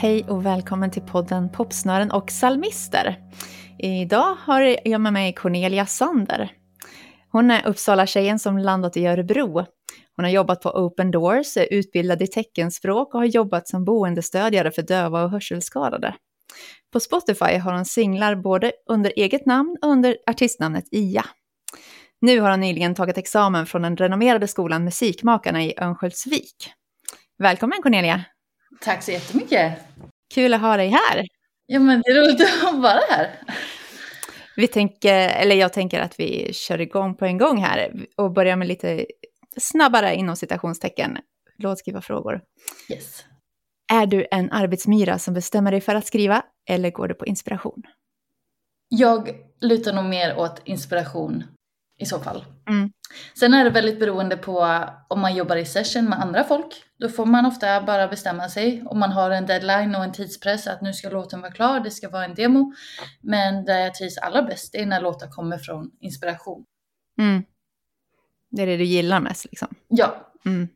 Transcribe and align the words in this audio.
Hej 0.00 0.24
och 0.28 0.46
välkommen 0.46 0.90
till 0.90 1.02
podden 1.02 1.52
Popsnören 1.52 2.10
och 2.10 2.26
psalmister. 2.26 3.16
Idag 3.78 4.36
har 4.40 4.88
jag 4.88 5.00
med 5.00 5.12
mig 5.12 5.32
Cornelia 5.32 5.86
Sander. 5.86 6.52
Hon 7.32 7.50
är 7.50 7.66
Uppsala-tjejen 7.66 8.38
som 8.38 8.58
landat 8.58 8.96
i 8.96 9.06
Örebro. 9.06 9.66
Hon 10.16 10.24
har 10.24 10.28
jobbat 10.28 10.62
på 10.62 10.70
Open 10.70 11.10
Doors, 11.10 11.56
är 11.56 11.72
utbildad 11.72 12.22
i 12.22 12.26
teckenspråk 12.26 13.14
och 13.14 13.20
har 13.20 13.26
jobbat 13.26 13.68
som 13.68 13.84
boendestödjare 13.84 14.70
för 14.70 14.82
döva 14.82 15.24
och 15.24 15.30
hörselskadade. 15.30 16.14
På 16.92 17.00
Spotify 17.00 17.56
har 17.56 17.72
hon 17.72 17.84
singlar 17.84 18.36
både 18.36 18.72
under 18.90 19.12
eget 19.16 19.46
namn 19.46 19.76
och 19.82 19.88
under 19.88 20.16
artistnamnet 20.26 20.84
Ia. 20.90 21.24
Nu 22.20 22.40
har 22.40 22.50
hon 22.50 22.60
nyligen 22.60 22.94
tagit 22.94 23.18
examen 23.18 23.66
från 23.66 23.82
den 23.82 23.96
renommerade 23.96 24.48
skolan 24.48 24.84
Musikmakarna 24.84 25.64
i 25.64 25.74
Örnsköldsvik. 25.78 26.70
Välkommen 27.38 27.82
Cornelia! 27.82 28.24
Tack 28.80 29.02
så 29.02 29.10
jättemycket! 29.10 29.87
Kul 30.34 30.54
att 30.54 30.60
ha 30.60 30.76
dig 30.76 30.88
här! 30.88 31.26
Ja 31.66 31.80
men 31.80 32.02
det 32.04 32.10
är 32.10 32.24
roligt 32.24 32.40
att 32.40 32.74
vara 32.82 33.00
här. 33.10 33.40
Vi 34.56 34.68
tänker, 34.68 35.28
eller 35.28 35.56
jag 35.56 35.72
tänker 35.72 36.00
att 36.00 36.20
vi 36.20 36.52
kör 36.52 36.80
igång 36.80 37.14
på 37.14 37.24
en 37.24 37.38
gång 37.38 37.62
här 37.62 38.06
och 38.16 38.32
börjar 38.32 38.56
med 38.56 38.68
lite 38.68 39.06
snabbare 39.56 40.14
inom 40.14 40.36
citationstecken 40.36 41.18
låtskrivarfrågor. 41.58 42.40
Yes. 42.90 43.24
Är 43.92 44.06
du 44.06 44.26
en 44.30 44.52
arbetsmyra 44.52 45.18
som 45.18 45.34
bestämmer 45.34 45.70
dig 45.70 45.80
för 45.80 45.94
att 45.94 46.06
skriva 46.06 46.42
eller 46.68 46.90
går 46.90 47.08
du 47.08 47.14
på 47.14 47.26
inspiration? 47.26 47.82
Jag 48.88 49.30
lutar 49.60 49.92
nog 49.92 50.04
mer 50.04 50.38
åt 50.38 50.62
inspiration 50.64 51.44
i 51.98 52.06
så 52.06 52.18
fall. 52.18 52.44
Mm. 52.68 52.90
Sen 53.38 53.54
är 53.54 53.64
det 53.64 53.70
väldigt 53.70 54.00
beroende 54.00 54.36
på 54.36 54.84
om 55.08 55.20
man 55.20 55.36
jobbar 55.36 55.56
i 55.56 55.64
session 55.64 56.04
med 56.04 56.20
andra 56.20 56.44
folk. 56.44 56.84
Då 56.98 57.08
får 57.08 57.26
man 57.26 57.46
ofta 57.46 57.82
bara 57.82 58.08
bestämma 58.08 58.48
sig 58.48 58.82
om 58.86 58.98
man 58.98 59.12
har 59.12 59.30
en 59.30 59.46
deadline 59.46 59.94
och 59.94 60.04
en 60.04 60.12
tidspress 60.12 60.66
att 60.66 60.82
nu 60.82 60.92
ska 60.92 61.08
låten 61.08 61.40
vara 61.40 61.52
klar, 61.52 61.80
det 61.80 61.90
ska 61.90 62.08
vara 62.08 62.24
en 62.24 62.34
demo. 62.34 62.74
Men 63.20 63.64
det 63.64 63.80
jag 63.80 63.94
trivs 63.94 64.18
allra 64.18 64.42
bäst 64.42 64.74
är 64.74 64.86
när 64.86 65.00
låtar 65.00 65.28
kommer 65.28 65.58
från 65.58 65.90
inspiration. 66.00 66.64
Mm. 67.18 67.42
Det 68.50 68.62
är 68.62 68.66
det 68.66 68.76
du 68.76 68.84
gillar 68.84 69.20
mest 69.20 69.44
liksom? 69.44 69.74
Ja. 69.88 70.32
Mm. 70.44 70.68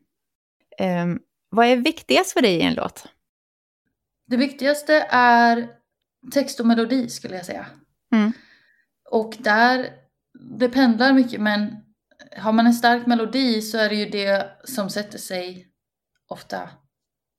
Um, 1.11 1.19
vad 1.49 1.67
är 1.67 1.77
viktigast 1.77 2.33
för 2.33 2.41
dig 2.41 2.55
i 2.55 2.61
en 2.61 2.73
låt? 2.73 3.07
Det 4.27 4.37
viktigaste 4.37 5.07
är 5.09 5.69
text 6.33 6.59
och 6.59 6.65
melodi 6.65 7.09
skulle 7.09 7.35
jag 7.35 7.45
säga. 7.45 7.65
Mm. 8.11 8.31
Och 9.09 9.35
där, 9.39 9.89
det 10.59 10.69
pendlar 10.69 11.13
mycket 11.13 11.41
men 11.41 11.75
har 12.37 12.51
man 12.51 12.67
en 12.67 12.73
stark 12.73 13.05
melodi 13.05 13.61
så 13.61 13.77
är 13.77 13.89
det 13.89 13.95
ju 13.95 14.09
det 14.09 14.57
som 14.63 14.89
sätter 14.89 15.17
sig 15.17 15.72
ofta. 16.33 16.69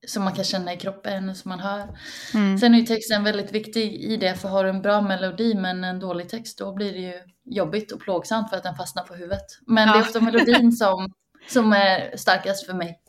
Som 0.06 0.24
man 0.24 0.32
kan 0.34 0.44
känna 0.44 0.72
i 0.72 0.76
kroppen, 0.76 1.34
som 1.34 1.48
man 1.48 1.60
hör. 1.60 1.98
Mm. 2.34 2.58
Sen 2.58 2.74
är 2.74 2.78
ju 2.78 2.86
texten 2.86 3.24
väldigt 3.24 3.52
viktig 3.52 3.94
i 3.94 4.16
det, 4.16 4.34
för 4.34 4.48
har 4.48 4.64
du 4.64 4.70
en 4.70 4.82
bra 4.82 5.00
melodi 5.00 5.54
men 5.54 5.84
en 5.84 6.00
dålig 6.00 6.28
text 6.28 6.58
då 6.58 6.74
blir 6.74 6.92
det 6.92 6.98
ju 6.98 7.14
jobbigt 7.44 7.92
och 7.92 8.00
plågsamt 8.00 8.50
för 8.50 8.56
att 8.56 8.62
den 8.62 8.74
fastnar 8.76 9.02
på 9.02 9.14
huvudet. 9.14 9.44
Men 9.66 9.88
Ja. 9.88 9.92
det 9.94 9.98
är 9.98 10.02
ofta 10.02 10.20
melodin 10.20 10.72
som, 10.76 11.12
som 11.48 11.72
är 11.72 12.16
starkast 12.16 12.66
för 12.66 12.72
mig. 12.74 13.00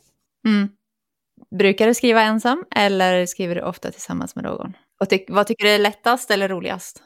Mm. 0.46 0.68
Brukar 1.58 1.86
du 1.86 1.94
skriva 1.94 2.22
ensam 2.22 2.64
eller 2.76 3.26
skriver 3.26 3.54
du 3.54 3.62
ofta 3.62 3.90
tillsammans 3.90 4.34
med 4.36 4.44
någon? 4.44 4.76
Och 5.00 5.08
ty- 5.08 5.24
vad 5.28 5.46
tycker 5.46 5.64
du 5.64 5.70
är 5.70 5.78
lättast 5.78 6.30
eller 6.30 6.48
roligast? 6.48 7.02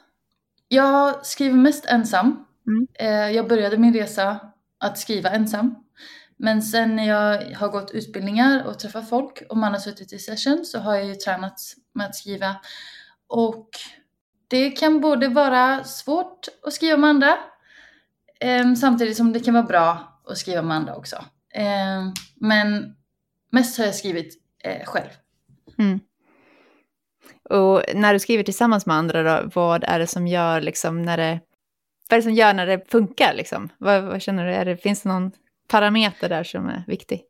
Jag 0.67 1.25
skriver 1.25 1.55
mest 1.55 1.85
ensam. 1.85 2.45
Mm. 2.67 2.87
Eh, 2.99 3.35
Jag 3.35 3.47
började 3.47 3.77
min 3.77 3.93
resa 3.93 4.39
att 4.79 4.97
skriva 4.97 5.29
ensam. 5.29 5.75
Men 6.43 6.61
sen 6.61 6.95
när 6.95 7.07
jag 7.07 7.55
har 7.55 7.69
gått 7.69 7.91
utbildningar 7.91 8.63
och 8.67 8.79
träffat 8.79 9.09
folk 9.09 9.43
och 9.49 9.57
man 9.57 9.71
har 9.71 9.79
suttit 9.79 10.13
i 10.13 10.19
session 10.19 10.65
så 10.65 10.79
har 10.79 10.95
jag 10.95 11.05
ju 11.05 11.15
tränat 11.15 11.59
med 11.93 12.05
att 12.05 12.15
skriva. 12.15 12.55
Och 13.27 13.69
det 14.47 14.71
kan 14.71 15.01
både 15.01 15.27
vara 15.27 15.83
svårt 15.83 16.47
att 16.63 16.73
skriva 16.73 16.97
med 16.97 17.09
andra 17.09 17.37
eh, 18.39 18.73
samtidigt 18.73 19.17
som 19.17 19.33
det 19.33 19.39
kan 19.39 19.53
vara 19.53 19.63
bra 19.63 20.21
att 20.27 20.37
skriva 20.37 20.61
med 20.61 20.77
andra 20.77 20.95
också. 20.95 21.15
Eh, 21.53 22.13
men 22.35 22.95
mest 23.51 23.77
har 23.77 23.85
jag 23.85 23.95
skrivit 23.95 24.41
eh, 24.63 24.85
själv. 24.85 25.09
Mm. 25.77 25.99
Och 27.49 27.83
när 27.95 28.13
du 28.13 28.19
skriver 28.19 28.43
tillsammans 28.43 28.85
med 28.85 28.95
andra 28.95 29.23
då, 29.23 29.49
vad 29.53 29.83
är 29.83 29.99
det 29.99 30.07
som 30.07 30.27
gör 30.27 30.61
liksom 30.61 31.01
när 31.01 31.17
det... 31.17 31.39
Vad 32.09 32.17
är 32.17 32.21
det 32.21 32.23
som 32.23 32.33
gör 32.33 32.53
när 32.53 32.65
det 32.65 32.91
funkar 32.91 33.33
liksom? 33.33 33.69
Vad, 33.77 34.03
vad 34.03 34.21
känner 34.21 34.45
du? 34.45 34.53
Är 34.53 34.65
det, 34.65 34.77
finns 34.77 35.01
det 35.01 35.09
någon 35.09 35.31
parameter 35.71 36.29
där 36.29 36.43
som 36.43 36.69
är 36.69 36.83
viktig? 36.87 37.23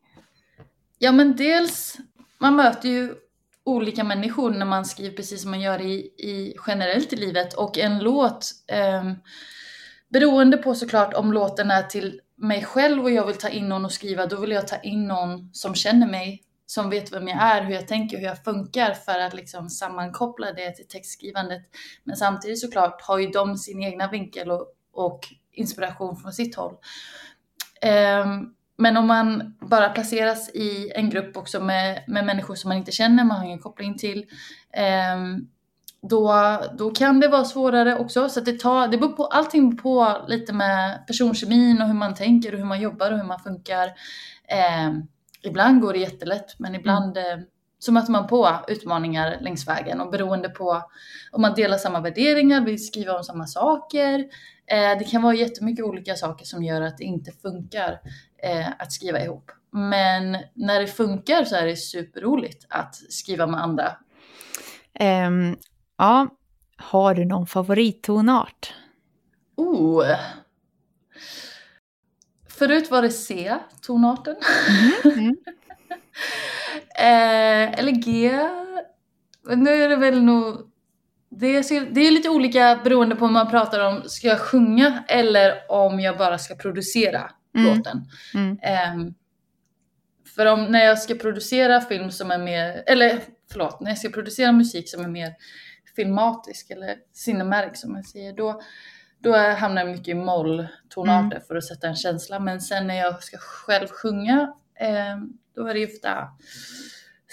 Ja 1.00 1.12
men 1.12 1.36
dels, 1.36 1.98
man 2.38 2.56
möter 2.56 2.90
ju 2.90 3.16
olika 3.64 4.04
människor 4.04 4.52
när 4.52 4.66
man 4.66 4.86
skriver 4.86 5.16
precis 5.16 5.42
som 5.42 5.52
man 5.52 5.62
gör 5.62 5.82
i, 5.82 5.94
i 6.18 6.56
generellt 6.68 7.14
i 7.14 7.16
livet 7.16 7.54
och 7.54 7.78
en 7.78 8.00
låt 8.00 8.52
eh, 8.68 9.12
beroende 10.10 10.58
på 10.58 10.76
såklart 10.76 11.14
om 11.14 11.34
låten 11.34 11.72
är 11.72 11.84
till 11.84 12.22
mig 12.36 12.64
själv 12.64 13.04
och 13.04 13.12
jag 13.12 13.28
vill 13.28 13.36
ta 13.36 13.50
in 13.50 13.70
någon 13.70 13.86
och 13.86 13.92
skriva 13.92 14.26
då 14.26 14.40
vill 14.40 14.52
jag 14.52 14.68
ta 14.68 14.78
in 14.78 15.08
någon 15.08 15.50
som 15.54 15.76
känner 15.76 16.08
mig 16.08 16.44
som 16.66 16.90
vet 16.90 17.14
vem 17.14 17.28
jag 17.28 17.42
är, 17.42 17.64
hur 17.64 17.74
jag 17.74 17.88
tänker, 17.88 18.18
hur 18.18 18.26
jag 18.26 18.44
funkar 18.44 18.94
för 18.94 19.20
att 19.20 19.34
liksom 19.34 19.70
sammankoppla 19.70 20.54
det 20.54 20.72
till 20.72 20.88
textskrivandet. 20.88 21.62
Men 22.04 22.16
samtidigt 22.16 22.60
såklart 22.60 23.02
har 23.02 23.20
ju 23.20 23.28
de 23.28 23.58
sin 23.58 23.84
egna 23.84 24.08
vinkel 24.08 24.52
och, 24.52 24.68
och 24.94 25.20
inspiration 25.52 26.18
från 26.18 26.34
sitt 26.34 26.56
håll. 26.56 26.76
Ehm, 27.82 28.50
men 28.78 28.98
om 28.98 29.08
man 29.08 29.56
bara 29.60 29.90
placeras 29.90 30.50
i 30.50 30.92
en 30.96 31.10
grupp 31.10 31.38
också 31.38 31.60
med, 31.60 32.04
med 32.08 32.26
människor 32.26 32.56
som 32.56 32.70
man 32.70 32.78
inte 32.78 32.92
känner, 32.92 33.24
man 33.24 33.38
har 33.38 33.46
ingen 33.46 33.60
koppling 33.60 33.98
till, 33.98 34.26
ehm, 34.74 35.48
då, 36.02 36.34
då 36.78 36.92
kan 36.92 37.20
det 37.20 37.28
vara 37.28 37.46
svårare 37.46 37.98
också. 37.98 38.30
Så 38.30 38.40
det, 38.40 38.60
tar, 38.60 38.88
det 38.88 38.98
beror 38.98 39.12
på, 39.12 39.26
allting 39.26 39.70
beror 39.70 39.82
på 39.82 40.26
lite 40.28 40.54
med 40.54 41.08
personkemin 41.08 41.82
och 41.82 41.88
hur 41.88 41.94
man 41.94 42.16
tänker 42.16 42.54
och 42.54 42.60
hur 42.60 42.66
man 42.66 42.82
jobbar 42.82 43.12
och 43.12 43.18
hur 43.18 43.26
man 43.26 43.40
funkar. 43.40 43.92
Ehm, 44.48 45.08
ibland 45.44 45.82
går 45.82 45.94
det 45.94 46.00
jättelätt, 46.00 46.60
men 46.60 46.76
ibland 46.76 47.18
eh, 47.18 47.38
så 47.84 47.92
möter 47.92 48.12
man 48.12 48.28
på 48.28 48.60
utmaningar 48.68 49.38
längs 49.42 49.68
vägen 49.68 50.02
och 50.02 50.12
beroende 50.12 50.50
på 50.50 50.84
om 51.32 51.42
man 51.42 51.54
delar 51.54 51.78
samma 51.78 52.00
värderingar, 52.00 52.66
vill 52.66 52.86
skriva 52.86 53.18
om 53.18 53.24
samma 53.24 53.48
saker. 53.48 54.20
Eh, 54.66 54.98
det 55.00 55.12
kan 55.12 55.22
vara 55.22 55.34
jättemycket 55.34 55.86
olika 55.86 56.16
saker 56.16 56.46
som 56.46 56.64
gör 56.64 56.82
att 56.82 56.98
det 56.98 57.04
inte 57.04 57.32
funkar 57.32 58.00
eh, 58.44 58.68
att 58.80 58.92
skriva 58.92 59.24
ihop. 59.24 59.52
Men 59.72 60.38
när 60.54 60.80
det 60.80 60.88
funkar 60.88 61.44
så 61.44 61.56
är 61.56 61.66
det 61.66 61.76
superroligt 61.76 62.66
att 62.70 62.96
skriva 62.96 63.48
med 63.48 63.64
andra. 63.64 63.98
Ehm, 64.94 65.56
ja, 65.98 66.28
har 66.78 67.16
du 67.16 67.26
någon 67.26 67.48
favorittonart? 67.48 68.74
Oh! 69.56 70.06
Förut 72.50 72.92
var 72.92 73.02
det 73.02 73.10
C, 73.10 73.58
tonarten. 73.82 74.36
Mm. 75.06 75.36
eh, 76.96 77.80
eller 77.80 77.92
G. 77.92 78.32
Men 79.44 79.60
Nu 79.64 79.70
är 79.70 79.90
det 79.90 79.96
väl 79.96 80.24
nog... 80.24 80.68
Det 81.30 81.48
är, 81.48 81.92
det 81.92 82.02
är 82.02 82.12
lite 82.12 82.30
olika 82.30 82.80
beroende 82.84 83.16
på 83.16 83.26
om 83.26 83.34
man 83.34 83.50
pratar 83.50 83.80
om 83.88 84.04
ska 84.06 84.28
jag 84.28 84.40
sjunga 84.40 85.04
eller 85.08 85.54
om 85.70 86.00
jag 86.00 86.18
bara 86.18 86.38
ska 86.38 86.56
producera 86.56 87.32
Mm. 87.56 87.78
låten. 87.78 88.06
Mm. 88.34 88.58
Ehm, 88.62 89.14
för 90.36 90.46
om, 90.46 90.66
när 90.66 90.86
jag 90.86 91.00
ska 91.00 91.16
producera 91.16 91.82
film 91.82 92.12
som 92.12 92.32
är 92.32 92.38
mer, 92.38 92.84
eller 92.88 93.22
förlåt, 93.52 93.80
när 93.80 93.92
jag 93.92 93.98
ska 93.98 94.10
producera 94.10 94.52
musik 94.52 94.90
som 94.90 95.04
är 95.04 95.08
mer 95.08 95.36
filmatisk 95.96 96.70
eller 96.70 96.96
cinematic 97.14 97.82
som 97.82 97.92
man 97.92 98.04
säger, 98.04 98.34
då, 98.34 98.62
då 99.20 99.38
hamnar 99.38 99.82
jag 99.82 99.92
mycket 99.92 100.08
i 100.08 100.14
molltonarter 100.14 101.40
för 101.48 101.56
att 101.56 101.66
sätta 101.68 101.88
en 101.88 101.96
känsla. 101.96 102.40
Men 102.40 102.62
sen 102.62 102.88
när 102.88 102.96
jag 102.96 103.24
ska 103.24 103.38
själv 103.38 103.88
sjunga, 103.88 104.54
ehm, 104.80 105.34
då 105.56 105.68
är 105.68 105.74
det 105.74 105.80
ju 105.80 105.86
ofta 105.86 106.28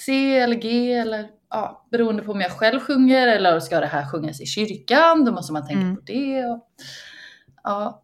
C 0.07 0.39
eller 0.39 0.57
G 0.57 0.93
eller 0.93 1.29
ja, 1.51 1.87
beroende 1.91 2.23
på 2.23 2.33
om 2.33 2.41
jag 2.41 2.51
själv 2.51 2.81
sjunger 2.81 3.29
eller 3.29 3.61
ska 3.61 3.81
det 3.81 3.87
här 3.87 4.07
sjungas 4.07 4.41
i 4.41 4.47
kyrkan, 4.47 5.25
då 5.25 5.33
måste 5.33 5.53
man 5.53 5.67
tänka 5.67 5.83
Mm. 5.83 5.97
på 5.97 6.03
det. 6.03 6.45
Och, 6.47 6.69
ja, 7.63 8.03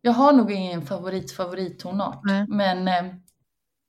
jag 0.00 0.12
har 0.12 0.32
nog 0.32 0.52
ingen 0.52 0.82
favorit 0.86 1.32
favorittonart, 1.32 2.20
Nej. 2.24 2.46
men 2.48 2.88
eh, 2.88 3.14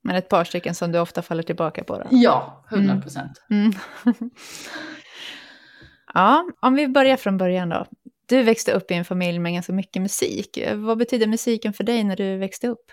Men 0.04 0.16
ett 0.16 0.30
par 0.30 0.44
stycken 0.44 0.76
som 0.76 0.92
du 0.92 1.00
ofta 1.00 1.22
faller 1.22 1.44
tillbaka 1.44 1.84
på 1.84 1.98
då? 2.00 2.08
ja, 2.12 2.66
100 2.72 3.02
procent. 3.02 3.42
Mm. 3.50 3.72
ja, 6.14 6.50
om 6.60 6.76
vi 6.76 6.88
börjar 6.88 7.18
från 7.18 7.38
början 7.38 7.70
då. 7.70 7.86
Du 8.30 8.44
växte 8.44 8.72
upp 8.72 8.92
i 8.92 8.94
en 8.94 9.06
familj 9.06 9.40
med 9.40 9.54
ganska 9.54 9.74
mycket 9.74 10.02
musik. 10.02 10.60
Vad 10.76 10.98
betyder 10.98 11.28
musiken 11.28 11.74
för 11.74 11.84
dig 11.84 12.04
när 12.04 12.16
du 12.16 12.38
växte 12.38 12.68
upp? 12.68 12.92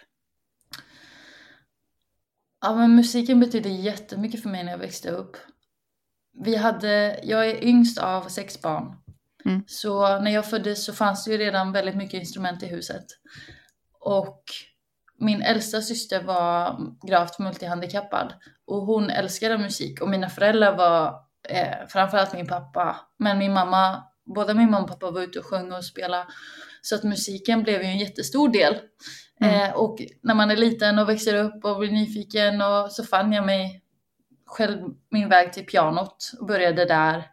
Ja, 2.64 2.74
men 2.74 2.94
musiken 2.96 3.40
betyder 3.40 3.70
jättemycket 3.70 4.42
för 4.42 4.48
mig 4.48 4.64
när 4.64 4.72
jag 4.72 4.78
växte 4.78 5.10
upp. 5.10 5.36
Vi 6.44 6.56
hade, 6.56 7.20
jag 7.22 7.50
är 7.50 7.64
yngst 7.64 7.98
av 7.98 8.28
sex 8.28 8.62
barn. 8.62 8.96
Mm. 9.44 9.64
Så 9.66 10.18
när 10.18 10.30
jag 10.30 10.50
föddes 10.50 10.84
så 10.84 10.92
fanns 10.92 11.24
det 11.24 11.30
ju 11.30 11.38
redan 11.38 11.72
väldigt 11.72 11.96
mycket 11.96 12.20
instrument 12.20 12.62
i 12.62 12.66
huset. 12.66 13.04
Och 14.00 14.42
min 15.18 15.42
äldsta 15.42 15.82
syster 15.82 16.22
var 16.22 16.80
gravt 17.06 17.38
multihandikappad 17.38 18.34
och 18.66 18.86
hon 18.86 19.10
älskade 19.10 19.58
musik 19.58 20.00
och 20.00 20.08
mina 20.08 20.28
föräldrar 20.28 20.76
var 20.76 21.14
eh, 21.48 21.86
framförallt 21.88 22.32
min 22.32 22.46
pappa, 22.46 22.96
men 23.18 23.38
min 23.38 23.52
mamma, 23.52 24.02
båda 24.34 24.54
min 24.54 24.70
mamma 24.70 24.84
och 24.84 24.90
pappa 24.90 25.10
var 25.10 25.22
ute 25.22 25.38
och 25.38 25.46
sjöng 25.46 25.72
och 25.72 25.84
spelade 25.84 26.26
så 26.82 26.94
att 26.94 27.04
musiken 27.04 27.62
blev 27.62 27.82
ju 27.82 27.88
en 27.88 27.98
jättestor 27.98 28.48
del. 28.48 28.74
Mm. 29.44 29.70
Eh, 29.70 29.76
och 29.76 30.02
när 30.20 30.34
man 30.34 30.50
är 30.50 30.56
liten 30.56 30.98
och 30.98 31.08
växer 31.08 31.34
upp 31.44 31.64
och 31.64 31.78
blir 31.78 31.90
nyfiken 31.90 32.60
och 32.60 32.92
så 32.92 33.04
fann 33.04 33.32
jag 33.32 33.46
mig 33.46 33.82
själv 34.46 34.80
min 35.10 35.28
väg 35.28 35.52
till 35.52 35.66
pianot 35.66 36.32
och 36.40 36.46
började 36.46 36.84
där. 36.84 37.30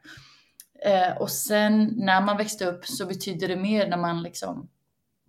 Eh, 0.86 1.18
och 1.18 1.32
sen 1.32 1.94
när 1.98 2.22
man 2.22 2.38
växte 2.38 2.66
upp 2.66 2.86
så 2.86 3.06
betydde 3.06 3.48
det 3.48 3.56
mer 3.56 3.88
när 3.88 3.98
man 3.98 4.24
liksom 4.24 4.70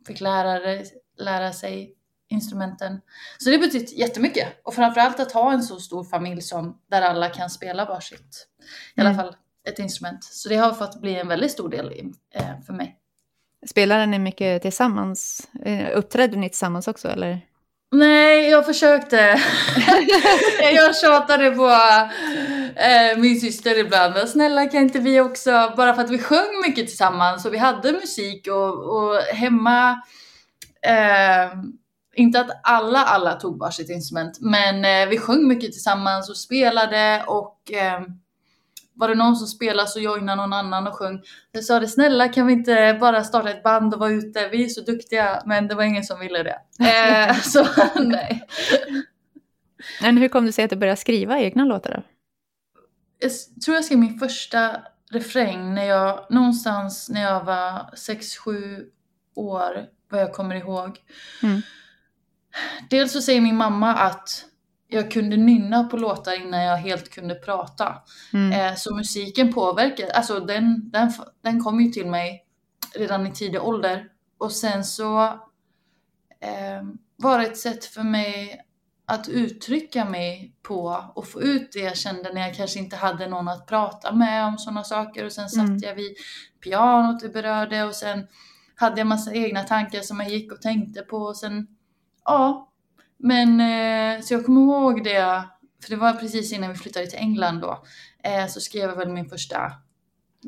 fick 0.06 0.20
lära, 0.20 0.82
lära 1.18 1.52
sig 1.52 1.94
instrumenten. 2.28 3.00
Så 3.38 3.50
det 3.50 3.58
betytt 3.58 3.98
jättemycket. 3.98 4.48
Och 4.64 4.74
framförallt 4.74 5.20
att 5.20 5.32
ha 5.32 5.52
en 5.52 5.62
så 5.62 5.80
stor 5.80 6.04
familj 6.04 6.40
som 6.40 6.80
där 6.90 7.02
alla 7.02 7.28
kan 7.28 7.50
spela 7.50 7.84
varsitt. 7.84 8.48
I 8.94 9.00
mm. 9.00 9.10
alla 9.12 9.22
fall 9.22 9.36
ett 9.68 9.78
instrument. 9.78 10.24
Så 10.24 10.48
det 10.48 10.56
har 10.56 10.72
fått 10.72 11.00
bli 11.00 11.18
en 11.18 11.28
väldigt 11.28 11.52
stor 11.52 11.68
del 11.68 12.12
eh, 12.34 12.60
för 12.66 12.72
mig. 12.72 12.98
Spelade 13.70 14.06
ni 14.06 14.18
mycket 14.18 14.62
tillsammans? 14.62 15.48
Eh, 15.64 15.98
uppträdde 15.98 16.36
ni 16.36 16.48
tillsammans 16.48 16.88
också 16.88 17.08
eller? 17.08 17.40
Nej, 17.92 18.48
jag 18.50 18.66
försökte. 18.66 19.16
jag 20.74 20.96
tjatade 20.96 21.50
på 21.50 21.68
eh, 22.80 23.18
min 23.18 23.40
syster 23.40 23.78
ibland. 23.78 24.28
Snälla 24.28 24.66
kan 24.66 24.82
inte 24.82 24.98
vi 24.98 25.20
också, 25.20 25.72
bara 25.76 25.94
för 25.94 26.02
att 26.02 26.10
vi 26.10 26.18
sjöng 26.18 26.60
mycket 26.66 26.86
tillsammans 26.86 27.44
och 27.44 27.54
vi 27.54 27.58
hade 27.58 27.92
musik 27.92 28.48
och, 28.48 28.96
och 28.96 29.16
hemma. 29.16 30.02
Eh, 30.86 31.52
inte 32.14 32.40
att 32.40 32.50
alla, 32.62 33.04
alla 33.04 33.32
tog 33.32 33.58
varsitt 33.58 33.90
instrument, 33.90 34.38
men 34.40 34.84
eh, 34.84 35.08
vi 35.08 35.18
sjöng 35.18 35.48
mycket 35.48 35.72
tillsammans 35.72 36.30
och 36.30 36.36
spelade 36.36 37.24
och 37.26 37.72
eh, 37.72 38.00
var 38.94 39.08
det 39.08 39.14
någon 39.14 39.36
som 39.36 39.46
spelade 39.46 39.88
så 39.88 40.00
joinade 40.00 40.36
någon 40.36 40.52
annan 40.52 40.86
och 40.86 40.94
sjöng. 40.94 41.22
Jag 41.52 41.64
sa 41.64 41.80
det, 41.80 41.88
snälla 41.88 42.28
kan 42.28 42.46
vi 42.46 42.52
inte 42.52 42.96
bara 43.00 43.24
starta 43.24 43.50
ett 43.50 43.62
band 43.62 43.94
och 43.94 44.00
vara 44.00 44.10
ute? 44.10 44.48
Vi 44.48 44.64
är 44.64 44.68
så 44.68 44.80
duktiga, 44.80 45.42
men 45.46 45.68
det 45.68 45.74
var 45.74 45.82
ingen 45.82 46.04
som 46.04 46.20
ville 46.20 46.42
det. 46.42 46.58
Eh, 46.92 47.36
så 47.36 47.66
nej. 48.02 48.48
Men 50.02 50.16
hur 50.16 50.28
kom 50.28 50.46
det 50.46 50.52
sig 50.52 50.64
att 50.64 50.70
du 50.70 50.76
började 50.76 51.00
skriva 51.00 51.38
egna 51.38 51.64
låtar 51.64 51.90
då? 51.90 52.02
Jag 53.18 53.32
tror 53.64 53.74
jag 53.74 53.84
skrev 53.84 53.98
min 53.98 54.18
första 54.18 54.76
refräng 55.10 55.74
när 55.74 55.84
jag, 55.84 56.26
någonstans 56.30 57.08
när 57.08 57.22
jag 57.22 57.44
var 57.44 57.90
6-7 57.94 58.84
år, 59.34 59.86
vad 60.10 60.20
jag 60.20 60.32
kommer 60.32 60.54
ihåg. 60.54 60.98
Mm. 61.42 61.62
Dels 62.90 63.12
så 63.12 63.22
säger 63.22 63.40
min 63.40 63.56
mamma 63.56 63.94
att 63.94 64.44
jag 64.92 65.10
kunde 65.10 65.36
nynna 65.36 65.84
på 65.84 65.96
låtar 65.96 66.40
innan 66.40 66.62
jag 66.62 66.76
helt 66.76 67.10
kunde 67.10 67.34
prata. 67.34 68.02
Mm. 68.32 68.52
Eh, 68.52 68.74
så 68.76 68.94
musiken 68.94 69.52
påverkar, 69.52 70.08
alltså 70.08 70.40
den, 70.40 70.90
den, 70.90 71.12
den 71.42 71.64
kom 71.64 71.80
ju 71.80 71.90
till 71.90 72.06
mig 72.06 72.44
redan 72.94 73.26
i 73.26 73.32
tidig 73.32 73.62
ålder. 73.62 74.08
Och 74.38 74.52
sen 74.52 74.84
så 74.84 75.22
eh, 76.40 76.82
var 77.16 77.38
det 77.38 77.46
ett 77.46 77.58
sätt 77.58 77.84
för 77.84 78.02
mig 78.02 78.60
att 79.06 79.28
uttrycka 79.28 80.04
mig 80.04 80.54
på 80.62 81.04
och 81.14 81.28
få 81.28 81.42
ut 81.42 81.72
det 81.72 81.80
jag 81.80 81.96
kände 81.96 82.32
när 82.32 82.40
jag 82.40 82.54
kanske 82.54 82.78
inte 82.78 82.96
hade 82.96 83.26
någon 83.26 83.48
att 83.48 83.66
prata 83.66 84.12
med 84.12 84.46
om 84.46 84.58
sådana 84.58 84.84
saker. 84.84 85.24
Och 85.24 85.32
sen 85.32 85.48
satt 85.48 85.68
mm. 85.68 85.78
jag 85.82 85.94
vid 85.94 86.16
pianot 86.64 87.22
och 87.22 87.32
berörde 87.32 87.84
och 87.84 87.94
sen 87.94 88.26
hade 88.74 89.00
jag 89.00 89.06
massa 89.06 89.34
egna 89.34 89.62
tankar 89.62 90.00
som 90.00 90.20
jag 90.20 90.30
gick 90.30 90.52
och 90.52 90.62
tänkte 90.62 91.02
på 91.02 91.16
och 91.16 91.36
sen, 91.36 91.66
ja, 92.24 92.71
men 93.22 93.60
eh, 93.60 94.22
så 94.22 94.34
jag 94.34 94.46
kommer 94.46 94.60
ihåg 94.60 95.04
det, 95.04 95.44
för 95.82 95.90
det 95.90 95.96
var 95.96 96.12
precis 96.12 96.52
innan 96.52 96.70
vi 96.70 96.76
flyttade 96.76 97.06
till 97.06 97.18
England 97.18 97.60
då, 97.60 97.84
eh, 98.24 98.46
så 98.46 98.60
skrev 98.60 98.90
jag 98.90 98.96
väl 98.96 99.12
min 99.12 99.28
första 99.28 99.72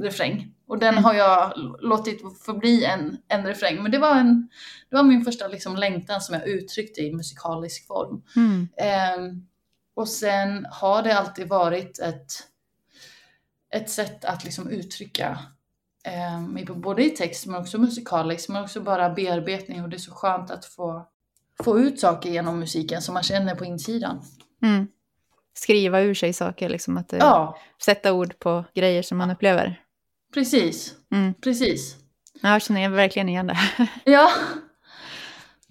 refräng. 0.01 0.55
Och 0.67 0.79
den 0.79 0.95
mm. 0.95 1.05
har 1.05 1.15
jag 1.15 1.53
låtit 1.81 2.21
förbli 2.45 2.85
en, 2.85 3.19
en 3.29 3.47
refräng. 3.47 3.83
Men 3.83 3.93
det 3.93 3.99
var, 3.99 4.15
en, 4.17 4.49
det 4.91 4.97
var 4.97 5.03
min 5.03 5.25
första 5.25 5.49
liksom 5.49 5.77
längtan 5.77 6.21
som 6.21 6.35
jag 6.35 6.49
uttryckte 6.49 7.01
i 7.01 7.13
musikalisk 7.13 7.87
form. 7.87 8.23
Mm. 8.37 8.69
Eh, 8.77 9.35
och 9.97 10.09
sen 10.09 10.67
har 10.71 11.03
det 11.03 11.19
alltid 11.19 11.49
varit 11.49 11.99
ett, 11.99 12.33
ett 13.75 13.91
sätt 13.91 14.25
att 14.25 14.45
liksom 14.45 14.69
uttrycka 14.69 15.39
mig 16.49 16.65
både 16.65 17.05
i 17.05 17.11
text 17.11 17.47
men 17.47 17.61
också 17.61 17.79
musikaliskt 17.79 18.49
men 18.49 18.63
också 18.65 18.81
bara 18.81 19.11
bearbetning 19.11 19.83
och 19.83 19.89
det 19.89 19.97
är 19.97 19.99
så 19.99 20.15
skönt 20.15 20.51
att 20.51 20.65
få 20.65 21.09
få 21.63 21.79
ut 21.79 22.01
saker 22.01 22.31
genom 22.31 22.59
musiken 22.59 23.03
som 23.03 23.15
man 23.15 23.23
känner 23.23 23.55
på 23.55 23.65
insidan. 23.65 24.23
Mm. 24.63 24.87
Skriva 25.55 26.01
ur 26.01 26.15
sig 26.15 26.33
saker, 26.33 26.69
liksom 26.69 26.97
att 26.97 27.13
eh, 27.13 27.19
ja. 27.19 27.59
sätta 27.85 28.13
ord 28.13 28.39
på 28.39 28.65
grejer 28.75 29.03
som 29.03 29.19
man 29.19 29.31
upplever. 29.31 29.81
Precis, 30.35 30.95
mm. 31.13 31.35
precis. 31.35 31.97
Jag 32.43 32.63
känner 32.63 32.89
verkligen 32.89 33.29
igen 33.29 33.47
det. 33.47 33.59
ja, 34.05 34.31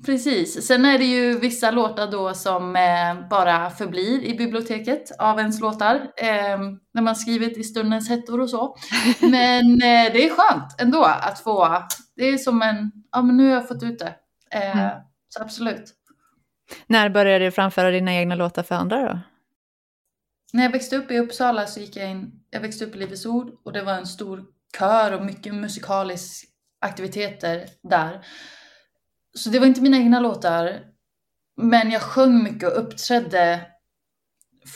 precis. 0.05 0.67
Sen 0.67 0.85
är 0.85 0.97
det 0.97 1.05
ju 1.05 1.39
vissa 1.39 1.71
låtar 1.71 2.11
då 2.11 2.33
som 2.33 2.75
eh, 2.75 3.29
bara 3.29 3.69
förblir 3.69 4.23
i 4.23 4.33
biblioteket 4.37 5.11
av 5.19 5.39
ens 5.39 5.59
låtar. 5.59 5.95
Eh, 6.17 6.59
när 6.93 7.01
man 7.01 7.15
skrivit 7.15 7.57
i 7.57 7.63
stundens 7.63 8.09
hettor 8.09 8.41
och 8.41 8.49
så. 8.49 8.75
Men 9.21 9.73
eh, 9.73 10.13
det 10.13 10.25
är 10.25 10.29
skönt 10.29 10.81
ändå 10.81 11.03
att 11.03 11.39
få, 11.39 11.83
det 12.15 12.27
är 12.27 12.37
som 12.37 12.61
en, 12.61 12.91
ja 13.11 13.21
men 13.21 13.37
nu 13.37 13.47
har 13.47 13.53
jag 13.53 13.67
fått 13.67 13.83
ut 13.83 13.99
det. 13.99 14.15
Eh, 14.51 14.79
mm. 14.79 14.97
Så 15.33 15.41
absolut. 15.41 15.93
När 16.87 17.09
började 17.09 17.45
du 17.45 17.51
framföra 17.51 17.91
dina 17.91 18.13
egna 18.13 18.35
låtar 18.35 18.63
för 18.63 18.75
andra 18.75 19.01
då? 19.01 19.19
När 20.53 20.63
jag 20.63 20.71
växte 20.71 20.97
upp 20.97 21.11
i 21.11 21.19
Uppsala 21.19 21.67
så 21.67 21.79
gick 21.79 21.95
jag 21.95 22.09
in, 22.09 22.31
jag 22.49 22.61
växte 22.61 22.85
upp 22.85 22.95
i 22.95 22.97
Livets 22.97 23.25
Ord 23.25 23.51
och 23.63 23.73
det 23.73 23.83
var 23.83 23.93
en 23.93 24.07
stor 24.07 24.45
kör 24.77 25.11
och 25.11 25.25
mycket 25.25 25.55
musikaliska 25.55 26.47
aktiviteter 26.81 27.67
där. 27.83 28.25
Så 29.33 29.49
det 29.49 29.59
var 29.59 29.67
inte 29.67 29.81
mina 29.81 29.97
egna 29.97 30.19
låtar, 30.19 30.81
men 31.57 31.91
jag 31.91 32.01
sjöng 32.01 32.43
mycket 32.43 32.71
och 32.71 32.79
uppträdde 32.79 33.65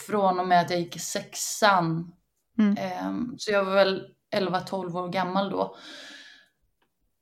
från 0.06 0.40
och 0.40 0.48
med 0.48 0.60
att 0.60 0.70
jag 0.70 0.80
gick 0.80 0.96
i 0.96 0.98
sexan. 0.98 2.12
Mm. 2.58 2.76
Ehm, 2.78 3.34
så 3.38 3.52
jag 3.52 3.64
var 3.64 3.74
väl 3.74 4.06
11-12 4.36 4.96
år 4.98 5.08
gammal 5.08 5.50
då. 5.50 5.76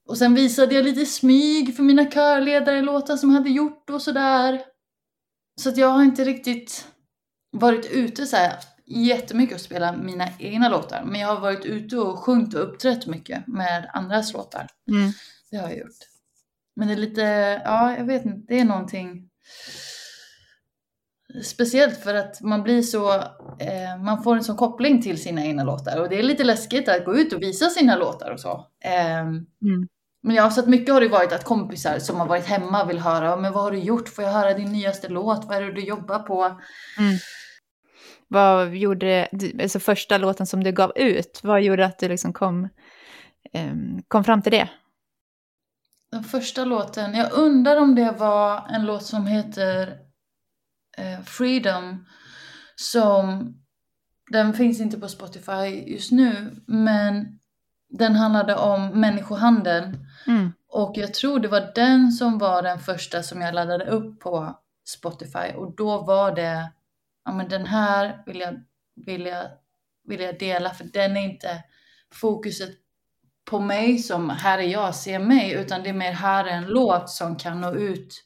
Och 0.06 0.18
sen 0.18 0.34
visade 0.34 0.74
jag 0.74 0.84
lite 0.84 1.06
smyg 1.06 1.76
för 1.76 1.82
mina 1.82 2.10
körledare 2.10 2.82
låtar 2.82 3.16
som 3.16 3.30
jag 3.30 3.38
hade 3.38 3.50
gjort 3.50 3.90
och 3.90 4.02
sådär. 4.02 4.62
Så 5.60 5.68
att 5.68 5.76
jag 5.76 5.88
har 5.88 6.02
inte 6.02 6.24
riktigt 6.24 6.86
varit 7.52 7.90
ute 7.90 8.26
så 8.26 8.36
här 8.36 8.54
jättemycket 8.86 9.54
och 9.54 9.60
spelat 9.60 9.98
mina 9.98 10.28
egna 10.38 10.68
låtar. 10.68 11.04
Men 11.04 11.20
jag 11.20 11.28
har 11.28 11.40
varit 11.40 11.64
ute 11.64 11.96
och 11.96 12.18
sjungit 12.18 12.54
och 12.54 12.62
uppträtt 12.62 13.06
mycket 13.06 13.46
med 13.46 13.90
andras 13.94 14.32
låtar. 14.32 14.66
Mm. 14.88 15.12
Det 15.50 15.56
har 15.56 15.68
jag 15.68 15.78
gjort. 15.78 15.96
Men 16.76 16.88
det 16.88 16.94
är 16.94 16.98
lite, 16.98 17.22
ja 17.64 17.96
jag 17.96 18.04
vet 18.04 18.24
inte, 18.24 18.54
det 18.54 18.60
är 18.60 18.64
någonting 18.64 19.28
speciellt 21.42 21.96
för 21.96 22.14
att 22.14 22.40
man 22.40 22.62
blir 22.62 22.82
så, 22.82 23.14
eh, 23.58 24.02
man 24.04 24.22
får 24.22 24.36
en 24.36 24.44
sån 24.44 24.56
koppling 24.56 25.02
till 25.02 25.22
sina 25.22 25.44
egna 25.44 25.64
låtar 25.64 26.00
och 26.00 26.08
det 26.08 26.18
är 26.18 26.22
lite 26.22 26.44
läskigt 26.44 26.88
att 26.88 27.04
gå 27.04 27.16
ut 27.16 27.32
och 27.32 27.42
visa 27.42 27.70
sina 27.70 27.96
låtar 27.96 28.30
och 28.30 28.40
så. 28.40 28.66
Eh, 28.84 29.20
mm. 29.20 29.88
Men 30.22 30.36
jag 30.36 30.52
så 30.52 30.60
att 30.60 30.68
mycket 30.68 30.94
har 30.94 31.00
det 31.00 31.08
varit 31.08 31.32
att 31.32 31.44
kompisar 31.44 31.98
som 31.98 32.20
har 32.20 32.26
varit 32.26 32.46
hemma 32.46 32.84
vill 32.84 32.98
höra, 32.98 33.36
men 33.36 33.52
vad 33.52 33.62
har 33.62 33.70
du 33.70 33.78
gjort? 33.78 34.08
Får 34.08 34.24
jag 34.24 34.32
höra 34.32 34.54
din 34.54 34.72
nyaste 34.72 35.08
låt? 35.08 35.44
Vad 35.44 35.56
är 35.56 35.62
det 35.62 35.72
du 35.72 35.84
jobbar 35.84 36.18
på? 36.18 36.44
Mm. 36.98 37.16
Vad 38.28 38.74
gjorde, 38.74 39.28
alltså 39.62 39.78
första 39.78 40.18
låten 40.18 40.46
som 40.46 40.64
du 40.64 40.72
gav 40.72 40.92
ut, 40.96 41.40
vad 41.42 41.62
gjorde 41.62 41.86
att 41.86 41.98
du 41.98 42.08
liksom 42.08 42.32
kom, 42.32 42.68
um, 43.54 44.02
kom 44.08 44.24
fram 44.24 44.42
till 44.42 44.52
det? 44.52 44.68
Den 46.10 46.24
första 46.24 46.64
låten, 46.64 47.14
jag 47.14 47.32
undrar 47.32 47.76
om 47.76 47.94
det 47.94 48.10
var 48.10 48.66
en 48.68 48.86
låt 48.86 49.02
som 49.02 49.26
heter 49.26 49.88
uh, 50.98 51.24
Freedom, 51.24 52.06
som, 52.76 53.54
den 54.30 54.54
finns 54.54 54.80
inte 54.80 55.00
på 55.00 55.08
Spotify 55.08 55.84
just 55.86 56.12
nu, 56.12 56.62
men 56.66 57.38
den 57.88 58.14
handlade 58.14 58.56
om 58.56 59.00
människohandel. 59.00 59.98
Mm. 60.26 60.52
Och 60.68 60.92
jag 60.96 61.14
tror 61.14 61.40
det 61.40 61.48
var 61.48 61.72
den 61.74 62.12
som 62.12 62.38
var 62.38 62.62
den 62.62 62.78
första 62.78 63.22
som 63.22 63.40
jag 63.40 63.54
laddade 63.54 63.84
upp 63.84 64.20
på 64.20 64.58
Spotify. 64.84 65.52
Och 65.56 65.76
då 65.76 66.02
var 66.02 66.34
det, 66.34 66.72
ja 67.24 67.32
men 67.32 67.48
den 67.48 67.66
här 67.66 68.22
vill 68.26 68.40
jag, 68.40 68.62
vill 69.06 69.26
jag, 69.26 69.46
vill 70.04 70.20
jag 70.20 70.38
dela 70.38 70.70
för 70.70 70.84
den 70.84 71.16
är 71.16 71.24
inte 71.24 71.64
fokuset 72.12 72.70
på 73.44 73.60
mig 73.60 73.98
som 73.98 74.30
här 74.30 74.58
är 74.58 74.62
jag, 74.62 74.94
ser 74.94 75.18
mig, 75.18 75.52
utan 75.52 75.82
det 75.82 75.88
är 75.88 75.94
mer 75.94 76.12
här 76.12 76.44
är 76.44 76.50
en 76.50 76.66
låt 76.66 77.10
som 77.10 77.36
kan 77.36 77.60
nå 77.60 77.74
ut 77.74 78.24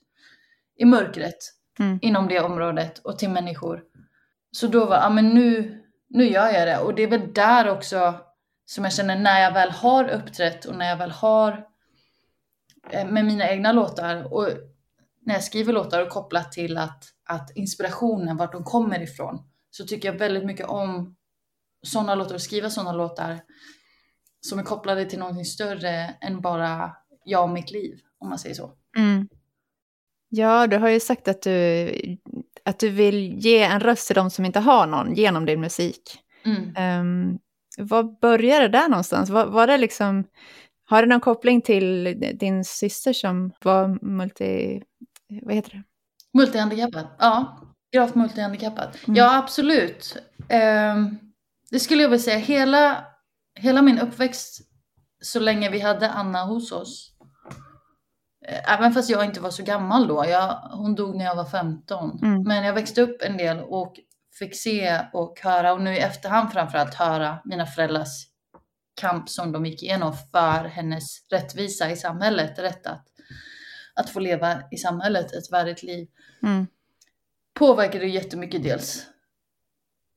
i 0.76 0.84
mörkret 0.84 1.38
mm. 1.78 1.98
inom 2.02 2.28
det 2.28 2.40
området 2.40 2.98
och 2.98 3.18
till 3.18 3.30
människor. 3.30 3.82
Så 4.52 4.66
då 4.66 4.86
var, 4.86 4.96
ja 4.96 5.10
men 5.10 5.28
nu, 5.28 5.82
nu 6.08 6.28
gör 6.28 6.48
jag 6.48 6.68
det. 6.68 6.78
Och 6.78 6.94
det 6.94 7.02
är 7.02 7.10
väl 7.10 7.32
där 7.32 7.68
också 7.68 8.14
som 8.70 8.84
jag 8.84 8.92
känner 8.92 9.18
när 9.18 9.40
jag 9.40 9.52
väl 9.52 9.70
har 9.70 10.08
uppträtt 10.08 10.64
och 10.64 10.76
när 10.76 10.88
jag 10.88 10.96
väl 10.96 11.10
har 11.10 11.66
eh, 12.90 13.08
med 13.08 13.24
mina 13.24 13.50
egna 13.50 13.72
låtar. 13.72 14.32
Och 14.32 14.48
när 15.26 15.34
jag 15.34 15.44
skriver 15.44 15.72
låtar 15.72 16.02
och 16.02 16.08
kopplat 16.08 16.52
till 16.52 16.78
att, 16.78 17.04
att 17.28 17.56
inspirationen, 17.56 18.36
vart 18.36 18.52
de 18.52 18.64
kommer 18.64 19.02
ifrån, 19.02 19.38
så 19.70 19.84
tycker 19.84 20.12
jag 20.12 20.18
väldigt 20.18 20.44
mycket 20.44 20.66
om 20.66 21.16
sådana 21.82 22.14
låtar 22.14 22.34
och 22.34 22.42
skriva 22.42 22.70
sådana 22.70 22.92
låtar 22.92 23.40
som 24.40 24.58
är 24.58 24.62
kopplade 24.62 25.04
till 25.04 25.18
någonting 25.18 25.44
större 25.44 26.14
än 26.20 26.40
bara 26.40 26.96
jag 27.24 27.42
och 27.42 27.50
mitt 27.50 27.70
liv, 27.70 28.00
om 28.18 28.28
man 28.28 28.38
säger 28.38 28.54
så. 28.54 28.72
Mm. 28.96 29.28
Ja, 30.28 30.66
du 30.66 30.76
har 30.76 30.88
ju 30.88 31.00
sagt 31.00 31.28
att 31.28 31.42
du, 31.42 31.90
att 32.64 32.78
du 32.78 32.90
vill 32.90 33.38
ge 33.38 33.62
en 33.62 33.80
röst 33.80 34.06
till 34.06 34.16
de 34.16 34.30
som 34.30 34.44
inte 34.44 34.60
har 34.60 34.86
någon 34.86 35.14
genom 35.14 35.46
din 35.46 35.60
musik. 35.60 36.02
Mm. 36.44 37.00
Um, 37.00 37.38
vad 37.78 38.18
började 38.18 38.68
det 38.68 38.78
där 38.78 38.88
någonstans? 38.88 39.30
Var, 39.30 39.46
var 39.46 39.66
det 39.66 39.78
liksom, 39.78 40.24
har 40.84 41.02
det 41.02 41.08
någon 41.08 41.20
koppling 41.20 41.60
till 41.60 42.16
din 42.34 42.64
syster 42.64 43.12
som 43.12 43.52
var 43.62 43.98
multi... 44.04 44.82
Vad 45.42 45.54
heter 45.54 45.70
det? 45.70 45.82
Multihandikappad, 46.38 47.06
ja. 47.18 47.60
Gravt 47.92 48.14
multihandikappad. 48.14 48.88
Mm. 49.06 49.16
Ja, 49.16 49.36
absolut. 49.38 50.16
Um, 50.38 51.18
det 51.70 51.80
skulle 51.80 52.02
jag 52.02 52.08
vilja 52.10 52.22
säga. 52.22 52.38
Hela, 52.38 53.04
hela 53.60 53.82
min 53.82 53.98
uppväxt, 53.98 54.60
så 55.22 55.40
länge 55.40 55.70
vi 55.70 55.80
hade 55.80 56.10
Anna 56.10 56.44
hos 56.44 56.72
oss, 56.72 57.12
eh, 58.48 58.72
även 58.74 58.92
fast 58.92 59.10
jag 59.10 59.24
inte 59.24 59.40
var 59.40 59.50
så 59.50 59.62
gammal 59.62 60.08
då, 60.08 60.24
jag, 60.28 60.54
hon 60.54 60.94
dog 60.94 61.16
när 61.16 61.24
jag 61.24 61.36
var 61.36 61.44
15, 61.44 62.18
Mm. 62.22 62.42
men 62.42 62.64
jag 62.64 62.74
växte 62.74 63.02
upp 63.02 63.22
en 63.22 63.36
del 63.36 63.60
och 63.60 63.94
fick 64.38 64.56
se 64.56 65.00
och 65.12 65.40
höra, 65.40 65.72
och 65.72 65.80
nu 65.80 65.94
i 65.94 65.99
efterhand 65.99 66.52
framförallt 66.52 66.94
höra 66.94 67.38
mina 67.44 67.66
föräldrars 67.66 68.26
kamp 69.00 69.28
som 69.28 69.52
de 69.52 69.66
gick 69.66 69.82
igenom 69.82 70.12
för 70.32 70.64
hennes 70.64 71.30
rättvisa 71.30 71.90
i 71.90 71.96
samhället, 71.96 72.58
rätt 72.58 72.87
att, 72.87 73.06
att 73.94 74.10
få 74.10 74.20
leva 74.20 74.62
i 74.70 74.76
samhället 74.76 75.32
ett 75.32 75.52
värdigt 75.52 75.82
liv 75.82 76.08
Mm. 76.42 76.66
påverkade 77.54 78.04
ju 78.04 78.10
jättemycket 78.10 78.62
dels. 78.62 79.06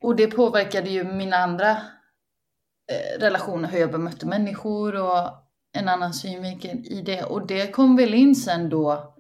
Och 0.02 0.16
det 0.16 0.28
påverkade 0.28 0.90
ju 0.90 1.04
mina 1.04 1.38
andra 1.38 1.72
eh, 1.72 3.20
relationer, 3.20 3.70
hur 3.70 3.80
jag 3.80 3.92
bemötte 3.92 4.26
människor 4.26 4.96
och 4.96 5.30
en 5.72 5.90
annan 5.90 6.14
synvinkel 6.14 6.78
i 6.86 7.02
det. 7.02 7.24
Och 7.24 7.48
det 7.48 7.72
kom 7.72 7.96
väl 7.96 8.14
in 8.14 8.36
sen 8.36 8.70
då 8.70 9.16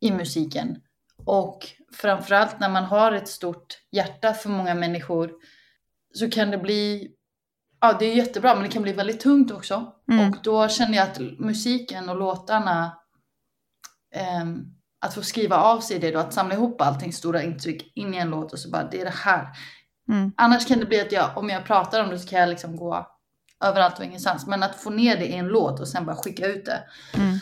i 0.00 0.10
musiken. 0.12 0.80
Och 1.24 1.66
framförallt 1.94 2.60
när 2.60 2.68
man 2.68 2.84
har 2.84 3.12
ett 3.12 3.28
stort 3.28 3.78
hjärta 3.90 4.32
för 4.32 4.48
många 4.48 4.74
människor 4.74 5.32
så 6.14 6.30
kan 6.30 6.50
det 6.50 6.58
bli, 6.58 7.10
ja 7.80 7.96
det 7.98 8.06
är 8.06 8.14
jättebra 8.14 8.54
men 8.54 8.62
det 8.62 8.70
kan 8.70 8.82
bli 8.82 8.92
väldigt 8.92 9.20
tungt 9.20 9.50
också. 9.50 9.92
Mm. 10.10 10.30
Och 10.30 10.36
då 10.42 10.68
kände 10.68 10.96
jag 10.96 11.08
att 11.08 11.18
musiken 11.38 12.08
och 12.08 12.16
låtarna, 12.16 12.98
ehm, 14.14 14.64
att 15.00 15.14
få 15.14 15.22
skriva 15.22 15.56
av 15.56 15.80
sig 15.80 15.98
det 15.98 16.10
då, 16.10 16.18
att 16.18 16.34
samla 16.34 16.54
ihop 16.54 16.80
allting, 16.80 17.12
stora 17.12 17.42
intryck 17.42 17.96
in 17.96 18.14
i 18.14 18.16
en 18.16 18.30
låt 18.30 18.52
och 18.52 18.58
så 18.58 18.70
bara, 18.70 18.88
det 18.90 19.00
är 19.00 19.04
det 19.04 19.10
här. 19.10 19.48
Mm. 20.08 20.32
Annars 20.36 20.66
kan 20.66 20.78
det 20.78 20.86
bli 20.86 21.00
att 21.00 21.12
jag, 21.12 21.38
om 21.38 21.48
jag 21.48 21.64
pratar 21.64 22.04
om 22.04 22.10
det 22.10 22.18
så 22.18 22.28
kan 22.28 22.40
jag 22.40 22.48
liksom 22.48 22.76
gå 22.76 23.06
överallt 23.64 23.98
och 23.98 24.04
ingenstans. 24.04 24.46
Men 24.46 24.62
att 24.62 24.76
få 24.76 24.90
ner 24.90 25.16
det 25.16 25.26
i 25.26 25.34
en 25.34 25.48
låt 25.48 25.80
och 25.80 25.88
sen 25.88 26.06
bara 26.06 26.16
skicka 26.16 26.46
ut 26.46 26.64
det. 26.64 26.84
Mm. 27.14 27.38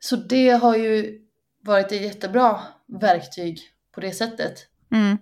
Så 0.00 0.16
det 0.16 0.50
har 0.50 0.76
ju 0.76 1.18
varit 1.64 1.92
jättebra 1.92 2.60
verktyg 3.00 3.60
på 3.94 4.00
det 4.00 4.12
sättet. 4.12 4.66
Mm. 4.92 5.18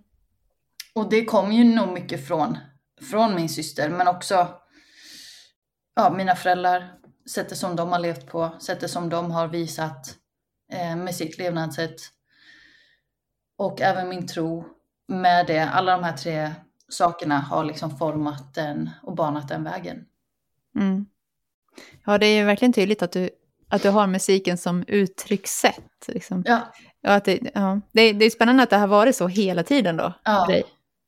Och 0.95 1.11
det 1.11 1.25
kom 1.25 1.53
ju 1.53 1.65
nog 1.65 1.89
mycket 1.89 2.27
från, 2.29 2.59
från 3.11 3.35
min 3.35 3.49
syster, 3.49 3.91
men 3.91 4.09
också 4.09 4.49
ja, 5.95 6.11
mina 6.11 6.37
föräldrar, 6.37 6.93
sättet 7.31 7.59
som 7.59 7.77
de 7.77 7.93
har 7.93 7.99
levt 7.99 8.27
på, 8.27 8.50
sättet 8.61 8.91
som 8.91 9.09
de 9.09 9.31
har 9.31 9.49
visat 9.49 10.17
eh, 10.73 10.97
med 10.97 11.15
sitt 11.15 11.39
levnadssätt. 11.39 12.00
Och 13.57 13.81
även 13.81 14.09
min 14.09 14.27
tro 14.27 14.65
med 15.09 15.47
det. 15.47 15.71
Alla 15.71 15.93
de 15.93 16.05
här 16.05 16.17
tre 16.17 16.53
sakerna 16.89 17.39
har 17.39 17.65
liksom 17.65 17.99
format 17.99 18.55
den 18.55 18.91
och 19.03 19.15
banat 19.15 19.49
den 19.49 19.65
vägen. 19.65 20.05
Mm. 20.77 21.07
Ja, 22.05 22.19
det 22.19 22.27
är 22.27 22.37
ju 22.37 22.45
verkligen 22.45 22.73
tydligt 22.73 23.03
att 23.03 23.12
du, 23.12 23.31
att 23.71 23.83
du 23.83 23.91
har 23.91 24.07
musiken 24.07 24.59
som 24.59 24.85
uttryckssätt. 24.87 26.09
Liksom. 26.09 26.43
Ja, 26.47 26.73
Ja, 27.03 27.15
att 27.15 27.25
det, 27.25 27.41
ja. 27.55 27.81
Det, 27.93 28.12
det 28.12 28.25
är 28.25 28.31
spännande 28.31 28.62
att 28.62 28.71
det 28.71 28.77
har 28.77 28.87
varit 28.87 29.17
så 29.17 29.29
hela 29.29 29.62
tiden 29.62 29.97
då. 29.97 30.12
ja, 30.25 30.45
för 30.47 30.53
dig. 30.53 30.65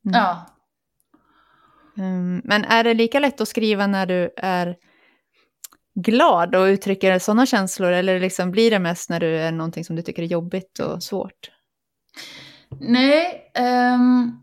Mm. 0.07 0.21
ja. 0.21 0.47
Mm, 1.99 2.42
Men 2.45 2.64
är 2.64 2.85
det 2.85 2.95
lika 2.95 3.19
lätt 3.19 3.40
att 3.40 3.49
skriva 3.49 3.87
när 3.87 4.07
du 4.07 4.31
är 4.37 4.76
glad 5.95 6.54
och 6.54 6.64
uttrycker 6.64 7.19
sådana 7.19 7.47
känslor? 7.47 7.92
Eller 7.92 8.21
liksom 8.21 8.50
blir 8.50 8.71
det 8.71 8.78
mest 8.78 9.11
när 9.11 9.21
du 9.21 9.37
är 9.37 9.52
någonting 9.52 9.85
som 9.85 9.97
du 9.97 10.02
tycker 10.02 10.23
är 10.23 10.26
jobbigt 10.26 10.78
och 10.78 11.02
svårt? 11.02 11.50
Nej, 12.81 13.50
ehm, 13.54 14.42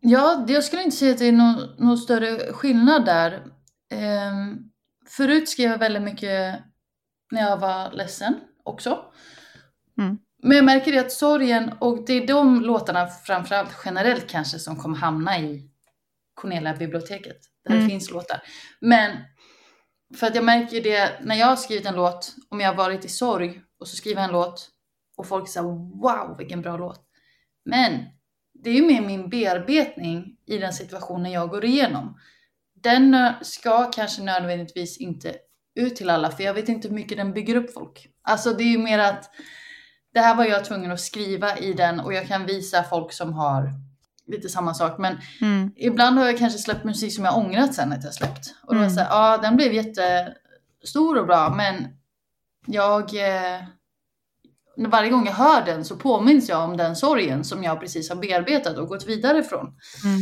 ja, 0.00 0.44
jag 0.48 0.64
skulle 0.64 0.82
inte 0.82 0.96
säga 0.96 1.12
att 1.12 1.18
det 1.18 1.26
är 1.26 1.32
någon, 1.32 1.56
någon 1.78 1.98
större 1.98 2.52
skillnad 2.52 3.04
där. 3.04 3.42
Ehm, 3.90 4.70
förut 5.16 5.48
skrev 5.48 5.70
jag 5.70 5.78
väldigt 5.78 6.02
mycket 6.02 6.62
när 7.32 7.40
jag 7.40 7.56
var 7.56 7.92
ledsen 7.92 8.40
också. 8.64 9.04
Mm. 9.98 10.18
Men 10.42 10.56
jag 10.56 10.64
märker 10.64 10.92
det 10.92 10.98
att 10.98 11.12
sorgen, 11.12 11.72
och 11.80 12.06
det 12.06 12.12
är 12.12 12.26
de 12.26 12.62
låtarna 12.62 13.06
framförallt 13.06 13.70
generellt 13.84 14.30
kanske 14.30 14.58
som 14.58 14.76
kommer 14.76 14.96
hamna 14.96 15.38
i 15.38 15.70
Cornelia-biblioteket. 16.34 17.36
Där 17.64 17.74
Mm. 17.74 17.84
det 17.84 17.90
finns 17.90 18.10
låtar. 18.10 18.42
Men 18.80 19.16
för 20.16 20.26
att 20.26 20.34
jag 20.34 20.44
märker 20.44 20.80
det 20.80 21.20
när 21.22 21.36
jag 21.36 21.46
har 21.46 21.56
skrivit 21.56 21.86
en 21.86 21.94
låt, 21.94 22.34
om 22.48 22.60
jag 22.60 22.68
har 22.68 22.74
varit 22.76 23.04
i 23.04 23.08
sorg 23.08 23.62
och 23.80 23.88
så 23.88 23.96
skriver 23.96 24.20
jag 24.20 24.28
en 24.28 24.32
låt 24.32 24.68
och 25.16 25.26
folk 25.26 25.48
säger 25.48 25.66
wow 26.00 26.36
vilken 26.38 26.62
bra 26.62 26.76
låt. 26.76 27.00
Men 27.64 28.04
det 28.54 28.70
är 28.70 28.74
ju 28.74 28.86
mer 28.86 29.00
min 29.02 29.28
bearbetning 29.28 30.36
i 30.46 30.58
den 30.58 30.72
situationen 30.72 31.32
jag 31.32 31.50
går 31.50 31.64
igenom. 31.64 32.18
Den 32.84 33.14
eh, 33.14 33.32
ska 33.42 33.90
kanske 33.90 34.22
nödvändigtvis 34.22 34.98
inte 34.98 35.34
ut 35.74 35.96
till 35.96 36.10
alla 36.10 36.30
för 36.30 36.44
jag 36.44 36.54
vet 36.54 36.68
inte 36.68 36.88
hur 36.88 36.94
mycket 36.94 37.16
den 37.18 37.32
bygger 37.32 37.56
upp 37.56 37.74
folk. 37.74 38.08
Alltså 38.28 38.52
det 38.52 38.62
är 38.64 38.68
ju 38.68 38.78
mer 38.78 38.98
att 38.98 39.30
det 40.14 40.20
här 40.20 40.34
var 40.34 40.44
jag 40.44 40.64
tvungen 40.64 40.90
att 40.92 41.00
skriva 41.00 41.58
i 41.58 41.72
den 41.72 42.00
och 42.00 42.12
jag 42.14 42.26
kan 42.28 42.46
visa 42.46 42.82
folk 42.82 43.12
som 43.12 43.32
har 43.32 43.70
lite 44.26 44.48
samma 44.48 44.74
sak. 44.74 44.98
Men 44.98 45.18
Mm. 45.40 45.72
ibland 45.76 46.18
har 46.18 46.26
jag 46.26 46.38
kanske 46.38 46.58
släppt 46.58 46.84
musik 46.84 47.14
som 47.14 47.24
jag 47.24 47.36
ångrat 47.38 47.74
sen 47.74 47.92
att 47.92 48.04
jag 48.04 48.14
släppt. 48.14 48.54
Och 48.62 48.74
då 48.74 48.80
var 48.80 48.86
Mm. 48.86 48.94
så 48.96 49.00
här, 49.00 49.08
ja 49.10 49.38
den 49.38 49.56
blev 49.56 49.72
jättestor 49.72 51.18
och 51.18 51.26
bra 51.26 51.54
men 51.56 51.86
jag... 52.66 53.14
Eh, 53.14 53.60
varje 54.76 55.10
gång 55.10 55.26
jag 55.26 55.32
hör 55.32 55.64
den 55.64 55.84
så 55.84 55.96
påminns 55.96 56.48
jag 56.48 56.64
om 56.64 56.76
den 56.76 56.96
sorgen 56.96 57.44
som 57.44 57.64
jag 57.64 57.80
precis 57.80 58.08
har 58.08 58.16
bearbetat 58.16 58.76
och 58.78 58.88
gått 58.88 59.06
vidare 59.06 59.42
från. 59.42 59.66
Mm. 60.04 60.20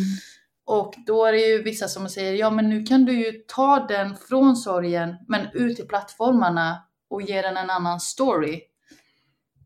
Och 0.64 0.94
då 1.06 1.24
är 1.24 1.32
det 1.32 1.38
ju 1.38 1.62
vissa 1.62 1.88
som 1.88 2.08
säger, 2.08 2.32
ja 2.32 2.50
men 2.50 2.68
nu 2.68 2.82
kan 2.82 3.04
du 3.04 3.12
ju 3.12 3.32
ta 3.32 3.86
den 3.88 4.16
från 4.16 4.56
sorgen 4.56 5.16
men 5.28 5.48
ut 5.52 5.76
till 5.76 5.88
plattformarna 5.88 6.82
och 7.10 7.22
ge 7.22 7.42
den 7.42 7.56
en 7.56 7.70
annan 7.70 8.00
story. 8.00 8.60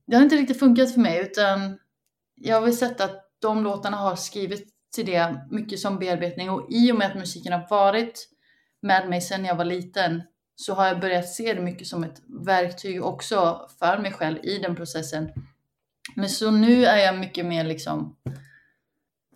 Det 0.06 0.16
har 0.16 0.22
inte 0.22 0.36
riktigt 0.36 0.58
funkat 0.58 0.92
för 0.92 1.00
mig 1.00 1.20
utan 1.20 1.78
jag 2.34 2.56
har 2.56 2.62
väl 2.62 2.76
sett 2.76 3.00
att 3.00 3.30
de 3.38 3.64
låtarna 3.64 3.96
har 3.96 4.16
skrivit 4.16 4.68
till 4.94 5.06
det 5.06 5.46
mycket 5.50 5.78
som 5.78 5.98
bearbetning 5.98 6.50
och 6.50 6.66
i 6.70 6.92
och 6.92 6.96
med 6.96 7.06
att 7.06 7.16
musiken 7.16 7.52
har 7.52 7.66
varit 7.70 8.28
med 8.82 9.08
mig 9.08 9.20
sedan 9.20 9.44
jag 9.44 9.54
var 9.54 9.64
liten 9.64 10.22
så 10.56 10.74
har 10.74 10.86
jag 10.86 11.00
börjat 11.00 11.28
se 11.28 11.52
det 11.54 11.60
mycket 11.60 11.86
som 11.86 12.04
ett 12.04 12.22
verktyg 12.46 13.04
också 13.04 13.68
för 13.78 13.98
mig 13.98 14.12
själv 14.12 14.38
i 14.44 14.58
den 14.58 14.76
processen. 14.76 15.28
Men 16.14 16.28
så 16.28 16.50
nu 16.50 16.84
är 16.84 16.96
jag 16.96 17.18
mycket 17.18 17.46
mer 17.46 17.64
liksom 17.64 18.16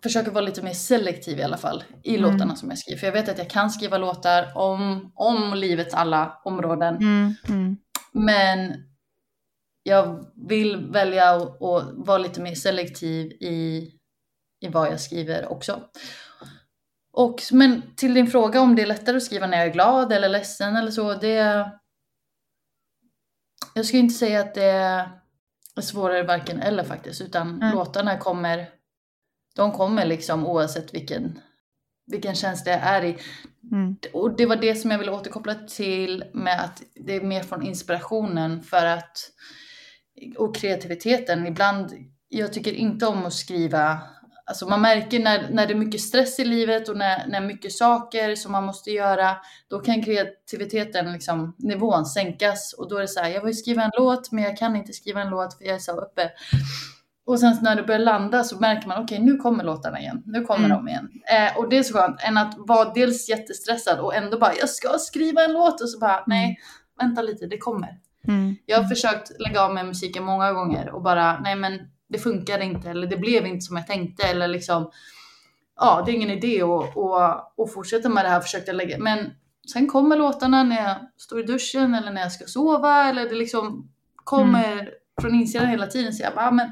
försöker 0.02 0.30
vara 0.30 0.44
lite 0.44 0.62
mer 0.62 0.72
selektiv 0.72 1.38
i 1.38 1.42
alla 1.42 1.56
fall 1.56 1.84
i 2.02 2.16
Mm. 2.16 2.32
låtarna 2.32 2.56
som 2.56 2.68
jag 2.68 2.78
skriver. 2.78 2.98
För 2.98 3.06
jag 3.06 3.12
vet 3.12 3.28
att 3.28 3.38
jag 3.38 3.50
kan 3.50 3.70
skriva 3.70 3.98
låtar 3.98 4.58
om, 4.58 5.12
om 5.14 5.54
livets 5.54 5.94
alla 5.94 6.40
områden. 6.44 6.96
Mm. 6.96 7.34
Mm. 7.48 7.76
Men 8.12 8.84
jag 9.82 10.26
vill 10.48 10.76
välja 10.76 11.30
att 11.30 11.56
vara 11.94 12.18
lite 12.18 12.40
mer 12.40 12.54
selektiv 12.54 13.32
i, 13.32 13.90
i 14.60 14.68
vad 14.68 14.88
jag 14.92 15.00
skriver 15.00 15.52
också. 15.52 15.80
Och, 17.12 17.40
men 17.52 17.82
till 17.96 18.14
din 18.14 18.26
fråga 18.26 18.60
om 18.60 18.76
det 18.76 18.82
är 18.82 18.86
lättare 18.86 19.16
att 19.16 19.22
skriva 19.22 19.46
när 19.46 19.58
jag 19.58 19.66
är 19.66 19.72
glad 19.72 20.12
eller 20.12 20.28
ledsen 20.28 20.76
eller 20.76 20.90
så. 20.90 21.14
Det, 21.14 21.70
jag 23.74 23.86
skulle 23.86 24.00
inte 24.00 24.14
säga 24.14 24.40
att 24.40 24.54
det 24.54 24.64
är 24.64 25.08
svårare 25.80 26.22
varken 26.22 26.60
eller 26.60 26.84
faktiskt. 26.84 27.20
Utan 27.20 27.70
låtarna 27.74 28.18
kommer, 28.18 28.68
de 29.60 29.72
kommer 29.72 30.06
liksom 30.06 30.46
oavsett 30.46 30.94
vilken, 30.94 31.38
vilken 32.06 32.34
känsla 32.34 32.72
jag 32.72 32.80
är 32.80 33.04
i. 33.04 33.16
Mm. 33.72 33.96
Och 34.12 34.36
det 34.36 34.46
var 34.46 34.56
det 34.56 34.74
som 34.74 34.90
jag 34.90 34.98
ville 34.98 35.12
återkoppla 35.12 35.54
till 35.54 36.24
med 36.32 36.60
att 36.64 36.82
det 36.94 37.16
är 37.16 37.20
mer 37.20 37.42
från 37.42 37.66
inspirationen 37.66 38.62
för 38.62 38.86
att 38.86 39.30
och 40.36 40.56
kreativiteten. 40.56 41.46
Ibland, 41.46 41.92
jag 42.28 42.52
tycker 42.52 42.72
inte 42.72 43.06
om 43.06 43.26
att 43.26 43.32
skriva 43.32 44.00
Alltså 44.44 44.68
man 44.68 44.80
märker 44.80 45.20
när, 45.20 45.50
när 45.50 45.66
det 45.66 45.72
är 45.72 45.78
mycket 45.78 46.00
stress 46.00 46.38
i 46.38 46.44
livet 46.44 46.88
och 46.88 46.96
när, 46.96 47.26
när 47.26 47.40
mycket 47.40 47.72
saker 47.72 48.34
som 48.34 48.52
man 48.52 48.64
måste 48.64 48.90
göra, 48.90 49.36
då 49.68 49.78
kan 49.78 50.02
kreativiteten, 50.02 51.12
liksom, 51.12 51.54
nivån 51.58 52.06
sänkas. 52.06 52.72
Och 52.72 52.88
då 52.88 52.96
är 52.96 53.00
det 53.00 53.08
så 53.08 53.20
här, 53.20 53.30
jag 53.30 53.44
vill 53.44 53.58
skriva 53.58 53.82
en 53.82 53.90
låt 53.98 54.32
men 54.32 54.44
jag 54.44 54.56
kan 54.56 54.76
inte 54.76 54.92
skriva 54.92 55.20
en 55.20 55.30
låt 55.30 55.58
för 55.58 55.64
jag 55.64 55.74
är 55.74 55.78
så 55.78 56.00
uppe. 56.00 56.30
Och 57.30 57.40
sen 57.40 57.56
när 57.62 57.76
det 57.76 57.82
börjar 57.82 58.00
landa 58.00 58.44
så 58.44 58.58
märker 58.58 58.88
man, 58.88 59.04
okej 59.04 59.18
okay, 59.18 59.32
nu 59.32 59.36
kommer 59.36 59.64
låtarna 59.64 60.00
igen, 60.00 60.22
nu 60.26 60.44
kommer 60.44 60.64
mm. 60.64 60.76
de 60.76 60.88
igen. 60.88 61.08
Eh, 61.32 61.58
och 61.58 61.68
det 61.68 61.78
är 61.78 61.82
så 61.82 61.94
skönt, 61.94 62.16
än 62.20 62.38
att 62.38 62.54
vara 62.58 62.92
dels 62.92 63.28
jättestressad 63.28 63.98
och 63.98 64.14
ändå 64.14 64.38
bara, 64.38 64.54
jag 64.54 64.68
ska 64.68 64.98
skriva 64.98 65.44
en 65.44 65.52
låt 65.52 65.80
och 65.80 65.90
så 65.90 65.98
bara, 65.98 66.16
mm. 66.16 66.24
nej, 66.26 66.58
vänta 67.00 67.22
lite, 67.22 67.46
det 67.46 67.58
kommer. 67.58 67.98
Mm. 68.28 68.56
Jag 68.66 68.78
har 68.78 68.88
försökt 68.88 69.40
lägga 69.40 69.62
av 69.62 69.74
med 69.74 69.86
musiken 69.86 70.24
många 70.24 70.52
gånger 70.52 70.90
och 70.90 71.02
bara, 71.02 71.40
nej 71.40 71.56
men 71.56 71.78
det 72.08 72.18
funkade 72.18 72.64
inte 72.64 72.90
eller 72.90 73.06
det 73.06 73.16
blev 73.16 73.46
inte 73.46 73.60
som 73.60 73.76
jag 73.76 73.86
tänkte 73.86 74.22
eller 74.26 74.48
liksom 74.48 74.90
ja, 75.76 76.02
det 76.06 76.12
är 76.12 76.14
ingen 76.14 76.30
idé 76.30 76.62
att 76.62 77.72
fortsätta 77.74 78.08
med 78.08 78.24
det 78.24 78.28
här 78.28 78.40
försökte 78.40 78.72
lägga. 78.72 78.98
Men 78.98 79.30
sen 79.72 79.88
kommer 79.88 80.16
låtarna 80.16 80.62
när 80.62 80.82
jag 80.82 80.96
står 81.16 81.40
i 81.40 81.42
duschen 81.42 81.94
eller 81.94 82.12
när 82.12 82.20
jag 82.20 82.32
ska 82.32 82.44
sova 82.44 83.08
eller 83.08 83.28
det 83.28 83.34
liksom 83.34 83.90
kommer 84.14 84.72
mm. 84.72 84.86
från 85.20 85.34
insidan 85.34 85.68
hela 85.68 85.86
tiden 85.86 86.12
så 86.12 86.22
jag 86.22 86.34
bara, 86.34 86.50
men 86.50 86.70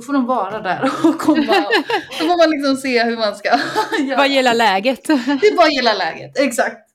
då 0.00 0.04
får 0.04 0.12
de 0.12 0.26
vara 0.26 0.60
där 0.60 0.82
och 1.04 1.18
komma. 1.18 1.66
då 2.18 2.26
får 2.26 2.38
man 2.38 2.50
liksom 2.50 2.76
se 2.76 3.04
hur 3.04 3.16
man 3.16 3.36
ska 3.36 3.48
göra. 4.00 4.16
Vad 4.16 4.28
gäller 4.28 4.54
läget. 4.54 5.04
det 5.04 5.12
är 5.12 5.56
bara 5.56 5.68
gälla 5.68 5.94
läget, 5.94 6.38
exakt. 6.38 6.90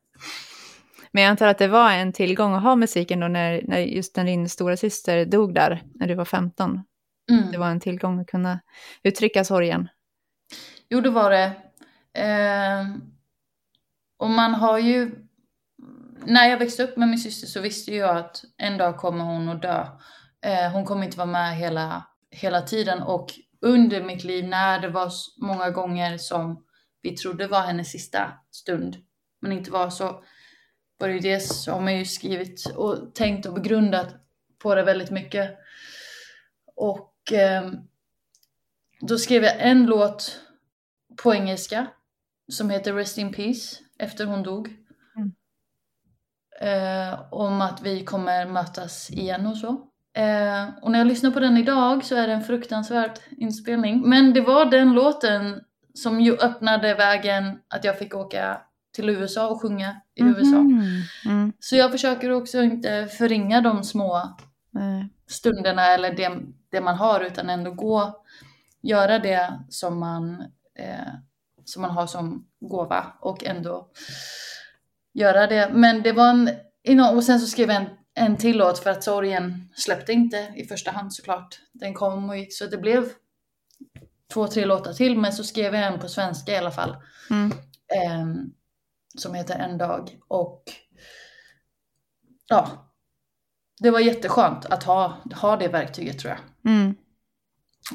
Men 1.11 1.23
jag 1.23 1.29
antar 1.29 1.47
att 1.47 1.57
det 1.57 1.67
var 1.67 1.91
en 1.91 2.13
tillgång 2.13 2.53
att 2.53 2.63
ha 2.63 2.75
musiken 2.75 3.19
då 3.19 3.27
när, 3.27 3.61
när 3.63 3.79
just 3.79 4.15
när 4.15 4.23
din 4.23 4.49
stora 4.49 4.77
syster 4.77 5.25
dog 5.25 5.53
där, 5.53 5.83
när 5.93 6.07
du 6.07 6.15
var 6.15 6.25
15. 6.25 6.81
Mm. 7.31 7.51
Det 7.51 7.57
var 7.57 7.67
en 7.67 7.79
tillgång 7.79 8.19
att 8.19 8.27
kunna 8.27 8.59
uttrycka 9.03 9.43
sorgen. 9.43 9.89
Jo, 10.89 11.01
det 11.01 11.09
var 11.09 11.31
det. 11.31 11.51
Eh, 12.21 12.85
och 14.19 14.29
man 14.29 14.53
har 14.53 14.79
ju... 14.79 15.11
När 16.25 16.49
jag 16.49 16.57
växte 16.57 16.83
upp 16.83 16.97
med 16.97 17.09
min 17.09 17.19
syster 17.19 17.47
så 17.47 17.61
visste 17.61 17.95
jag 17.95 18.17
att 18.17 18.43
en 18.57 18.77
dag 18.77 18.97
kommer 18.97 19.23
hon 19.23 19.49
att 19.49 19.61
dö. 19.61 19.87
Eh, 20.45 20.71
hon 20.71 20.85
kommer 20.85 21.05
inte 21.05 21.17
vara 21.17 21.27
med 21.27 21.57
hela, 21.57 22.03
hela 22.35 22.61
tiden. 22.61 23.01
Och 23.01 23.33
under 23.61 24.03
mitt 24.03 24.23
liv, 24.23 24.47
när 24.47 24.79
det 24.79 24.89
var 24.89 25.11
många 25.41 25.69
gånger 25.69 26.17
som 26.17 26.65
vi 27.01 27.15
trodde 27.15 27.47
var 27.47 27.61
hennes 27.61 27.91
sista 27.91 28.31
stund, 28.51 28.97
men 29.41 29.51
inte 29.51 29.71
var 29.71 29.89
så, 29.89 30.23
var 30.97 31.07
det 31.07 31.13
ju 31.13 31.19
det 31.19 31.39
som 31.39 31.87
jag 31.87 31.97
ju 31.97 32.05
skrivit 32.05 32.65
och 32.75 33.15
tänkt 33.15 33.45
och 33.45 33.53
begrundat 33.53 34.15
på 34.59 34.75
det 34.75 34.83
väldigt 34.83 35.11
mycket. 35.11 35.57
Och 36.75 37.33
eh, 37.33 37.71
då 39.01 39.17
skrev 39.17 39.43
jag 39.43 39.55
en 39.59 39.85
låt 39.85 40.41
på 41.23 41.33
engelska 41.33 41.87
som 42.51 42.69
heter 42.69 42.93
Rest 42.93 43.17
in 43.17 43.33
Peace 43.33 43.77
efter 43.99 44.25
hon 44.25 44.43
dog. 44.43 44.69
Mm. 45.15 45.31
Eh, 46.61 47.33
om 47.33 47.61
att 47.61 47.81
vi 47.81 48.05
kommer 48.05 48.45
mötas 48.45 49.09
igen 49.09 49.47
och 49.47 49.57
så. 49.57 49.91
Eh, 50.15 50.69
och 50.81 50.91
när 50.91 50.99
jag 50.99 51.07
lyssnar 51.07 51.31
på 51.31 51.39
den 51.39 51.57
idag 51.57 52.03
så 52.03 52.15
är 52.15 52.27
det 52.27 52.33
en 52.33 52.43
fruktansvärd 52.43 53.19
inspelning. 53.37 54.09
Men 54.09 54.33
det 54.33 54.41
var 54.41 54.65
den 54.65 54.93
låten 54.93 55.61
som 55.93 56.21
ju 56.21 56.37
öppnade 56.37 56.93
vägen 56.93 57.59
att 57.67 57.83
jag 57.83 57.99
fick 57.99 58.15
åka 58.15 58.61
till 58.93 59.09
USA 59.09 59.47
och 59.47 59.61
sjunga 59.61 60.01
i 60.15 60.21
mm 60.21 60.33
-hmm. 60.33 60.37
USA. 60.37 60.57
Mm. 61.29 61.53
Så 61.59 61.75
jag 61.75 61.91
försöker 61.91 62.31
också 62.31 62.61
inte 62.61 63.07
förringa 63.07 63.61
de 63.61 63.83
små 63.83 64.35
mm. 64.75 65.09
stunderna 65.27 65.87
eller 65.87 66.13
det, 66.13 66.31
det 66.69 66.81
man 66.81 66.95
har 66.95 67.21
utan 67.21 67.49
ändå 67.49 67.71
gå, 67.71 68.23
göra 68.81 69.19
det 69.19 69.59
som 69.69 69.99
man, 69.99 70.43
eh, 70.79 71.13
som 71.65 71.81
man 71.81 71.91
har 71.91 72.07
som 72.07 72.47
gåva 72.59 73.05
och 73.19 73.43
ändå 73.43 73.89
göra 75.13 75.47
det. 75.47 75.71
Men 75.73 76.01
det 76.01 76.11
var 76.11 76.29
en, 76.83 76.99
och 76.99 77.23
sen 77.23 77.39
så 77.39 77.47
skrev 77.47 77.69
jag 77.69 77.81
en, 77.81 77.89
en 78.15 78.37
till 78.37 78.57
låt 78.57 78.79
för 78.79 78.89
att 78.89 79.03
sorgen 79.03 79.69
släppte 79.75 80.13
inte 80.13 80.53
i 80.55 80.65
första 80.65 80.91
hand 80.91 81.13
såklart. 81.13 81.59
Den 81.71 81.93
kom 81.93 82.29
och 82.29 82.37
gick 82.37 82.53
så 82.57 82.65
det 82.65 82.77
blev 82.77 83.09
två, 84.33 84.47
tre 84.47 84.65
låtar 84.65 84.93
till 84.93 85.17
men 85.17 85.33
så 85.33 85.43
skrev 85.43 85.75
jag 85.75 85.83
en 85.93 85.99
på 85.99 86.07
svenska 86.07 86.51
i 86.51 86.57
alla 86.57 86.71
fall. 86.71 86.95
Mm. 87.29 87.51
Eh, 87.95 88.45
som 89.17 89.33
heter 89.33 89.59
En 89.59 89.77
dag 89.77 90.19
och 90.27 90.63
ja, 92.47 92.91
det 93.79 93.89
var 93.89 93.99
jätteskönt 93.99 94.65
att 94.65 94.83
ha, 94.83 95.17
ha 95.41 95.57
det 95.57 95.67
verktyget 95.67 96.19
tror 96.19 96.33
jag. 96.33 96.71
Mm. 96.73 96.95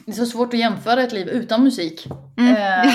Det 0.06 0.12
är 0.12 0.16
så 0.16 0.26
svårt 0.26 0.54
att 0.54 0.61
jämföra 0.61 1.02
ett 1.02 1.12
liv 1.12 1.28
utan 1.28 1.64
musik. 1.64 2.06
Mm. 2.38 2.56
Eh, 2.56 2.92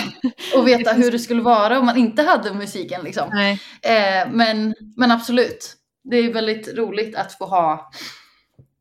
och 0.58 0.68
veta 0.68 0.94
hur 0.94 1.12
det 1.12 1.20
skulle 1.20 1.42
vara 1.42 1.80
om 1.80 1.86
man 1.86 1.98
inte 1.98 2.22
hade 2.22 2.54
musiken. 2.54 3.04
Liksom. 3.04 3.56
Eh, 3.82 4.32
men, 4.32 4.76
men 4.96 5.12
absolut, 5.12 5.78
det 6.06 6.18
är 6.18 6.34
väldigt 6.34 6.78
roligt 6.78 7.15
att 7.15 7.34
få 7.34 7.46
ha, 7.46 7.91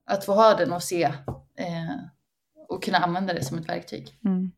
att 0.07 0.25
få 0.25 0.33
ha 0.33 0.55
den 0.55 0.73
och 0.73 0.83
se 0.83 1.03
eh, 1.59 1.97
och 2.69 2.85
kunna 2.85 2.99
använda 2.99 3.35
det 3.35 3.45
som 3.45 3.59
ett 3.59 3.69
verktyg. 3.69 4.19
Mm. 4.25 4.53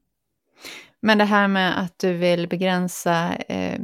Men 1.01 1.19
det 1.19 1.25
här 1.25 1.49
med 1.49 1.81
att 1.81 1.99
du 1.99 2.13
vill 2.13 2.49
begränsa 2.49 3.35
eh, 3.35 3.81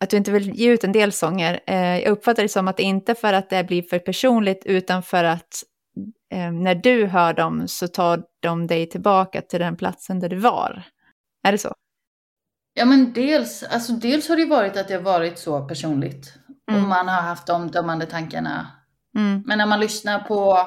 att 0.00 0.10
du 0.10 0.16
inte 0.16 0.30
vill 0.30 0.54
ge 0.54 0.70
ut 0.70 0.84
en 0.84 0.92
del 0.92 1.12
sånger. 1.12 1.60
Eh, 1.66 1.98
jag 1.98 2.10
uppfattar 2.10 2.42
det 2.42 2.48
som 2.48 2.68
att 2.68 2.76
det 2.76 2.82
inte 2.82 3.14
för 3.14 3.32
att 3.32 3.50
det 3.50 3.64
blir 3.64 3.82
för 3.82 3.98
personligt 3.98 4.62
utan 4.64 5.02
för 5.02 5.24
att 5.24 5.62
eh, 6.32 6.52
när 6.52 6.74
du 6.74 7.06
hör 7.06 7.32
dem 7.32 7.68
så 7.68 7.88
tar 7.88 8.22
de 8.40 8.66
dig 8.66 8.88
tillbaka 8.88 9.40
till 9.40 9.60
den 9.60 9.76
platsen 9.76 10.20
där 10.20 10.28
du 10.28 10.36
var. 10.36 10.82
Är 11.42 11.52
det 11.52 11.58
så? 11.58 11.74
Ja 12.74 12.84
men 12.84 13.12
dels, 13.12 13.62
alltså 13.62 13.92
dels 13.92 14.28
har 14.28 14.36
det 14.36 14.44
varit 14.44 14.76
att 14.76 14.88
det 14.88 14.94
har 14.94 15.02
varit 15.02 15.38
så 15.38 15.64
personligt. 15.68 16.34
Mm. 16.70 16.82
Och 16.82 16.88
man 16.88 17.08
har 17.08 17.22
haft 17.22 17.46
de 17.46 17.70
dömande 17.70 18.06
tankarna. 18.06 18.66
Mm. 19.16 19.42
Men 19.46 19.58
när 19.58 19.66
man 19.66 19.80
lyssnar 19.80 20.18
på 20.18 20.58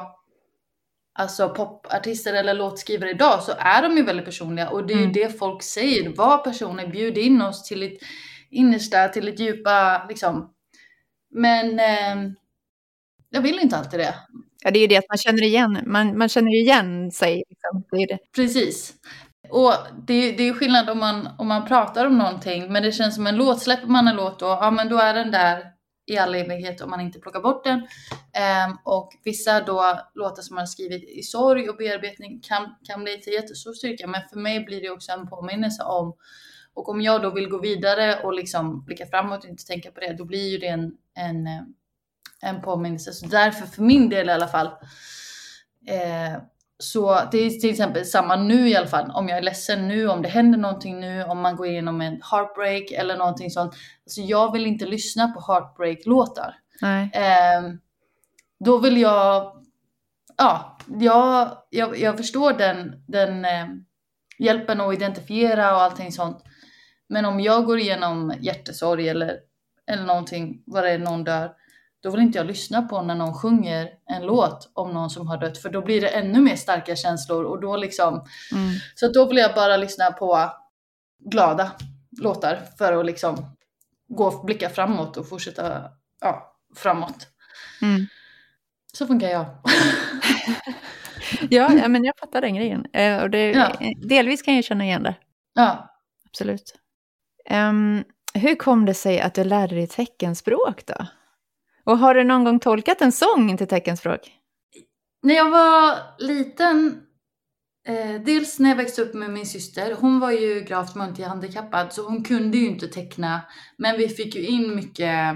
alltså 1.13 1.49
popartister 1.49 2.33
eller 2.33 2.53
låtskrivare 2.53 3.09
idag 3.09 3.43
så 3.43 3.53
är 3.57 3.81
de 3.81 3.97
ju 3.97 4.03
väldigt 4.03 4.25
personliga. 4.25 4.69
Och 4.69 4.87
det 4.87 4.93
är 4.93 4.97
mm. 4.97 5.07
ju 5.07 5.23
det 5.23 5.39
folk 5.39 5.63
säger. 5.63 6.15
Var 6.15 6.37
personer, 6.37 6.87
bjud 6.87 7.17
in 7.17 7.41
oss 7.41 7.63
till 7.63 7.83
ett 7.83 7.97
innersta, 8.49 9.07
till 9.07 9.27
ett 9.27 9.39
djupa 9.39 10.05
liksom. 10.09 10.53
Men 11.29 11.79
eh, 11.79 12.31
jag 13.29 13.41
vill 13.41 13.59
inte 13.59 13.77
alltid 13.77 13.99
det. 13.99 14.15
Ja, 14.63 14.71
det 14.71 14.79
är 14.79 14.81
ju 14.81 14.87
det 14.87 14.97
att 14.97 15.09
man 15.09 15.17
känner 15.17 15.43
igen, 15.43 15.79
man, 15.85 16.17
man 16.17 16.29
känner 16.29 16.55
igen 16.55 17.11
sig. 17.11 17.43
Liksom. 17.49 17.83
Det 17.91 17.97
är 17.97 18.07
det. 18.07 18.19
Precis. 18.35 18.93
Och 19.49 19.73
det, 20.07 20.31
det 20.31 20.47
är 20.47 20.53
skillnad 20.53 20.89
om 20.89 20.99
man, 20.99 21.29
om 21.37 21.47
man 21.47 21.67
pratar 21.67 22.05
om 22.05 22.17
någonting, 22.17 22.73
men 22.73 22.83
det 22.83 22.91
känns 22.91 23.15
som 23.15 23.27
en 23.27 23.35
låt, 23.35 23.61
släpper 23.61 23.87
man 23.87 24.07
en 24.07 24.15
låt 24.15 24.39
då, 24.39 24.45
ja 24.45 24.71
men 24.71 24.89
då 24.89 24.97
är 24.97 25.13
den 25.13 25.31
där 25.31 25.63
i 26.07 26.17
all 26.17 26.35
evighet 26.35 26.81
om 26.81 26.89
man 26.89 27.01
inte 27.01 27.19
plockar 27.19 27.41
bort 27.41 27.63
den. 27.63 27.79
Um, 27.79 28.77
och 28.83 29.09
vissa 29.23 29.61
då 29.61 29.99
låtar 30.15 30.41
som 30.41 30.55
man 30.55 30.61
har 30.61 30.67
skrivit 30.67 31.03
i 31.03 31.23
sorg 31.23 31.69
och 31.69 31.77
bearbetning 31.77 32.41
kan, 32.41 32.75
kan 32.83 33.03
bli 33.03 33.21
till 33.21 33.33
jättestor 33.33 33.73
styrka, 33.73 34.07
men 34.07 34.21
för 34.29 34.39
mig 34.39 34.63
blir 34.63 34.81
det 34.81 34.89
också 34.89 35.11
en 35.11 35.27
påminnelse 35.27 35.83
om 35.83 36.15
och 36.73 36.89
om 36.89 37.01
jag 37.01 37.21
då 37.21 37.29
vill 37.29 37.49
gå 37.49 37.59
vidare 37.59 38.23
och 38.23 38.33
liksom 38.33 38.85
blicka 38.85 39.05
framåt 39.05 39.43
och 39.43 39.49
inte 39.49 39.65
tänka 39.65 39.91
på 39.91 39.99
det, 39.99 40.13
då 40.13 40.25
blir 40.25 40.49
ju 40.49 40.57
det 40.57 40.67
en, 40.67 40.91
en, 41.15 41.47
eh, 41.47 41.61
en 42.41 42.61
påminnelse. 42.61 43.13
Så 43.13 43.25
därför 43.25 43.65
för 43.65 43.81
min 43.81 44.09
del 44.09 44.29
i 44.29 44.31
alla 44.31 44.47
fall. 44.47 44.67
Eh, 45.87 46.41
så 46.79 47.19
det 47.31 47.37
är 47.37 47.49
till 47.49 47.69
exempel 47.69 48.05
samma 48.05 48.35
nu 48.35 48.69
i 48.69 48.75
alla 48.75 48.87
fall. 48.87 49.11
Om 49.11 49.29
jag 49.29 49.37
är 49.37 49.41
ledsen 49.41 49.87
nu, 49.87 50.07
om 50.07 50.21
det 50.21 50.29
händer 50.29 50.59
någonting 50.59 50.99
nu, 50.99 51.23
om 51.23 51.41
man 51.41 51.55
går 51.55 51.67
igenom 51.67 52.01
en 52.01 52.21
heartbreak 52.31 52.91
eller 52.91 53.17
någonting 53.17 53.51
sånt. 53.51 53.75
Alltså 54.05 54.21
jag 54.21 54.51
vill 54.51 54.65
inte 54.65 54.85
lyssna 54.85 55.27
på 55.27 55.53
heartbreak-låtar. 55.53 56.55
Eh, 57.13 57.73
då 58.59 58.77
vill 58.77 58.97
jag, 58.97 59.63
ja, 60.37 60.77
jag, 60.99 61.57
jag, 61.69 61.99
jag 61.99 62.17
förstår 62.17 62.53
den, 62.53 63.03
den 63.07 63.45
eh, 63.45 63.67
hjälpen 64.39 64.81
att 64.81 64.93
identifiera 64.93 65.75
och 65.75 65.81
allting 65.81 66.11
sånt. 66.11 66.43
Men 67.09 67.25
om 67.25 67.39
jag 67.39 67.65
går 67.65 67.79
igenom 67.79 68.33
hjärtesorg 68.39 69.09
eller, 69.09 69.37
eller 69.87 70.03
någonting, 70.05 70.63
vad 70.65 70.83
det 70.83 70.91
är 70.91 70.99
någon 70.99 71.23
dör, 71.23 71.51
då 72.03 72.11
vill 72.11 72.21
inte 72.21 72.37
jag 72.37 72.47
lyssna 72.47 72.81
på 72.81 73.01
när 73.01 73.15
någon 73.15 73.33
sjunger 73.33 73.89
en 74.05 74.25
låt 74.25 74.71
om 74.73 74.91
någon 74.91 75.09
som 75.09 75.27
har 75.27 75.37
dött, 75.37 75.57
för 75.57 75.69
då 75.69 75.81
blir 75.81 76.01
det 76.01 76.07
ännu 76.07 76.41
mer 76.41 76.55
starka 76.55 76.95
känslor 76.95 77.43
och 77.43 77.61
då 77.61 77.77
liksom, 77.77 78.13
mm. 78.51 78.73
så 78.95 79.07
då 79.07 79.25
vill 79.25 79.37
jag 79.37 79.55
bara 79.55 79.77
lyssna 79.77 80.11
på 80.11 80.51
glada 81.19 81.71
låtar 82.21 82.59
för 82.77 82.93
att 82.93 83.05
liksom 83.05 83.55
gå, 84.07 84.43
blicka 84.43 84.69
framåt 84.69 85.17
och 85.17 85.29
fortsätta, 85.29 85.83
ja, 86.21 86.55
framåt. 86.75 87.27
Mm. 87.81 88.07
Så 88.93 89.07
funkar 89.07 89.27
jag. 89.27 89.45
ja, 91.49 91.87
men 91.87 92.03
jag 92.03 92.17
fattar 92.19 92.41
den 92.41 92.55
grejen. 92.55 92.85
Eh, 92.93 93.21
och 93.21 93.29
det, 93.29 93.51
ja. 93.51 93.71
Delvis 94.07 94.41
kan 94.41 94.55
jag 94.55 94.63
känna 94.63 94.83
igen 94.83 95.03
det. 95.03 95.15
Ja. 95.53 95.93
Absolut. 96.25 96.75
Um, 97.49 98.03
hur 98.33 98.55
kom 98.55 98.85
det 98.85 98.93
sig 98.93 99.19
att 99.19 99.33
du 99.33 99.43
lärde 99.43 99.75
dig 99.75 99.87
teckenspråk 99.87 100.85
då? 100.85 101.07
Och 101.87 101.97
har 101.97 102.13
du 102.13 102.23
någon 102.23 102.43
gång 102.43 102.59
tolkat 102.59 103.01
en 103.01 103.11
sång 103.11 103.57
till 103.57 103.67
teckenspråk? 103.67 104.31
När 105.23 105.35
jag 105.35 105.49
var 105.49 105.97
liten 106.19 107.07
Eh, 107.87 108.21
dels 108.21 108.59
när 108.59 108.69
jag 108.69 108.77
växte 108.77 109.01
upp 109.01 109.13
med 109.13 109.29
min 109.29 109.45
syster, 109.45 109.95
hon 109.99 110.19
var 110.19 110.31
ju 110.31 110.61
gravt 110.61 110.95
multihandikappad 110.95 111.93
så 111.93 112.07
hon 112.07 112.23
kunde 112.23 112.57
ju 112.57 112.67
inte 112.67 112.87
teckna. 112.87 113.41
Men 113.77 113.97
vi 113.97 114.09
fick 114.09 114.35
ju 114.35 114.47
in 114.47 114.75
mycket 114.75 115.35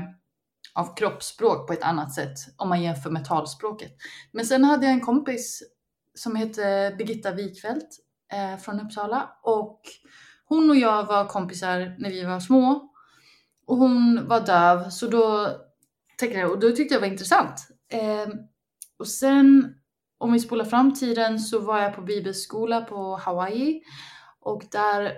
av 0.73 0.95
kroppsspråk 0.95 1.67
på 1.67 1.73
ett 1.73 1.83
annat 1.83 2.13
sätt 2.13 2.33
om 2.57 2.69
man 2.69 2.81
jämför 2.81 3.09
med 3.09 3.25
talspråket. 3.25 3.91
Men 4.31 4.45
sen 4.45 4.63
hade 4.63 4.85
jag 4.85 4.93
en 4.93 5.01
kompis 5.01 5.63
som 6.17 6.35
hette 6.35 6.95
Birgitta 6.97 7.31
Wikfeldt 7.31 7.89
eh, 8.33 8.59
från 8.59 8.79
Uppsala 8.79 9.29
och 9.43 9.81
hon 10.45 10.69
och 10.69 10.75
jag 10.75 11.03
var 11.03 11.25
kompisar 11.25 11.95
när 11.99 12.09
vi 12.09 12.23
var 12.23 12.39
små 12.39 12.89
och 13.67 13.77
hon 13.77 14.27
var 14.27 14.39
döv 14.39 14.89
så 14.89 15.07
då 15.07 15.49
tecknade 16.21 16.47
och 16.47 16.59
då 16.59 16.71
tyckte 16.71 16.93
jag 16.93 17.01
det 17.01 17.07
var 17.07 17.11
intressant. 17.11 17.67
Eh, 17.91 18.33
och 18.99 19.07
sen 19.07 19.75
om 20.17 20.33
vi 20.33 20.39
spolar 20.39 20.65
fram 20.65 20.93
tiden 20.93 21.39
så 21.39 21.59
var 21.59 21.79
jag 21.81 21.95
på 21.95 22.01
bibelskola 22.01 22.81
på 22.81 23.15
Hawaii 23.17 23.81
och 24.39 24.63
där 24.71 25.13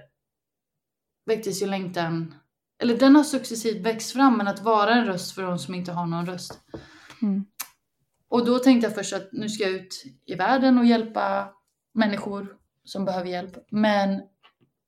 väcktes 1.25 1.61
ju 1.61 1.65
längtan, 1.65 2.35
eller 2.81 2.97
den 2.97 3.15
har 3.15 3.23
successivt 3.23 3.85
växt 3.85 4.11
fram, 4.11 4.37
men 4.37 4.47
att 4.47 4.61
vara 4.61 4.93
en 4.93 5.05
röst 5.05 5.35
för 5.35 5.41
de 5.41 5.59
som 5.59 5.75
inte 5.75 5.91
har 5.91 6.05
någon 6.05 6.25
röst. 6.25 6.59
Mm. 7.21 7.45
Och 8.29 8.45
då 8.45 8.59
tänkte 8.59 8.87
jag 8.87 8.95
först 8.95 9.13
att 9.13 9.29
nu 9.31 9.49
ska 9.49 9.63
jag 9.63 9.71
ut 9.71 10.03
i 10.25 10.35
världen 10.35 10.77
och 10.77 10.85
hjälpa 10.85 11.53
människor 11.93 12.57
som 12.83 13.05
behöver 13.05 13.29
hjälp. 13.29 13.57
Men 13.71 14.21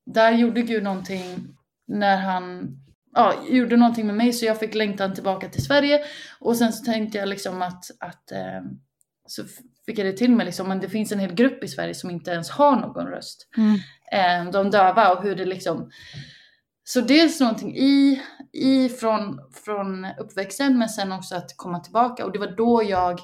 där 0.06 0.32
gjorde 0.32 0.62
Gud 0.62 0.84
någonting 0.84 1.58
när 1.88 2.18
han 2.18 2.78
ja, 3.16 3.34
gjorde 3.50 3.78
någonting 3.78 4.08
med 4.08 4.16
mig 4.16 4.34
så 4.34 4.46
jag 4.46 4.60
fick 4.60 4.76
längtan 4.76 5.14
tillbaka 5.14 5.50
till 5.50 5.66
Sverige. 5.66 6.02
Och 6.40 6.58
sen 6.58 6.74
så 6.74 6.86
tänkte 6.86 7.18
jag 7.18 7.30
liksom 7.30 7.62
att, 7.62 7.86
att 8.00 8.32
eh, 8.32 8.62
så 9.28 9.44
fick 9.86 10.00
jag 10.00 10.06
det 10.06 10.18
till 10.18 10.32
mig 10.32 10.46
liksom, 10.46 10.68
men 10.68 10.80
det 10.80 10.90
finns 10.90 11.12
en 11.12 11.20
hel 11.20 11.34
grupp 11.34 11.64
i 11.64 11.68
Sverige 11.68 11.96
som 11.96 12.10
inte 12.10 12.32
ens 12.32 12.50
har 12.50 12.76
någon 12.76 13.08
röst. 13.08 13.48
Mm. 13.58 13.80
Eh, 14.12 14.52
de 14.52 14.72
döva 14.72 15.14
och 15.14 15.24
hur 15.24 15.36
det 15.36 15.46
liksom 15.46 15.90
så 16.88 17.02
dels 17.02 17.40
någonting 17.40 17.76
i, 17.78 18.22
i 18.54 18.90
från, 18.90 19.40
från 19.66 20.08
uppväxten 20.20 20.78
men 20.78 20.90
sen 20.90 21.12
också 21.12 21.36
att 21.36 21.58
komma 21.58 21.80
tillbaka 21.80 22.26
och 22.26 22.32
det 22.32 22.40
var 22.40 22.56
då 22.58 22.84
jag 22.84 23.20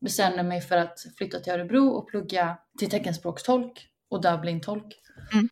bestämde 0.00 0.42
mig 0.42 0.60
för 0.60 0.76
att 0.76 0.98
flytta 1.18 1.40
till 1.40 1.52
Örebro 1.52 1.88
och 1.88 2.08
plugga 2.08 2.58
till 2.78 2.90
teckenspråkstolk 2.90 3.88
och 4.10 4.22
dövblindtolk. 4.22 4.94
Mm. 5.32 5.48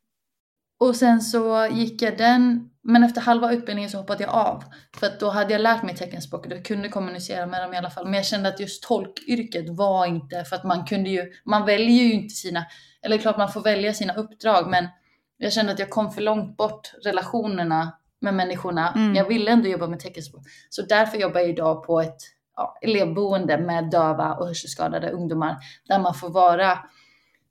Och 0.81 0.97
sen 0.97 1.21
så 1.21 1.69
gick 1.73 2.03
jag 2.03 2.19
den, 2.19 2.71
men 2.85 3.05
efter 3.05 3.21
halva 3.21 3.53
utbildningen 3.53 3.91
så 3.91 3.99
hoppade 3.99 4.23
jag 4.23 4.35
av. 4.35 4.65
För 4.97 5.07
att 5.07 5.21
då 5.21 5.31
hade 5.31 5.53
jag 5.53 5.61
lärt 5.61 5.83
mig 5.83 5.97
teckenspråk 5.97 6.47
och 6.47 6.65
kunde 6.65 6.89
kommunicera 6.89 7.47
med 7.47 7.63
dem 7.63 7.75
i 7.75 7.77
alla 7.77 7.91
fall. 7.91 8.05
Men 8.05 8.15
jag 8.15 8.25
kände 8.25 8.49
att 8.49 8.61
just 8.61 8.83
tolkyrket 8.83 9.69
var 9.69 10.07
inte, 10.07 10.45
för 10.45 10.57
att 10.57 10.65
man 10.65 10.85
kunde 10.85 11.11
ju, 11.11 11.33
man 11.45 11.67
väljer 11.67 12.05
ju 12.05 12.13
inte 12.13 12.35
sina, 12.35 12.67
eller 13.03 13.19
klart 13.19 13.39
man 13.39 13.53
får 13.53 13.61
välja 13.61 13.95
sina 13.95 14.15
uppdrag 14.15 14.71
men 14.71 14.89
jag 15.37 15.53
kände 15.53 15.73
att 15.73 15.79
jag 15.79 15.91
kom 15.91 16.11
för 16.11 16.23
långt 16.23 16.57
bort 16.57 16.93
relationerna 17.05 17.93
med 18.21 18.35
människorna. 18.35 18.93
Mm. 18.93 19.15
Jag 19.15 19.29
ville 19.29 19.51
ändå 19.51 19.69
jobba 19.69 19.87
med 19.87 20.01
teckenspråk. 20.01 20.43
Så 20.71 20.83
därför 20.83 21.19
jobbar 21.19 21.41
jag 21.41 21.51
idag 21.51 21.87
på 21.87 22.01
ett 22.01 22.23
ja, 22.57 22.79
elevboende 22.83 23.59
med 23.59 23.91
döva 23.91 24.35
och 24.35 24.47
hörselskadade 24.47 25.11
ungdomar. 25.11 25.57
Där 25.89 25.99
man 25.99 26.15
får 26.15 26.31
vara 26.31 26.79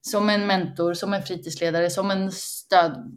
som 0.01 0.29
en 0.29 0.47
mentor, 0.47 0.93
som 0.93 1.13
en 1.13 1.23
fritidsledare, 1.23 1.89
som 1.89 2.11
en 2.11 2.31
stöd. 2.31 3.11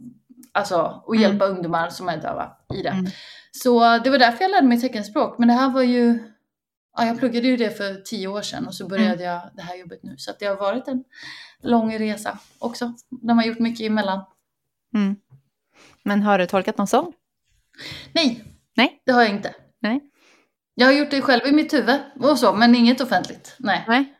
Alltså, 0.57 1.01
och 1.05 1.15
Mm. 1.15 1.29
hjälpa 1.29 1.45
ungdomar 1.45 1.89
som 1.89 2.09
är 2.09 2.17
döva 2.17 2.51
i 2.73 2.81
det. 2.81 2.89
Mm. 2.89 3.05
Så 3.51 3.97
det 3.97 4.09
var 4.09 4.17
därför 4.17 4.43
jag 4.43 4.51
lärde 4.51 4.67
mig 4.67 4.81
teckenspråk. 4.81 5.37
Men 5.39 5.47
det 5.47 5.53
här 5.53 5.69
var 5.69 5.81
ju, 5.81 6.19
ja, 6.97 7.05
jag 7.05 7.19
pluggade 7.19 7.47
ju 7.47 7.57
det 7.57 7.77
för 7.77 7.93
tio 8.01 8.27
år 8.27 8.41
sedan 8.41 8.67
och 8.67 8.75
så 8.75 8.87
började 8.87 9.13
Mm. 9.13 9.25
jag 9.25 9.41
det 9.53 9.61
här 9.61 9.75
jobbet 9.75 9.99
nu. 10.03 10.15
Så 10.17 10.31
det 10.39 10.45
har 10.45 10.55
varit 10.55 10.87
en 10.87 11.03
lång 11.61 11.99
resa 11.99 12.37
också. 12.59 12.93
Där 13.09 13.33
man 13.33 13.47
gjort 13.47 13.59
mycket 13.59 13.85
emellan. 13.87 14.21
Mm. 14.95 15.15
Men 16.03 16.21
har 16.21 16.39
du 16.39 16.45
tolkat 16.45 16.77
någon 16.77 16.87
sång? 16.87 17.13
Nej, 18.13 18.43
Nej. 18.75 19.01
det 19.05 19.11
har 19.11 19.21
jag 19.21 19.31
inte. 19.31 19.53
Nej. 19.79 20.01
Jag 20.75 20.87
har 20.87 20.93
gjort 20.93 21.11
det 21.11 21.21
själv 21.21 21.47
i 21.47 21.51
mitt 21.51 21.73
huvud 21.73 21.99
och 22.19 22.39
så, 22.39 22.53
men 22.53 22.75
inget 22.75 23.01
offentligt. 23.01 23.55
Nej. 23.59 23.83
Nej. 23.87 24.13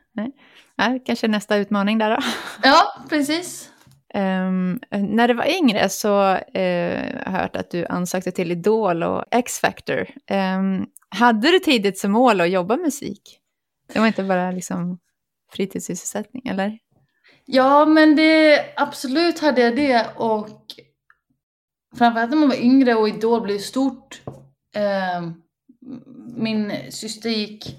Nej. 0.76 1.02
Kanske 1.06 1.28
nästa 1.28 1.56
utmaning 1.56 1.98
där 1.98 2.10
då. 2.10 2.22
Ja, 2.62 3.04
precis. 3.08 3.70
Um, 4.14 4.80
när 4.90 5.28
du 5.28 5.34
var 5.34 5.58
yngre 5.58 5.88
så 5.88 6.08
har 6.08 6.44
har 7.26 7.32
jag 7.32 7.40
hört 7.40 7.56
att 7.56 7.70
du 7.70 7.86
ansökte 7.86 8.30
till 8.30 8.52
Idol 8.52 9.02
och 9.02 9.24
X-Factor. 9.30 10.06
Um, 10.30 10.86
hade 11.08 11.50
du 11.50 11.58
tidigt 11.58 11.98
som 11.98 12.12
mål 12.12 12.40
att 12.40 12.50
jobba 12.50 12.76
med 12.76 12.84
musik? 12.84 13.40
Det 13.92 13.98
var 13.98 14.06
inte 14.06 14.22
bara 14.22 14.50
liksom 14.50 14.98
fritidssysselsättning, 15.52 16.42
eller? 16.46 16.78
Ja, 17.44 17.84
men 17.86 18.16
det 18.16 18.64
absolut 18.76 19.38
hade 19.38 19.60
jag 19.60 19.76
det 19.76 20.06
och 20.16 20.60
framförallt 21.98 22.30
när 22.30 22.38
man 22.38 22.48
var 22.48 22.56
yngre 22.56 22.94
och 22.94 23.08
Idol 23.08 23.40
blev 23.40 23.58
stort. 23.58 24.20
Eh, 24.74 25.30
min 26.36 26.72
syster 26.90 27.30
gick 27.30 27.76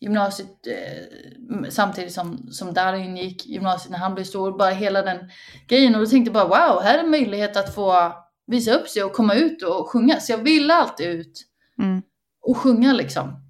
gymnasiet 0.00 0.66
eh, 0.66 1.68
samtidigt 1.70 2.12
som, 2.12 2.48
som 2.52 2.74
Darin 2.74 3.16
gick 3.16 3.46
gymnasiet 3.46 3.90
när 3.90 3.98
han 3.98 4.14
blev 4.14 4.24
stor. 4.24 4.58
Bara 4.58 4.70
hela 4.70 5.02
den 5.02 5.30
grejen 5.68 5.94
och 5.94 6.00
då 6.00 6.06
tänkte 6.06 6.28
jag 6.38 6.48
bara 6.48 6.68
wow, 6.72 6.82
här 6.82 6.98
är 6.98 7.04
en 7.04 7.10
möjlighet 7.10 7.56
att 7.56 7.74
få 7.74 8.12
visa 8.46 8.72
upp 8.74 8.88
sig 8.88 9.02
och 9.04 9.12
komma 9.12 9.34
ut 9.34 9.62
och 9.62 9.88
sjunga. 9.90 10.20
Så 10.20 10.32
jag 10.32 10.38
ville 10.38 10.74
alltid 10.74 11.06
ut 11.08 11.46
Mm. 11.78 12.02
och 12.42 12.56
sjunga 12.56 12.92
liksom. 12.92 13.42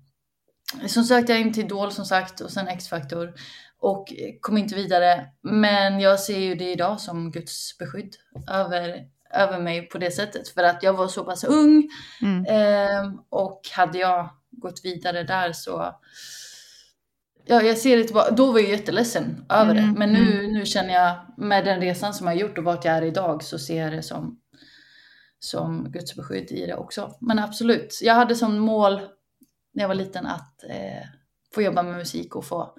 Så 0.86 1.02
sökte 1.04 1.32
jag 1.32 1.40
in 1.40 1.52
till 1.52 1.64
Idol 1.64 1.92
som 1.92 2.04
sagt 2.04 2.40
och 2.40 2.50
sen 2.50 2.68
X-Factor 2.68 3.34
och 3.78 4.12
kom 4.40 4.58
inte 4.58 4.74
vidare. 4.74 5.26
Men 5.42 6.00
jag 6.00 6.20
ser 6.20 6.38
ju 6.38 6.54
det 6.54 6.72
idag 6.72 7.00
som 7.00 7.30
Guds 7.30 7.78
beskydd 7.78 8.14
över, 8.50 9.04
över 9.34 9.58
mig 9.58 9.88
på 9.88 9.98
det 9.98 10.10
sättet. 10.10 10.48
För 10.48 10.62
att 10.62 10.82
jag 10.82 10.92
var 10.92 11.08
så 11.08 11.24
pass 11.24 11.44
ung 11.44 11.88
Mm. 12.22 12.44
eh, 12.46 13.12
och 13.30 13.60
hade 13.72 13.98
jag 13.98 14.28
gått 14.60 14.84
vidare 14.84 15.22
där 15.22 15.52
så 15.52 15.94
Ja, 17.44 17.62
jag 17.62 17.78
ser 17.78 17.96
det 17.96 18.04
tillbaka. 18.04 18.30
Då 18.30 18.52
var 18.52 18.60
jag 18.60 18.70
jätteledsen 18.70 19.44
över 19.48 19.74
Mm, 19.74 19.92
det. 19.94 19.98
Men 19.98 20.12
nu, 20.12 20.46
nu 20.46 20.66
känner 20.66 20.94
jag 20.94 21.16
med 21.36 21.64
den 21.64 21.80
resan 21.80 22.14
som 22.14 22.26
jag 22.26 22.36
gjort 22.36 22.58
och 22.58 22.64
vart 22.64 22.84
jag 22.84 22.96
är 22.96 23.02
idag 23.02 23.42
så 23.42 23.58
ser 23.58 23.82
jag 23.82 23.92
det 23.92 24.02
som, 24.02 24.40
som 25.38 25.92
Guds 25.92 26.16
beskydd 26.16 26.50
i 26.50 26.66
det 26.66 26.74
också. 26.74 27.16
Men 27.20 27.38
absolut, 27.38 27.98
jag 28.02 28.14
hade 28.14 28.34
som 28.34 28.58
mål 28.58 29.00
när 29.74 29.82
jag 29.82 29.88
var 29.88 29.94
liten 29.94 30.26
att 30.26 30.64
eh, 30.64 31.06
få 31.54 31.62
jobba 31.62 31.82
med 31.82 31.96
musik 31.96 32.36
och 32.36 32.44
få, 32.44 32.74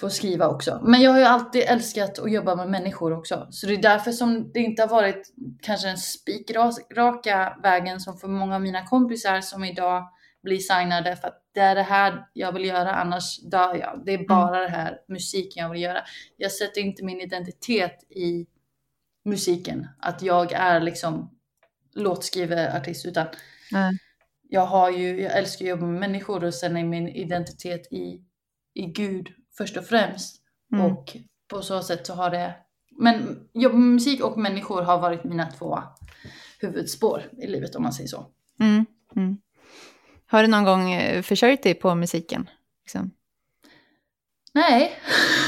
få 0.00 0.10
skriva 0.10 0.48
också. 0.48 0.80
Men 0.82 1.02
jag 1.02 1.10
har 1.10 1.18
ju 1.18 1.24
alltid 1.24 1.62
älskat 1.62 2.18
att 2.18 2.32
jobba 2.32 2.54
med 2.56 2.70
människor 2.70 3.12
också. 3.18 3.46
Så 3.50 3.66
det 3.66 3.72
är 3.72 3.82
därför 3.82 4.12
som 4.12 4.52
det 4.52 4.60
inte 4.60 4.82
har 4.82 4.88
varit 4.88 5.34
kanske 5.62 5.86
den 5.86 5.98
spikraka 5.98 7.56
vägen 7.62 8.00
som 8.00 8.18
för 8.18 8.28
många 8.28 8.54
av 8.54 8.60
mina 8.60 8.86
kompisar 8.86 9.40
som 9.40 9.64
idag 9.64 10.08
blir 10.46 10.58
signade 10.58 11.16
för 11.16 11.28
att 11.28 11.42
det 11.54 11.60
är 11.60 11.74
det 11.74 11.82
här 11.82 12.26
jag 12.32 12.52
vill 12.52 12.64
göra 12.64 12.92
annars 12.92 13.38
dör 13.42 13.74
jag. 13.74 14.02
Det 14.06 14.14
är 14.14 14.26
bara 14.28 14.60
det 14.60 14.68
här 14.68 14.98
musiken 15.08 15.62
jag 15.62 15.70
vill 15.70 15.82
göra. 15.82 16.02
Jag 16.36 16.52
sätter 16.52 16.80
inte 16.80 17.04
min 17.04 17.20
identitet 17.20 18.02
i 18.10 18.46
musiken. 19.24 19.88
Att 19.98 20.22
jag 20.22 20.52
är 20.52 20.80
liksom 20.80 21.38
låtskrivarartist 21.94 23.06
utan 23.06 23.26
Nej. 23.72 23.98
jag 24.42 24.66
har 24.66 24.90
ju, 24.90 25.22
jag 25.22 25.38
älskar 25.38 25.64
att 25.64 25.68
jobba 25.68 25.86
med 25.86 26.00
människor 26.00 26.44
och 26.44 26.54
sen 26.54 26.76
är 26.76 26.84
min 26.84 27.08
identitet 27.08 27.92
i, 27.92 28.24
i 28.74 28.86
Gud 28.86 29.28
först 29.58 29.76
och 29.76 29.84
främst. 29.84 30.42
Mm. 30.72 30.86
Och 30.86 31.16
på 31.48 31.62
så 31.62 31.82
sätt 31.82 32.06
så 32.06 32.14
har 32.14 32.30
det, 32.30 32.54
men 32.98 33.48
jobba 33.54 33.76
med 33.76 33.92
musik 33.92 34.24
och 34.24 34.38
människor 34.38 34.82
har 34.82 35.00
varit 35.00 35.24
mina 35.24 35.46
två 35.46 35.78
huvudspår 36.60 37.22
i 37.42 37.46
livet 37.46 37.74
om 37.74 37.82
man 37.82 37.92
säger 37.92 38.08
så. 38.08 38.26
Mm. 38.60 38.86
Har 40.26 40.42
du 40.42 40.48
någon 40.48 40.64
gång 40.64 40.92
eh, 40.92 41.22
försörjt 41.22 41.62
dig 41.62 41.74
på 41.74 41.94
musiken? 41.94 42.48
Liksom? 42.84 43.10
Nej, 44.54 44.92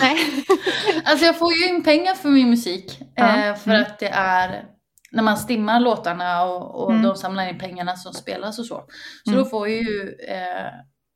Nej. 0.01 0.19
alltså 1.05 1.27
jag 1.27 1.39
får 1.39 1.53
ju 1.53 1.69
in 1.69 1.83
pengar 1.85 2.15
för 2.15 2.29
min 2.29 2.51
musik. 2.51 3.01
Ja, 3.15 3.37
Eh, 3.37 3.55
för 3.57 3.71
mm. 3.71 3.83
att 3.83 3.99
det 3.99 4.09
är 4.09 4.65
när 5.11 5.23
man 5.23 5.37
stimmar 5.37 5.81
låtarna 5.81 6.45
och, 6.45 6.85
och 6.85 6.91
Mm. 6.91 7.03
de 7.03 7.17
samlar 7.17 7.49
in 7.49 7.59
pengarna 7.59 7.97
som 7.97 8.13
spelas 8.13 8.59
och 8.59 8.67
så. 8.67 8.85
Så 9.25 9.31
Mm. 9.31 9.43
då 9.45 9.51
får 9.51 9.69
jag 9.69 9.83
ju 9.83 10.17
eh, 10.29 10.67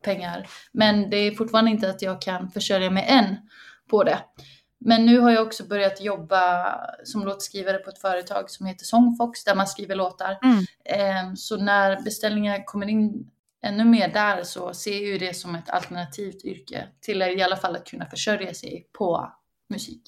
pengar. 0.05 0.47
Men 0.73 1.11
det 1.11 1.17
är 1.17 1.31
fortfarande 1.35 1.71
inte 1.71 1.91
att 1.91 2.03
jag 2.03 2.23
kan 2.23 2.51
försörja 2.51 2.91
mig 2.91 3.05
än 3.09 3.37
på 3.91 4.05
det. 4.05 4.19
Men 4.85 5.07
nu 5.07 5.19
har 5.19 5.31
jag 5.31 5.47
också 5.47 5.65
börjat 5.67 6.01
jobba 6.03 6.67
som 7.05 7.25
låtskrivare 7.25 7.79
på 7.79 7.91
ett 7.91 7.99
företag 8.01 8.51
som 8.51 8.67
heter 8.67 8.85
Songfox 8.85 9.45
där 9.45 9.55
man 9.55 9.67
skriver 9.67 9.95
låtar. 9.95 10.39
Mm. 10.43 10.59
Eh, 10.85 11.35
så 11.35 11.57
när 11.57 12.01
beställningar 12.01 12.65
kommer 12.65 12.89
in 12.89 13.31
ännu 13.63 13.85
mer 13.85 14.09
där 14.09 14.43
så 14.45 14.75
ser 14.75 14.93
jag 14.93 15.03
ju 15.03 15.19
det 15.19 15.35
som 15.35 15.55
ett 15.55 15.71
alternativt 15.71 16.45
yrke 16.45 16.89
till 17.01 17.23
i 17.23 17.43
alla 17.43 17.57
fall 17.57 17.77
att 17.77 17.87
kunna 17.87 18.07
försörja 18.07 18.55
sig 18.55 18.87
på 18.99 19.33
musik 19.71 20.03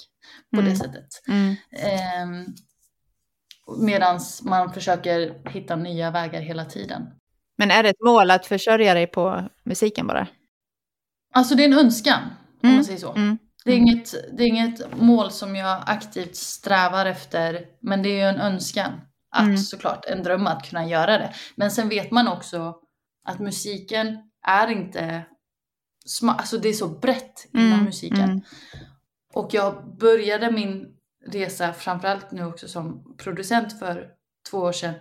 på 0.54 0.60
det 0.60 0.66
Mm. 0.66 0.76
sättet. 0.76 1.06
Mm. 1.28 1.56
Eh, 1.72 2.48
Medan 3.78 4.20
man 4.42 4.72
försöker 4.72 5.48
hitta 5.50 5.76
nya 5.76 6.10
vägar 6.10 6.40
hela 6.40 6.64
tiden. 6.64 7.02
Men 7.58 7.70
är 7.70 7.82
det 7.82 7.88
ett 7.88 8.00
mål 8.04 8.30
att 8.30 8.46
försörja 8.46 8.94
dig 8.94 9.06
på 9.06 9.48
musiken 9.64 10.06
bara? 10.06 10.26
Alltså 11.34 11.54
det 11.54 11.62
är 11.62 11.68
en 11.68 11.78
önskan, 11.78 12.22
om 12.62 12.68
Mm. 12.68 12.74
man 12.74 12.84
säger 12.84 12.98
så. 12.98 13.12
Mm. 13.12 13.38
Det 13.64 13.72
är, 13.72 13.76
inget, 13.76 14.14
det 14.38 14.42
är 14.42 14.46
inget 14.46 14.96
mål 15.00 15.30
som 15.30 15.56
jag 15.56 15.82
aktivt 15.86 16.36
strävar 16.36 17.06
efter, 17.06 17.64
men 17.80 18.02
det 18.02 18.08
är 18.08 18.16
ju 18.16 18.28
en 18.38 18.40
önskan. 18.40 18.92
Att 19.30 19.42
mm. 19.42 19.56
såklart, 19.58 20.04
en 20.04 20.22
dröm 20.22 20.46
att 20.46 20.68
kunna 20.70 20.86
göra 20.86 21.18
det. 21.18 21.34
Men 21.56 21.70
sen 21.70 21.88
vet 21.88 22.10
man 22.10 22.28
också 22.28 22.74
att 23.24 23.40
musiken 23.40 24.18
är 24.46 24.70
inte, 24.70 25.24
alltså 26.26 26.58
det 26.58 26.68
är 26.68 26.72
så 26.72 26.88
brett 26.88 27.48
inom 27.52 27.72
mm. 27.72 27.84
musiken. 27.84 28.30
Mm. 28.30 28.40
Och 29.34 29.54
jag 29.54 29.96
började 29.98 30.50
min 30.50 30.86
resa 31.26 31.72
framförallt 31.72 32.32
nu 32.32 32.44
också 32.44 32.68
som 32.68 33.16
producent 33.16 33.78
för 33.78 34.08
två 34.50 34.58
år 34.58 34.72
sedan. 34.72 34.94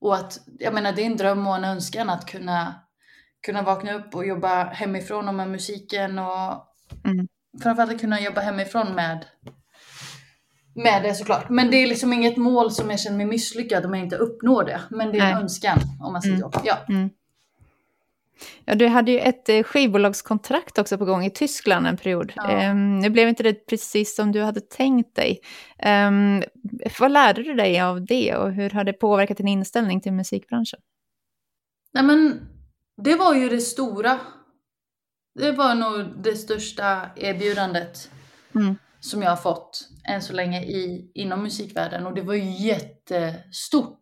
Och 0.00 0.14
att, 0.14 0.40
jag 0.58 0.74
menar 0.74 0.92
det 0.92 1.02
är 1.02 1.06
en 1.06 1.16
dröm 1.16 1.46
och 1.46 1.56
en 1.56 1.64
önskan 1.64 2.10
att 2.10 2.26
kunna, 2.26 2.74
kunna 3.46 3.62
vakna 3.62 3.92
upp 3.92 4.14
och 4.14 4.26
jobba 4.26 4.64
hemifrån 4.64 5.28
och 5.28 5.34
med 5.34 5.48
musiken 5.48 6.18
och 6.18 6.66
mm. 7.04 7.28
framförallt 7.62 7.92
att 7.92 8.00
kunna 8.00 8.20
jobba 8.20 8.40
hemifrån 8.40 8.94
med, 8.94 9.24
med 10.74 11.02
det 11.02 11.14
såklart. 11.14 11.48
Men 11.48 11.70
det 11.70 11.76
är 11.76 11.86
liksom 11.86 12.12
inget 12.12 12.36
mål 12.36 12.70
som 12.70 12.90
jag 12.90 13.00
känner 13.00 13.16
mig 13.16 13.26
misslyckad 13.26 13.86
om 13.86 13.94
jag 13.94 14.04
inte 14.04 14.16
uppnår 14.16 14.64
det. 14.64 14.80
Men 14.90 15.12
det 15.12 15.18
är 15.18 15.26
en 15.26 15.32
Nej. 15.32 15.42
önskan 15.42 15.78
om 16.00 16.12
man 16.12 16.22
säger 16.22 16.36
mm. 16.36 16.52
så. 16.52 16.60
Ja. 16.64 16.78
Mm. 16.88 17.10
Ja, 18.64 18.74
du 18.74 18.86
hade 18.86 19.10
ju 19.10 19.18
ett 19.18 19.48
eh, 19.48 19.62
skivbolagskontrakt 19.62 20.78
också 20.78 20.98
på 20.98 21.04
gång 21.04 21.24
i 21.24 21.30
Tyskland 21.30 21.86
en 21.86 21.96
period. 21.96 22.32
Ja. 22.36 22.70
Um, 22.70 22.98
nu 22.98 23.10
blev 23.10 23.28
inte 23.28 23.42
det 23.42 23.66
precis 23.66 24.16
som 24.16 24.32
du 24.32 24.42
hade 24.42 24.60
tänkt 24.60 25.16
dig. 25.16 25.40
Um, 25.86 26.42
vad 27.00 27.12
lärde 27.12 27.42
du 27.42 27.54
dig 27.54 27.80
av 27.80 28.04
det 28.04 28.36
och 28.36 28.52
hur 28.52 28.70
har 28.70 28.84
det 28.84 28.92
påverkat 28.92 29.36
din 29.36 29.48
inställning 29.48 30.00
till 30.00 30.12
musikbranschen? 30.12 30.80
Nej 31.92 32.04
men, 32.04 32.48
det 33.02 33.14
var 33.14 33.34
ju 33.34 33.48
det 33.48 33.60
stora. 33.60 34.18
Det 35.38 35.52
var 35.52 35.74
nog 35.74 36.22
det 36.22 36.36
största 36.36 37.10
erbjudandet 37.16 38.10
mm. 38.54 38.76
som 39.00 39.22
jag 39.22 39.30
har 39.30 39.36
fått 39.36 39.88
än 40.08 40.22
så 40.22 40.32
länge 40.32 40.62
i, 40.62 41.10
inom 41.14 41.42
musikvärlden. 41.42 42.06
Och 42.06 42.14
det 42.14 42.22
var 42.22 42.34
ju 42.34 42.66
jättestort 42.66 44.00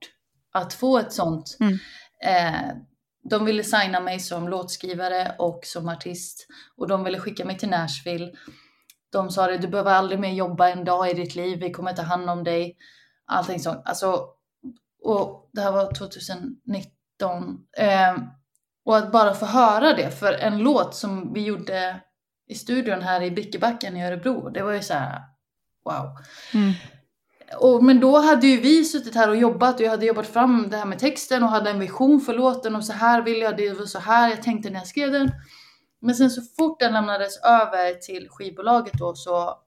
att 0.53 0.75
få 0.75 0.99
ett 0.99 1.13
sånt. 1.13 1.57
Mm. 1.61 1.79
Eh, 2.25 2.77
de 3.25 3.45
ville 3.45 3.65
signa 3.65 4.01
mig 4.01 4.21
som 4.21 4.49
låtskrivare 4.49 5.35
och 5.39 5.61
som 5.65 5.89
artist 5.89 6.47
och 6.77 6.89
de 6.89 7.05
ville 7.05 7.21
skicka 7.21 7.45
mig 7.45 7.59
till 7.59 7.69
Nashville. 7.69 8.33
De 9.13 9.31
sa 9.31 9.47
det, 9.47 9.59
du 9.59 9.69
behöver 9.69 9.93
aldrig 9.93 10.21
mer 10.21 10.33
jobba 10.33 10.69
en 10.69 10.85
dag 10.85 11.11
i 11.11 11.15
ditt 11.15 11.35
liv, 11.35 11.59
vi 11.59 11.73
kommer 11.73 11.93
ta 11.93 12.03
hand 12.03 12.31
om 12.31 12.45
dig. 12.45 12.77
Allting 13.27 13.61
sånt. 13.61 13.83
Alltså, 13.85 14.27
och 15.03 15.51
det 15.53 15.61
här 15.61 15.73
var 15.73 15.95
2019. 15.95 17.59
Eh, 17.79 18.17
och 18.85 18.97
att 18.97 19.13
bara 19.13 19.35
få 19.35 19.47
höra 19.47 19.93
det 19.93 20.11
för 20.11 20.33
en 20.33 20.59
låt 20.59 20.95
som 20.95 21.33
vi 21.33 21.45
gjorde 21.45 22.01
i 22.47 22.55
studion 22.55 23.03
här 23.03 23.23
i 23.23 23.31
Brickebacken 23.31 23.97
i 23.97 24.07
Örebro, 24.07 24.49
det 24.49 24.63
var 24.63 24.73
ju 24.73 24.83
så 24.83 24.95
här, 24.95 25.23
wow. 25.85 26.19
Mm. 26.55 26.73
Och, 27.61 27.85
men 27.85 28.01
då 28.01 28.19
hade 28.19 28.47
ju 28.47 28.61
vi 28.61 28.85
suttit 28.85 29.15
här 29.15 29.29
och 29.29 29.37
jobbat 29.37 29.75
och 29.75 29.81
jag 29.81 29.91
hade 29.91 30.07
jobbat 30.07 30.27
fram 30.27 30.71
det 30.71 30.77
här 30.77 30.85
med 30.85 30.99
texten 30.99 31.43
och 31.43 31.49
hade 31.49 31.71
en 31.71 31.81
vision 31.81 32.21
för 32.21 32.35
låten 32.35 32.77
och 32.77 32.85
så 32.85 32.93
här 32.93 33.23
ville 33.23 33.39
jag, 33.39 33.57
det 33.57 33.73
var 33.73 33.87
så 33.87 33.99
här 33.99 34.31
jag 34.31 34.43
tänkte 34.43 34.71
när 34.71 34.79
jag 34.79 34.87
skrev 34.87 35.13
den. 35.13 35.31
Men 36.01 36.15
sen 36.15 36.31
så 36.31 36.43
fort 36.43 36.81
den 36.81 36.93
lämnades 36.93 37.37
över 37.43 37.95
till 37.95 38.29
skivbolaget 38.31 38.93
då 38.93 39.15
så, 39.15 39.59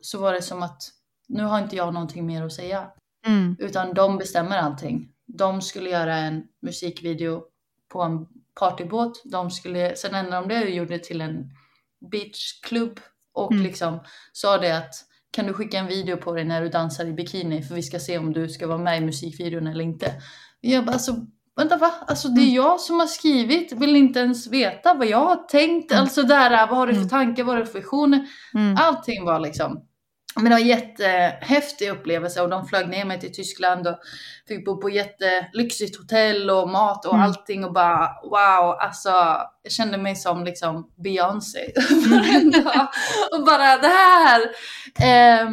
så 0.00 0.18
var 0.18 0.32
det 0.32 0.42
som 0.42 0.62
att 0.62 0.82
nu 1.28 1.42
har 1.42 1.58
inte 1.58 1.76
jag 1.76 1.94
någonting 1.94 2.26
mer 2.26 2.44
att 2.44 2.52
säga. 2.52 2.86
Mm. 3.26 3.56
Utan 3.58 3.94
de 3.94 4.18
bestämmer 4.18 4.58
allting. 4.58 5.08
De 5.26 5.62
skulle 5.62 5.90
göra 5.90 6.16
en 6.16 6.42
musikvideo 6.62 7.42
på 7.92 8.02
en 8.02 8.26
partybåt. 8.60 9.22
De 9.24 9.50
skulle, 9.50 9.96
sen 9.96 10.14
ändrade 10.14 10.48
de 10.48 10.54
det 10.54 10.64
och 10.64 10.70
gjorde 10.70 10.94
det 10.94 11.04
till 11.04 11.20
en 11.20 11.50
beachklubb 12.10 13.00
och 13.32 13.52
mm. 13.52 13.64
liksom 13.64 14.00
sa 14.32 14.58
det 14.58 14.76
att 14.76 14.94
kan 15.34 15.46
du 15.46 15.52
skicka 15.52 15.78
en 15.78 15.86
video 15.86 16.16
på 16.16 16.32
dig 16.32 16.44
när 16.44 16.62
du 16.62 16.68
dansar 16.68 17.06
i 17.06 17.12
bikini 17.12 17.62
för 17.62 17.74
vi 17.74 17.82
ska 17.82 17.98
se 17.98 18.18
om 18.18 18.32
du 18.32 18.48
ska 18.48 18.66
vara 18.66 18.78
med 18.78 18.98
i 18.98 19.00
musikvideon 19.00 19.66
eller 19.66 19.84
inte. 19.84 20.12
Jag 20.60 20.84
bara 20.84 20.92
alltså, 20.92 21.16
vänta 21.56 21.76
va? 21.76 21.94
Alltså 22.06 22.28
det 22.28 22.40
är 22.40 22.42
mm. 22.42 22.54
jag 22.54 22.80
som 22.80 23.00
har 23.00 23.06
skrivit, 23.06 23.72
vill 23.72 23.96
inte 23.96 24.20
ens 24.20 24.46
veta 24.46 24.94
vad 24.94 25.06
jag 25.06 25.26
har 25.26 25.36
tänkt. 25.36 25.92
Mm. 25.92 26.02
Alltså 26.02 26.22
där, 26.22 26.50
vad 26.50 26.78
har 26.78 26.86
du 26.86 26.92
för 26.92 27.00
mm. 27.00 27.08
tankar, 27.08 27.44
vad 27.44 27.54
har 27.54 27.60
du 27.60 27.66
för 27.66 27.78
visioner? 27.78 28.26
Mm. 28.54 28.76
Allting 28.78 29.24
var 29.24 29.40
liksom 29.40 29.86
men 30.36 30.44
det 30.44 30.50
var 30.50 30.60
en 30.60 30.66
jättehäftig 30.66 31.90
upplevelse 31.90 32.42
och 32.42 32.48
de 32.48 32.66
flög 32.66 32.88
ner 32.88 33.04
mig 33.04 33.20
till 33.20 33.32
Tyskland 33.32 33.86
och 33.86 33.98
fick 34.48 34.64
bo 34.64 34.80
på 34.80 34.90
jättelyxigt 34.90 35.96
hotell 35.98 36.50
och 36.50 36.68
mat 36.68 37.06
och 37.06 37.14
mm. 37.14 37.26
allting 37.26 37.64
och 37.64 37.72
bara 37.72 38.08
wow, 38.22 38.76
alltså 38.80 39.08
jag 39.62 39.72
kände 39.72 39.98
mig 39.98 40.16
som 40.16 40.44
liksom 40.44 40.90
Beyoncé 40.96 41.58
och 43.32 43.44
bara 43.46 43.76
det 43.76 43.88
här. 43.88 44.40
Eh, 45.00 45.50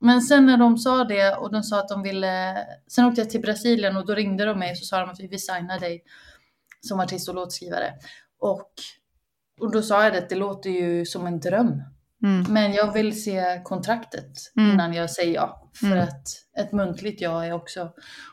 men 0.00 0.22
sen 0.22 0.46
när 0.46 0.56
de 0.56 0.78
sa 0.78 1.04
det 1.04 1.36
och 1.36 1.52
de 1.52 1.62
sa 1.62 1.78
att 1.78 1.88
de 1.88 2.02
ville, 2.02 2.56
sen 2.88 3.04
åkte 3.04 3.20
jag 3.20 3.30
till 3.30 3.40
Brasilien 3.40 3.96
och 3.96 4.06
då 4.06 4.14
ringde 4.14 4.44
de 4.44 4.58
mig 4.58 4.70
och 4.70 4.78
så 4.78 4.84
sa 4.84 5.00
de 5.00 5.10
att 5.10 5.20
vi 5.20 5.26
vill 5.26 5.42
signa 5.42 5.78
dig 5.78 6.02
som 6.80 7.00
artist 7.00 7.28
och 7.28 7.34
låtskrivare. 7.34 7.92
Och, 8.40 8.72
och 9.60 9.72
då 9.72 9.82
sa 9.82 10.04
jag 10.04 10.12
det, 10.12 10.26
det 10.28 10.34
låter 10.34 10.70
ju 10.70 11.06
som 11.06 11.26
en 11.26 11.40
dröm. 11.40 11.82
Mm. 12.22 12.52
Men 12.52 12.72
jag 12.72 12.92
vill 12.92 13.22
se 13.22 13.60
kontraktet 13.64 14.32
mm. 14.56 14.70
innan 14.70 14.92
jag 14.92 15.10
säger 15.10 15.34
ja. 15.34 15.70
För 15.74 15.86
mm. 15.86 15.98
att 15.98 16.28
ett 16.58 16.72
muntligt 16.72 17.20
ja 17.20 17.44
är 17.44 17.52
också... 17.52 17.82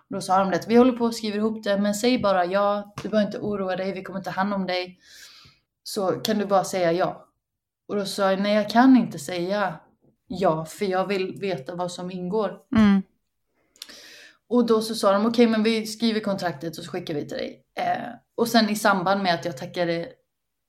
Och 0.10 0.16
då 0.16 0.22
sa 0.22 0.40
de 0.40 0.52
det, 0.52 0.66
vi 0.68 0.76
håller 0.76 0.92
på 0.92 1.06
att 1.06 1.16
skriva 1.16 1.38
ihop 1.38 1.64
det, 1.64 1.78
men 1.78 1.96
säg 1.96 2.20
bara 2.20 2.46
ja. 2.46 2.94
Du 3.04 3.10
behöver 3.10 3.28
inte 3.28 3.40
oroa 3.40 3.76
dig, 3.76 3.92
vi 3.92 4.04
kommer 4.04 4.22
ta 4.22 4.30
hand 4.30 4.54
om 4.54 4.66
dig. 4.68 5.00
Så 5.84 6.08
kan 6.08 6.38
du 6.38 6.46
bara 6.46 6.64
säga 6.64 6.92
ja. 6.92 7.28
Och 7.88 7.96
då 7.96 8.06
sa 8.06 8.32
jag, 8.32 8.42
nej 8.42 8.56
jag 8.56 8.70
kan 8.70 8.98
inte 8.98 9.20
säga 9.20 9.80
ja, 10.28 10.66
för 10.66 10.86
jag 10.86 11.08
vill 11.08 11.40
veta 11.40 11.76
vad 11.76 11.92
som 11.92 12.12
ingår. 12.12 12.58
Mm. 12.76 13.02
Och 14.48 14.66
då 14.66 14.82
så 14.82 14.96
sa 14.96 15.12
de, 15.12 15.22
okej 15.22 15.30
okay, 15.30 15.48
men 15.48 15.64
vi 15.64 15.86
skriver 15.86 16.20
kontraktet 16.20 16.78
och 16.78 16.84
så 16.84 16.92
skickar 16.92 17.14
vi 17.14 17.28
till 17.28 17.38
dig. 17.38 17.64
Eh, 17.78 18.10
och 18.36 18.48
sen 18.48 18.70
i 18.70 18.76
samband 18.76 19.24
med 19.24 19.34
att 19.34 19.46
jag 19.46 19.58
tackade 19.58 20.08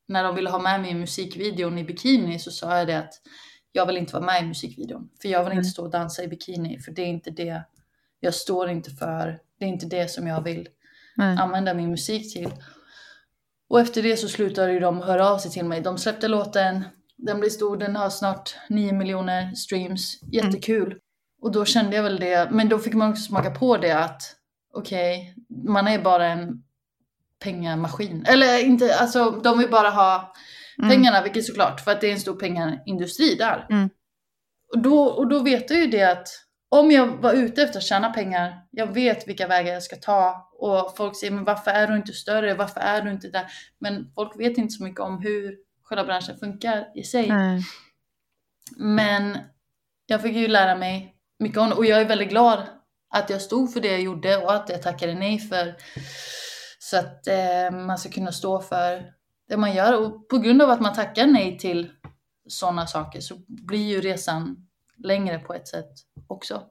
när 0.08 0.24
de 0.24 0.34
ville 0.34 0.50
ha 0.50 0.58
med 0.58 0.80
mig 0.80 0.90
i 0.90 0.94
musikvideon 0.94 1.78
i 1.78 1.84
bikini 1.84 2.38
så 2.38 2.50
sa 2.50 2.78
jag 2.78 2.86
det 2.86 2.98
att 2.98 3.14
jag 3.72 3.86
vill 3.86 3.96
inte 3.96 4.12
vara 4.12 4.24
med 4.24 4.42
i 4.42 4.46
musikvideon. 4.46 5.08
För 5.22 5.28
jag 5.28 5.44
vill 5.44 5.52
inte 5.52 5.60
mm. 5.60 5.70
stå 5.70 5.82
och 5.82 5.90
dansa 5.90 6.24
i 6.24 6.28
bikini. 6.28 6.78
För 6.78 6.92
det 6.92 7.02
är 7.02 7.06
inte 7.06 7.30
det 7.30 7.62
jag 8.20 8.34
står 8.34 8.68
inte 8.68 8.90
för. 8.90 9.40
Det 9.58 9.64
är 9.64 9.68
inte 9.68 9.86
det 9.86 10.10
som 10.10 10.26
jag 10.26 10.42
vill 10.42 10.68
Nej. 11.16 11.38
använda 11.38 11.74
min 11.74 11.90
musik 11.90 12.32
till. 12.32 12.50
Och 13.68 13.80
efter 13.80 14.02
det 14.02 14.16
så 14.16 14.28
slutade 14.28 14.80
de 14.80 15.02
höra 15.02 15.30
av 15.30 15.38
sig 15.38 15.50
till 15.50 15.64
mig. 15.64 15.80
De 15.80 15.98
släppte 15.98 16.28
låten, 16.28 16.84
den 17.16 17.40
blir 17.40 17.50
stor, 17.50 17.76
den 17.76 17.96
har 17.96 18.10
snart 18.10 18.56
9 18.68 18.92
miljoner 18.92 19.54
streams. 19.54 20.22
Jättekul. 20.32 20.86
Mm. 20.86 20.98
Och 21.42 21.52
då 21.52 21.64
kände 21.64 21.96
jag 21.96 22.02
väl 22.02 22.20
det, 22.20 22.48
men 22.50 22.68
då 22.68 22.78
fick 22.78 22.94
man 22.94 23.10
också 23.10 23.22
smaka 23.22 23.50
på 23.50 23.76
det 23.76 23.92
att 23.92 24.22
okej, 24.74 25.34
okay, 25.36 25.72
man 25.72 25.88
är 25.88 26.02
bara 26.02 26.26
en 26.26 26.62
pengamaskin. 27.44 28.24
Eller 28.28 28.64
inte, 28.64 28.96
alltså 28.96 29.30
de 29.30 29.58
vill 29.58 29.70
bara 29.70 29.90
ha 29.90 30.34
mm. 30.78 30.90
pengarna, 30.90 31.22
vilket 31.22 31.44
såklart, 31.44 31.80
för 31.80 31.92
att 31.92 32.00
det 32.00 32.06
är 32.06 32.12
en 32.12 32.20
stor 32.20 32.36
pengaindustri 32.36 33.34
där. 33.34 33.66
Mm. 33.70 33.90
Och, 34.74 34.82
då, 34.82 35.02
och 35.02 35.28
då 35.28 35.42
vet 35.42 35.70
jag 35.70 35.78
ju 35.80 35.86
det 35.86 36.02
att 36.02 36.28
om 36.68 36.90
jag 36.90 37.06
var 37.06 37.32
ute 37.32 37.62
efter 37.62 37.78
att 37.78 37.84
tjäna 37.84 38.10
pengar, 38.10 38.54
jag 38.70 38.86
vet 38.86 39.28
vilka 39.28 39.46
vägar 39.46 39.72
jag 39.72 39.82
ska 39.82 39.96
ta 39.96 40.50
och 40.58 40.96
folk 40.96 41.16
säger 41.16 41.32
men 41.32 41.44
varför 41.44 41.70
är 41.70 41.86
du 41.86 41.96
inte 41.96 42.12
större, 42.12 42.54
varför 42.54 42.80
är 42.80 43.02
du 43.02 43.10
inte 43.10 43.28
där? 43.28 43.46
Men 43.78 44.12
folk 44.14 44.40
vet 44.40 44.58
inte 44.58 44.72
så 44.72 44.84
mycket 44.84 45.00
om 45.00 45.18
hur 45.22 45.56
själva 45.82 46.04
branschen 46.04 46.36
funkar 46.36 46.86
i 46.94 47.02
sig. 47.02 47.28
Mm. 47.28 47.60
Men 48.76 49.38
jag 50.06 50.22
fick 50.22 50.36
ju 50.36 50.48
lära 50.48 50.76
mig 50.76 51.14
mycket 51.38 51.58
om 51.58 51.68
det 51.68 51.74
och 51.74 51.86
jag 51.86 52.00
är 52.00 52.04
väldigt 52.04 52.28
glad 52.28 52.66
att 53.14 53.30
jag 53.30 53.42
stod 53.42 53.72
för 53.72 53.80
det 53.80 53.88
jag 53.88 54.00
gjorde 54.00 54.36
och 54.36 54.54
att 54.54 54.68
jag 54.68 54.82
tackade 54.82 55.14
nej 55.14 55.38
för 55.38 55.74
så 56.90 56.96
att 56.96 57.26
eh, 57.26 57.70
man 57.86 57.98
ska 57.98 58.10
kunna 58.10 58.32
stå 58.32 58.60
för 58.60 59.12
det 59.48 59.56
man 59.56 59.74
gör. 59.74 60.00
Och 60.00 60.28
på 60.28 60.38
grund 60.38 60.62
av 60.62 60.70
att 60.70 60.80
man 60.80 60.94
tackar 60.94 61.26
nej 61.26 61.58
till 61.58 61.90
sådana 62.48 62.86
saker 62.86 63.20
så 63.20 63.34
blir 63.48 63.88
ju 63.88 64.00
resan 64.00 64.56
längre 64.98 65.38
på 65.38 65.54
ett 65.54 65.68
sätt 65.68 65.92
också. 66.26 66.62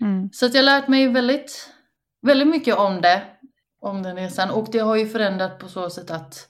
Mm. 0.00 0.30
Så 0.32 0.46
att 0.46 0.54
jag 0.54 0.62
har 0.62 0.64
lärt 0.64 0.88
mig 0.88 1.08
väldigt, 1.08 1.70
väldigt 2.22 2.48
mycket 2.48 2.76
om 2.76 3.00
det, 3.00 3.22
om 3.80 4.02
den 4.02 4.16
resan. 4.16 4.50
Och 4.50 4.68
det 4.72 4.78
har 4.78 4.96
ju 4.96 5.06
förändrat 5.06 5.58
på 5.58 5.68
så 5.68 5.90
sätt 5.90 6.10
att 6.10 6.48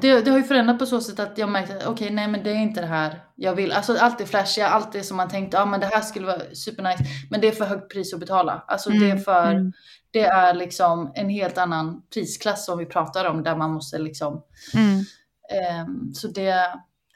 det, 0.00 0.20
det 0.20 0.30
har 0.30 0.38
ju 0.38 0.44
förändrat 0.44 0.78
på 0.78 0.86
så 0.86 1.00
sätt 1.00 1.20
att 1.20 1.38
jag 1.38 1.48
märkt 1.48 1.70
att 1.70 1.76
okej, 1.76 1.92
okay, 1.92 2.10
nej 2.10 2.28
men 2.28 2.42
det 2.42 2.50
är 2.50 2.62
inte 2.62 2.80
det 2.80 2.86
här 2.86 3.24
jag 3.34 3.54
vill. 3.54 3.72
Alltså 3.72 3.96
allt 3.96 4.20
är 4.20 4.24
flashiga, 4.24 4.68
allt 4.68 4.94
är 4.94 5.02
som 5.02 5.16
man 5.16 5.28
tänkte, 5.28 5.56
ja 5.56 5.62
ah, 5.62 5.66
men 5.66 5.80
det 5.80 5.86
här 5.86 6.00
skulle 6.00 6.26
vara 6.26 6.54
supernice. 6.54 7.04
Men 7.30 7.40
det 7.40 7.48
är 7.48 7.52
för 7.52 7.64
högt 7.64 7.92
pris 7.92 8.14
att 8.14 8.20
betala. 8.20 8.64
Alltså 8.68 8.90
mm. 8.90 9.02
det 9.02 9.10
är 9.10 9.16
för, 9.16 9.50
mm. 9.50 9.72
Det 10.10 10.24
är 10.24 10.54
liksom 10.54 11.12
en 11.14 11.28
helt 11.28 11.58
annan 11.58 12.02
prisklass 12.14 12.66
som 12.66 12.78
vi 12.78 12.86
pratar 12.86 13.24
om 13.24 13.42
där 13.42 13.56
man 13.56 13.70
måste 13.70 13.98
liksom. 13.98 14.42
Mm. 14.74 15.04
Um, 15.86 16.14
så 16.14 16.28
det, 16.28 16.64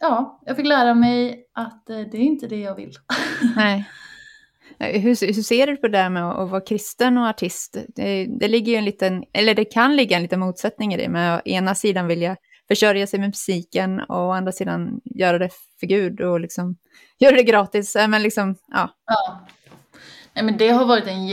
ja, 0.01 0.41
jag 0.47 0.57
fick 0.57 0.67
lära 0.67 0.95
mig 0.95 1.47
att 1.53 1.87
uh, 1.91 2.01
det 2.11 2.17
är 2.17 2.23
inte 2.23 2.47
det 2.47 2.61
jag 2.61 2.75
vill. 2.75 2.93
Nej. 3.57 3.89
Hur, 4.79 5.27
hur, 5.35 5.43
ser 5.43 5.67
du 5.67 5.77
på 5.77 5.89
det 5.89 5.99
där 5.99 6.11
med 6.11 6.31
att 6.31 6.51
vara 6.51 6.61
kristen 6.61 7.19
och 7.19 7.27
artist? 7.27 7.77
Det, 7.89 8.27
det, 8.41 8.49
ligger 8.49 8.73
ju 8.73 8.79
en 8.79 8.85
liten, 8.85 9.25
eller 9.33 9.55
det 9.55 9.65
kan 9.65 9.97
ligga 9.97 10.17
en 10.17 10.23
liten 10.23 10.41
motsättning 10.41 10.95
i 10.95 10.97
det, 10.97 11.09
men 11.09 11.39
å 11.39 11.41
ena 11.45 11.75
sidan 11.75 12.07
vilja 12.07 12.37
försörja 12.69 13.07
sig 13.07 13.21
med 13.21 13.29
musiken 13.29 14.01
och 14.01 14.17
å 14.17 14.33
andra 14.33 14.53
sidan 14.53 15.01
göra 15.05 15.39
det 15.39 15.51
för 15.81 15.87
Gud 15.87 16.21
och 16.21 16.41
liksom 16.41 16.77
göra 17.19 17.37
det 17.37 17.43
gratis. 17.43 17.97
Men 18.09 18.23
liksom, 18.23 18.55
ja. 18.69 18.91
ja. 19.07 19.47
Nej, 20.35 20.45
men 20.45 20.57
det 20.57 20.69
har 20.69 20.85
varit 20.85 21.07
en 21.07 21.27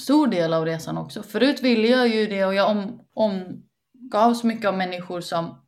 stor 0.00 0.26
del 0.26 0.52
av 0.52 0.64
resan 0.64 0.98
också. 0.98 1.22
Förut 1.22 1.62
ville 1.62 1.88
jag 1.88 2.08
ju 2.08 2.26
det 2.26 2.44
och 2.44 2.54
jag 2.54 2.70
om, 2.70 3.00
omgavs 3.14 4.44
mycket 4.44 4.68
av 4.68 4.76
människor 4.76 5.20
som 5.20 5.60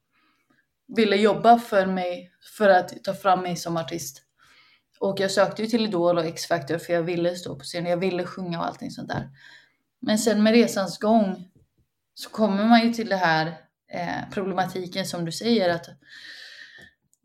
ville 0.97 1.17
jobba 1.17 1.59
för 1.59 1.87
mig 1.87 2.31
för 2.59 2.69
att 2.69 3.05
ta 3.05 3.15
fram 3.15 3.41
mig 3.41 3.57
som 3.57 3.77
artist. 3.77 4.23
Och 5.01 5.21
jag 5.21 5.31
sökte 5.31 5.63
ju 5.63 5.69
till 5.69 5.85
Idol 5.85 6.19
och 6.19 6.25
X-Factor 6.25 6.79
för 6.79 6.93
jag 6.93 7.03
ville 7.03 7.37
stå 7.37 7.57
på 7.57 7.65
scen, 7.65 7.87
jag 7.87 7.97
ville 7.97 8.25
sjunga 8.25 8.59
och 8.59 8.67
allting 8.67 8.91
sånt 8.91 9.09
där. 9.09 9.31
Men 10.01 10.19
sen 10.19 10.43
med 10.43 10.53
resans 10.53 10.99
gång 10.99 11.49
så 12.15 12.31
kommer 12.31 12.65
man 12.65 12.87
ju 12.87 12.93
till 12.93 13.09
det 13.09 13.17
här 13.17 13.47
eh, 13.93 14.31
problematiken 14.33 15.07
som 15.07 15.25
du 15.25 15.33
säger 15.33 15.69
att 15.69 15.87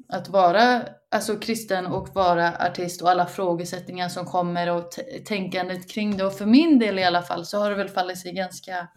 att 0.10 0.30
vara 0.30 0.84
alltså 1.12 1.36
kristen 1.36 1.86
och 1.86 2.10
vara 2.16 2.54
artist 2.58 3.02
och 3.02 3.10
alla 3.10 3.26
frågesättningar 3.26 4.10
som 4.10 4.26
kommer 4.26 4.70
och 4.70 4.92
tänkandet 5.26 5.90
kring 5.90 6.18
det. 6.18 6.26
Och 6.26 6.38
för 6.38 6.46
min 6.46 6.80
del 6.80 7.00
i 7.00 7.04
alla 7.04 7.22
fall 7.22 7.46
så 7.46 7.58
har 7.58 7.70
det 7.70 7.76
väl 7.76 7.90
fallit 7.90 8.20
sig 8.20 8.34
ganska 8.34 8.88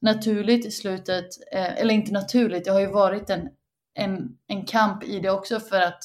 naturligt 0.00 0.66
i 0.66 0.70
slutet. 0.70 1.26
Eh, 1.52 1.78
eller 1.78 1.94
inte 1.94 2.12
naturligt, 2.12 2.64
det 2.64 2.70
har 2.70 2.80
ju 2.80 2.90
varit 2.90 3.30
en, 3.30 3.48
en, 3.94 4.28
en 4.46 4.66
kamp 4.66 5.04
i 5.04 5.20
det 5.20 5.30
också 5.30 5.60
för 5.60 5.80
att 5.80 6.02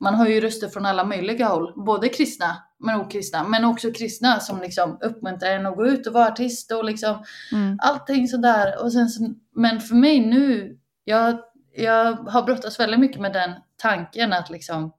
man 0.00 0.14
har 0.14 0.26
ju 0.26 0.40
röster 0.40 0.68
från 0.68 0.86
alla 0.86 1.04
möjliga 1.04 1.48
håll, 1.48 1.72
både 1.76 2.08
kristna 2.08 2.56
men 2.84 3.00
okristna, 3.00 3.44
men 3.44 3.64
också 3.64 3.92
kristna 3.92 4.40
som 4.40 4.60
liksom 4.60 4.98
uppmuntrar 5.00 5.50
en 5.50 5.66
att 5.66 5.76
gå 5.76 5.86
ut 5.86 6.06
och 6.06 6.12
vara 6.12 6.28
artist 6.28 6.72
och 6.72 6.84
liksom 6.84 7.24
mm. 7.52 7.78
allting 7.82 8.28
sådär. 8.28 8.82
Och 8.82 8.92
sen, 8.92 9.08
men 9.54 9.80
för 9.80 9.94
mig 9.94 10.20
nu, 10.20 10.78
jag, 11.04 11.38
jag 11.76 12.12
har 12.12 12.42
brottats 12.42 12.80
väldigt 12.80 13.00
mycket 13.00 13.20
med 13.20 13.32
den 13.32 13.52
tanken 13.76 14.32
att 14.32 14.50
liksom 14.50 14.92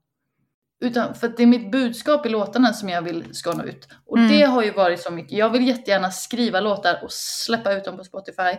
utan, 0.80 1.16
för 1.16 1.28
det 1.28 1.44
är 1.44 1.48
mitt 1.48 1.72
budskap 1.72 2.26
i 2.26 2.30
låtarna 2.30 2.74
som 2.74 2.90
jag 2.90 3.02
vill 3.02 3.36
ska 3.36 3.54
nå 3.54 3.64
ut. 3.64 3.88
Och 4.06 4.18
mm. 4.18 4.32
det 4.32 4.42
har 4.44 4.64
ju 4.64 4.72
varit 4.72 5.02
så 5.02 5.12
mycket. 5.12 5.38
Jag 5.38 5.50
vill 5.50 5.68
jättegärna 5.68 6.12
skriva 6.12 6.60
låtar 6.60 7.00
och 7.04 7.12
släppa 7.12 7.74
ut 7.74 7.86
dem 7.86 7.98
på 7.98 8.04
Spotify. 8.04 8.58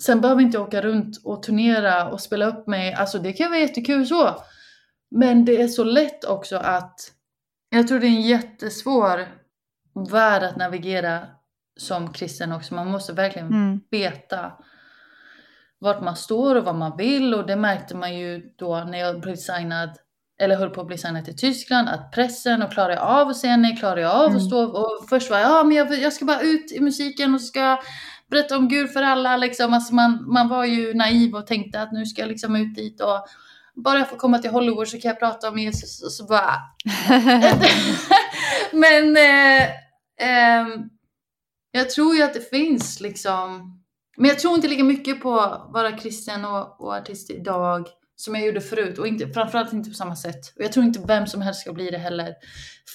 Sen 0.00 0.20
behöver 0.20 0.42
inte 0.42 0.56
jag 0.56 0.66
åka 0.66 0.82
runt 0.82 1.20
och 1.24 1.42
turnera 1.42 2.08
och 2.08 2.20
spela 2.20 2.46
upp 2.46 2.66
mig. 2.66 2.94
Alltså 2.94 3.18
det 3.18 3.32
kan 3.32 3.50
vara 3.50 3.60
jättekul 3.60 4.06
så. 4.06 4.42
Men 5.10 5.44
det 5.44 5.62
är 5.62 5.68
så 5.68 5.84
lätt 5.84 6.24
också 6.24 6.56
att 6.56 7.00
jag 7.70 7.88
tror 7.88 8.00
det 8.00 8.06
är 8.06 8.08
en 8.08 8.22
jättesvår 8.22 9.28
värld 10.10 10.42
att 10.42 10.56
navigera 10.56 11.26
som 11.80 12.12
kristen 12.12 12.52
också. 12.52 12.74
Man 12.74 12.90
måste 12.90 13.12
verkligen 13.12 13.48
mm. 13.48 13.80
veta 13.90 14.52
vart 15.80 16.02
man 16.02 16.16
står 16.16 16.54
och 16.54 16.64
vad 16.64 16.74
man 16.74 16.96
vill 16.96 17.34
och 17.34 17.46
det 17.46 17.56
märkte 17.56 17.96
man 17.96 18.18
ju 18.18 18.42
då 18.58 18.84
när 18.84 18.98
jag 18.98 19.20
blev 19.20 19.36
signad 19.36 19.90
eller 20.40 20.56
höll 20.56 20.70
på 20.70 20.80
att 20.80 20.86
bli 20.86 20.98
signad 20.98 21.24
till 21.24 21.36
Tyskland, 21.36 21.88
att 21.88 22.12
pressen 22.12 22.62
och 22.62 22.72
klarar 22.72 22.90
jag 22.90 23.02
av 23.02 23.28
att 23.28 23.36
säga 23.36 23.56
nej, 23.56 23.76
klarar 23.76 23.96
jag 23.96 24.10
av 24.10 24.26
mm. 24.26 24.36
att 24.36 24.46
stå 24.46 24.64
och 24.64 25.08
först 25.08 25.30
var 25.30 25.38
jag, 25.38 25.50
ja 25.50 25.64
men 25.64 25.76
jag, 25.76 25.98
jag 25.98 26.12
ska 26.12 26.24
bara 26.24 26.40
ut 26.40 26.72
i 26.72 26.80
musiken 26.80 27.34
och 27.34 27.40
ska 27.40 27.80
berätta 28.30 28.56
om 28.56 28.68
Gud 28.68 28.90
för 28.90 29.02
alla 29.02 29.36
liksom. 29.36 29.74
Alltså 29.74 29.94
man, 29.94 30.32
man 30.32 30.48
var 30.48 30.64
ju 30.64 30.94
naiv 30.94 31.34
och 31.34 31.46
tänkte 31.46 31.82
att 31.82 31.92
nu 31.92 32.06
ska 32.06 32.22
jag 32.22 32.28
liksom 32.28 32.56
ut 32.56 32.74
dit 32.74 33.00
och 33.00 33.26
bara 33.74 33.98
jag 33.98 34.10
får 34.10 34.16
komma 34.16 34.38
till 34.38 34.50
Hollywood 34.50 34.88
så 34.88 35.00
kan 35.00 35.08
jag 35.08 35.18
prata 35.18 35.48
om 35.48 35.58
Jesus 35.58 36.02
och 36.02 36.12
så 36.12 36.24
bara... 36.24 36.54
Men 38.72 39.16
eh, 39.16 39.62
eh, 40.20 40.66
jag 41.70 41.90
tror 41.90 42.16
ju 42.16 42.22
att 42.22 42.34
det 42.34 42.50
finns 42.50 43.00
liksom... 43.00 43.77
Men 44.18 44.28
jag 44.28 44.38
tror 44.38 44.54
inte 44.54 44.68
lika 44.68 44.84
mycket 44.84 45.20
på 45.22 45.40
att 45.40 45.72
vara 45.72 45.92
kristen 45.92 46.44
och, 46.44 46.80
och 46.80 46.94
artist 46.94 47.30
idag 47.30 47.88
som 48.16 48.34
jag 48.34 48.46
gjorde 48.46 48.60
förut 48.60 48.98
och 48.98 49.06
inte, 49.06 49.28
framförallt 49.28 49.72
inte 49.72 49.90
på 49.90 49.96
samma 49.96 50.16
sätt. 50.16 50.52
Och 50.56 50.62
jag 50.62 50.72
tror 50.72 50.84
inte 50.84 51.00
vem 51.06 51.26
som 51.26 51.42
helst 51.42 51.60
ska 51.60 51.72
bli 51.72 51.90
det 51.90 51.98
heller. 51.98 52.34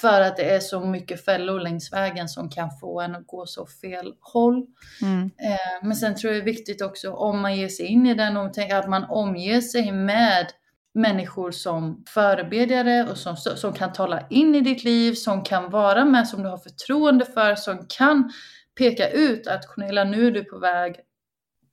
För 0.02 0.22
att 0.22 0.38
det 0.38 0.44
är 0.44 0.60
så 0.60 0.80
mycket 0.80 1.26
fällor 1.26 1.60
längs 1.60 1.94
vägen 1.94 2.30
som 2.30 2.50
kan 2.50 2.70
få 2.82 3.02
en 3.02 3.16
att 3.16 3.28
gå 3.28 3.46
så 3.46 3.66
fel 3.66 4.14
håll. 4.20 4.66
Mm. 5.02 5.26
Eh, 5.26 5.88
men 5.88 5.96
sen 5.96 6.16
tror 6.16 6.34
jag 6.34 6.42
det 6.42 6.44
är 6.44 6.54
viktigt 6.54 6.82
också 6.82 7.12
om 7.12 7.40
man 7.40 7.56
ger 7.56 7.68
sig 7.68 7.86
in 7.86 8.08
i 8.08 8.14
den 8.14 8.38
och 8.38 8.54
tänker 8.54 8.76
att 8.76 8.90
man 8.90 9.04
omger 9.04 9.62
sig 9.62 9.92
med 9.92 10.48
människor 10.94 11.52
som 11.52 12.04
förebedjare 12.08 13.12
och 13.12 13.18
som, 13.18 13.36
som 13.38 13.74
kan 13.74 13.94
tala 13.94 14.28
in 14.30 14.56
i 14.56 14.62
ditt 14.62 14.84
liv, 14.84 15.14
som 15.14 15.44
kan 15.44 15.70
vara 15.70 16.06
med, 16.06 16.28
som 16.28 16.44
du 16.44 16.50
har 16.50 16.58
förtroende 16.58 17.26
för, 17.26 17.56
som 17.56 17.86
kan 17.98 18.32
peka 18.78 19.10
ut 19.10 19.48
att 19.48 19.68
Cornelia, 19.68 20.04
nu 20.04 20.28
är 20.28 20.32
du 20.32 20.44
på 20.44 20.60
väg 20.60 20.96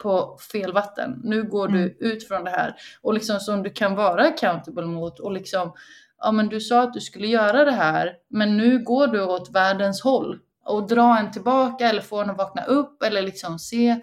på 0.02 0.38
fel 0.52 0.72
vatten. 0.72 1.20
Nu 1.24 1.42
går 1.42 1.68
mm. 1.68 1.80
du 1.80 1.96
ut 2.00 2.28
från 2.28 2.44
det 2.44 2.50
här. 2.50 2.74
Och 3.02 3.14
liksom 3.14 3.40
som 3.40 3.62
du 3.62 3.70
kan 3.70 3.94
vara 3.94 4.22
accountable 4.22 4.86
mot 4.86 5.20
och 5.20 5.32
liksom, 5.32 5.72
ja 6.18 6.32
men 6.32 6.48
du 6.48 6.60
sa 6.60 6.82
att 6.82 6.94
du 6.94 7.00
skulle 7.00 7.26
göra 7.26 7.64
det 7.64 7.72
här, 7.72 8.12
men 8.30 8.56
nu 8.56 8.84
går 8.84 9.06
du 9.06 9.24
åt 9.24 9.50
världens 9.50 10.02
håll. 10.02 10.38
Och 10.64 10.88
dra 10.88 11.18
en 11.18 11.30
tillbaka 11.30 11.88
eller 11.88 12.02
få 12.02 12.20
en 12.20 12.30
att 12.30 12.38
vakna 12.38 12.64
upp 12.64 13.02
eller 13.02 13.22
liksom 13.22 13.58
se. 13.58 14.00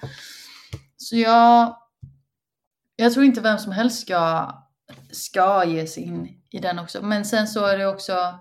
Så 0.98 1.16
jag, 1.16 1.78
jag 2.96 3.14
tror 3.14 3.26
inte 3.26 3.42
vem 3.42 3.58
som 3.58 3.72
helst 3.72 4.02
ska 4.02 4.52
ska 5.12 5.66
ge 5.66 5.88
sig 5.88 6.04
in 6.04 6.30
i 6.52 6.60
den 6.60 6.80
också. 6.80 7.02
Men 7.02 7.26
sen 7.26 7.48
så 7.48 7.66
är 7.66 7.78
det 7.78 7.88
också 7.88 8.40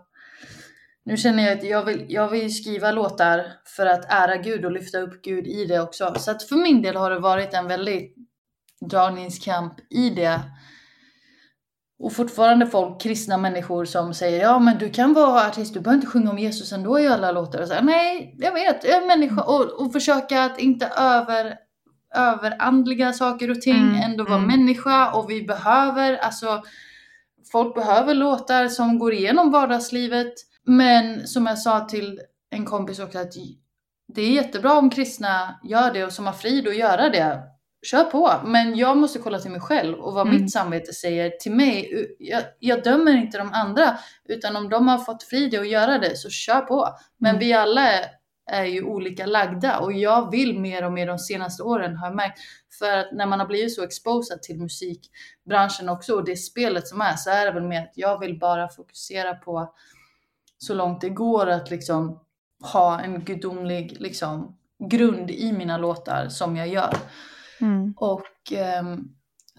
nu 1.07 1.17
känner 1.17 1.43
jag 1.43 1.59
att 1.59 1.65
jag 1.65 1.85
vill, 1.85 2.07
jag 2.09 2.29
vill 2.29 2.55
skriva 2.55 2.91
låtar 2.91 3.53
för 3.77 3.87
att 3.87 4.13
ära 4.13 4.37
Gud 4.37 4.65
och 4.65 4.73
lyfta 4.73 4.99
upp 4.99 5.23
Gud 5.23 5.47
i 5.47 5.65
det 5.65 5.81
också. 5.81 6.15
Så 6.19 6.31
att 6.31 6.43
för 6.43 6.57
min 6.57 6.83
del 6.83 6.97
har 6.97 7.11
det 7.11 7.19
varit 7.19 7.55
en 7.55 7.69
väldigt 7.69 8.17
dragningskamp 8.81 9.73
i 9.91 10.11
det. 10.11 10.41
Och 11.99 12.13
fortfarande 12.13 12.67
folk, 12.67 13.03
kristna 13.03 13.37
människor 13.37 13.85
som 13.85 14.15
säger 14.15 14.43
ja 14.43 14.59
men 14.59 14.79
du 14.79 14.91
kan 14.91 15.13
vara 15.13 15.47
artist, 15.47 15.75
du 15.75 15.81
behöver 15.81 15.97
inte 15.97 16.11
sjunga 16.11 16.31
om 16.31 16.39
Jesus 16.39 16.73
ändå 16.73 17.01
i 17.01 17.07
alla 17.07 17.33
låtar. 17.33 17.63
Och 17.63 17.69
så, 17.69 17.75
Nej, 17.83 18.35
jag 18.39 18.53
vet, 18.53 18.85
jag 18.85 19.03
är 19.03 19.07
människa. 19.07 19.43
Och, 19.43 19.81
och 19.81 19.93
försöka 19.93 20.45
att 20.45 20.59
inte 20.59 20.87
över 20.87 21.57
överandliga 22.15 23.13
saker 23.13 23.51
och 23.51 23.61
ting, 23.61 23.89
mm, 23.89 24.03
ändå 24.03 24.25
vara 24.25 24.39
mm. 24.39 24.47
människa 24.47 25.13
och 25.13 25.31
vi 25.31 25.43
behöver, 25.43 26.17
alltså 26.17 26.63
folk 27.53 27.75
behöver 27.75 28.15
låtar 28.15 28.69
som 28.69 28.99
går 28.99 29.13
igenom 29.13 29.51
vardagslivet. 29.51 30.35
Men 30.67 31.27
som 31.27 31.47
jag 31.47 31.59
sa 31.59 31.81
till 31.81 32.21
en 32.51 32.65
kompis 32.65 32.99
också 32.99 33.19
att 33.19 33.33
det 34.15 34.23
är 34.23 34.31
jättebra 34.31 34.79
om 34.79 34.91
kristna 34.91 35.61
gör 35.65 35.93
det 35.93 36.05
och 36.05 36.13
som 36.13 36.27
har 36.27 36.33
frid 36.33 36.69
att 36.69 36.77
göra 36.77 37.09
det. 37.09 37.43
Kör 37.87 38.05
på, 38.05 38.33
men 38.45 38.77
jag 38.77 38.97
måste 38.97 39.19
kolla 39.19 39.39
till 39.39 39.51
mig 39.51 39.61
själv 39.61 39.99
och 39.99 40.15
vad 40.15 40.27
mm. 40.27 40.41
mitt 40.41 40.53
samvete 40.53 40.93
säger 40.93 41.31
till 41.31 41.53
mig. 41.53 41.91
Jag, 42.19 42.43
jag, 42.59 42.85
dömer 42.85 43.17
inte 43.17 43.39
de 43.39 43.53
andra, 43.53 43.99
utan 44.29 44.57
om 44.57 44.69
de 44.69 44.89
har 44.89 44.99
fått 44.99 45.23
frid 45.23 45.55
att 45.55 45.69
göra 45.69 45.99
det 45.99 46.17
så 46.17 46.31
kör 46.31 46.61
på. 46.61 46.89
Men 47.19 47.31
mm. 47.31 47.41
vi 47.41 47.53
alla 47.53 47.93
är 47.93 48.07
är 48.51 48.65
ju 48.65 48.83
olika 48.83 49.27
lagda 49.27 49.79
och 49.79 49.93
jag 49.93 50.31
vill 50.31 50.59
mer 50.59 50.85
och 50.85 50.93
mer 50.93 51.07
de 51.07 51.19
senaste 51.19 51.63
åren 51.63 51.97
har 51.97 52.07
jag 52.07 52.17
märkt. 52.17 52.39
För 52.79 52.99
att 52.99 53.13
när 53.13 53.27
man 53.27 53.41
har 53.41 53.47
blivit 53.47 53.75
så 53.75 53.85
exposad 53.85 54.43
till 54.43 54.59
musikbranschen 54.59 55.89
också 55.89 56.15
och 56.15 56.25
det 56.25 56.37
spelet 56.37 56.89
som 56.89 57.01
är 57.01 57.17
så 57.17 57.31
är 57.31 57.47
det 57.47 57.53
väl 57.53 57.69
mer 57.69 57.83
att 57.83 57.93
jag 57.95 58.19
vill 58.21 58.39
bara 58.39 58.69
fokusera 58.69 59.35
på 59.35 59.75
så 60.59 60.75
långt 60.75 61.01
det 61.01 61.09
går 61.09 61.47
att 61.47 61.71
liksom 61.71 62.21
ha 62.73 63.01
en 63.01 63.25
gudomlig 63.25 63.97
liksom, 64.01 64.57
grund 64.91 65.31
i 65.31 65.53
mina 65.53 65.79
låtar 65.79 66.29
som 66.29 66.57
jag 66.57 66.69
gör. 66.69 66.97
Mm. 67.61 67.95
Och 67.97 68.53
um, 68.81 69.09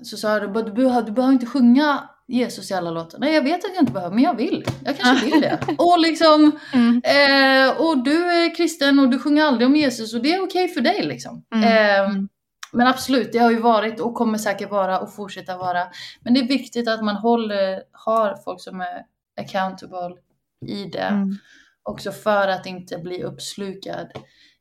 så 0.01 0.17
sa 0.17 0.39
du, 0.39 0.47
behöver, 0.47 1.01
du 1.01 1.11
behöver 1.11 1.33
inte 1.33 1.45
sjunga 1.45 2.09
Jesus 2.27 2.71
i 2.71 2.73
alla 2.73 2.91
låtar. 2.91 3.19
Nej, 3.19 3.33
jag 3.33 3.41
vet 3.41 3.65
att 3.65 3.73
jag 3.73 3.81
inte 3.81 3.91
behöver, 3.91 4.15
men 4.15 4.23
jag 4.23 4.35
vill. 4.35 4.65
Jag 4.85 4.97
kanske 4.97 5.25
vill 5.31 5.41
det. 5.41 5.59
Och 5.77 5.99
liksom, 5.99 6.59
mm. 6.73 7.01
eh, 7.03 7.81
och 7.81 8.03
du 8.03 8.25
är 8.25 8.55
kristen 8.55 8.99
och 8.99 9.09
du 9.09 9.19
sjunger 9.19 9.45
aldrig 9.45 9.67
om 9.67 9.75
Jesus 9.75 10.13
och 10.13 10.21
det 10.21 10.33
är 10.33 10.43
okej 10.43 10.63
okay 10.63 10.73
för 10.73 10.81
dig 10.81 11.03
liksom. 11.03 11.43
Mm. 11.55 11.63
Eh, 11.63 12.23
men 12.71 12.87
absolut, 12.87 13.31
det 13.31 13.39
har 13.39 13.51
ju 13.51 13.59
varit 13.59 13.99
och 13.99 14.13
kommer 14.13 14.37
säkert 14.37 14.71
vara 14.71 14.99
och 14.99 15.15
fortsätta 15.15 15.57
vara. 15.57 15.83
Men 16.21 16.33
det 16.33 16.39
är 16.39 16.47
viktigt 16.47 16.87
att 16.87 17.03
man 17.03 17.15
håller, 17.15 17.83
har 17.91 18.35
folk 18.43 18.61
som 18.61 18.81
är 18.81 19.03
accountable 19.41 20.15
i 20.65 20.85
det. 20.85 20.99
Mm. 20.99 21.35
Också 21.83 22.11
för 22.11 22.47
att 22.47 22.65
inte 22.65 22.97
bli 22.97 23.23
uppslukad 23.23 24.11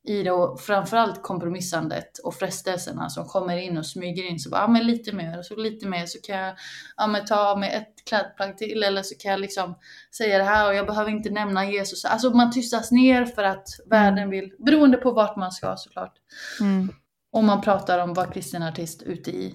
i 0.07 0.23
det 0.23 0.31
och 0.31 0.61
framförallt 0.61 1.23
kompromissandet 1.23 2.19
och 2.19 2.35
frestelserna 2.35 3.11
som 3.11 3.27
kommer 3.27 3.57
in 3.57 3.79
och 3.79 3.87
smyger 3.87 4.31
in. 4.31 4.39
Så 4.39 4.51
bara, 4.51 4.61
ja 4.61 4.69
men 4.69 4.87
lite 4.87 5.13
mer 5.13 5.39
och 5.39 5.45
så 5.47 5.57
lite 5.57 5.87
mer 5.87 6.07
så 6.07 6.19
kan 6.21 6.37
jag 6.37 6.57
ja, 6.97 7.07
men 7.07 7.27
ta 7.27 7.37
av 7.37 7.59
mig 7.59 7.73
ett 7.75 8.09
klädplagg 8.09 8.59
till 8.59 8.83
eller 8.83 9.03
så 9.03 9.15
kan 9.19 9.31
jag 9.31 9.41
liksom 9.41 9.79
säga 10.17 10.39
det 10.39 10.45
här 10.45 10.69
och 10.69 10.75
jag 10.75 10.87
behöver 10.87 11.11
inte 11.11 11.31
nämna 11.31 11.71
Jesus. 11.71 12.05
Alltså 12.05 12.31
man 12.31 12.53
tystas 12.53 12.91
ner 12.91 13.25
för 13.25 13.43
att 13.43 13.79
mm. 13.79 13.89
världen 13.91 14.31
vill, 14.31 14.53
beroende 14.59 14.97
på 14.97 15.13
vart 15.13 15.37
man 15.37 15.53
ska 15.53 15.77
såklart. 15.77 16.15
Mm. 16.61 16.93
Om 17.31 17.47
man 17.47 17.61
pratar 17.61 17.99
om 17.99 18.15
vara 18.15 18.27
kristen 18.27 18.63
artist 18.63 19.03
ute 19.03 19.31
i, 19.31 19.55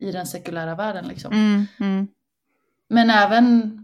i 0.00 0.12
den 0.12 0.26
sekulära 0.26 0.74
världen 0.74 1.08
liksom. 1.08 1.32
Mm, 1.32 1.66
mm. 1.80 2.08
Men 2.88 3.10
även 3.10 3.77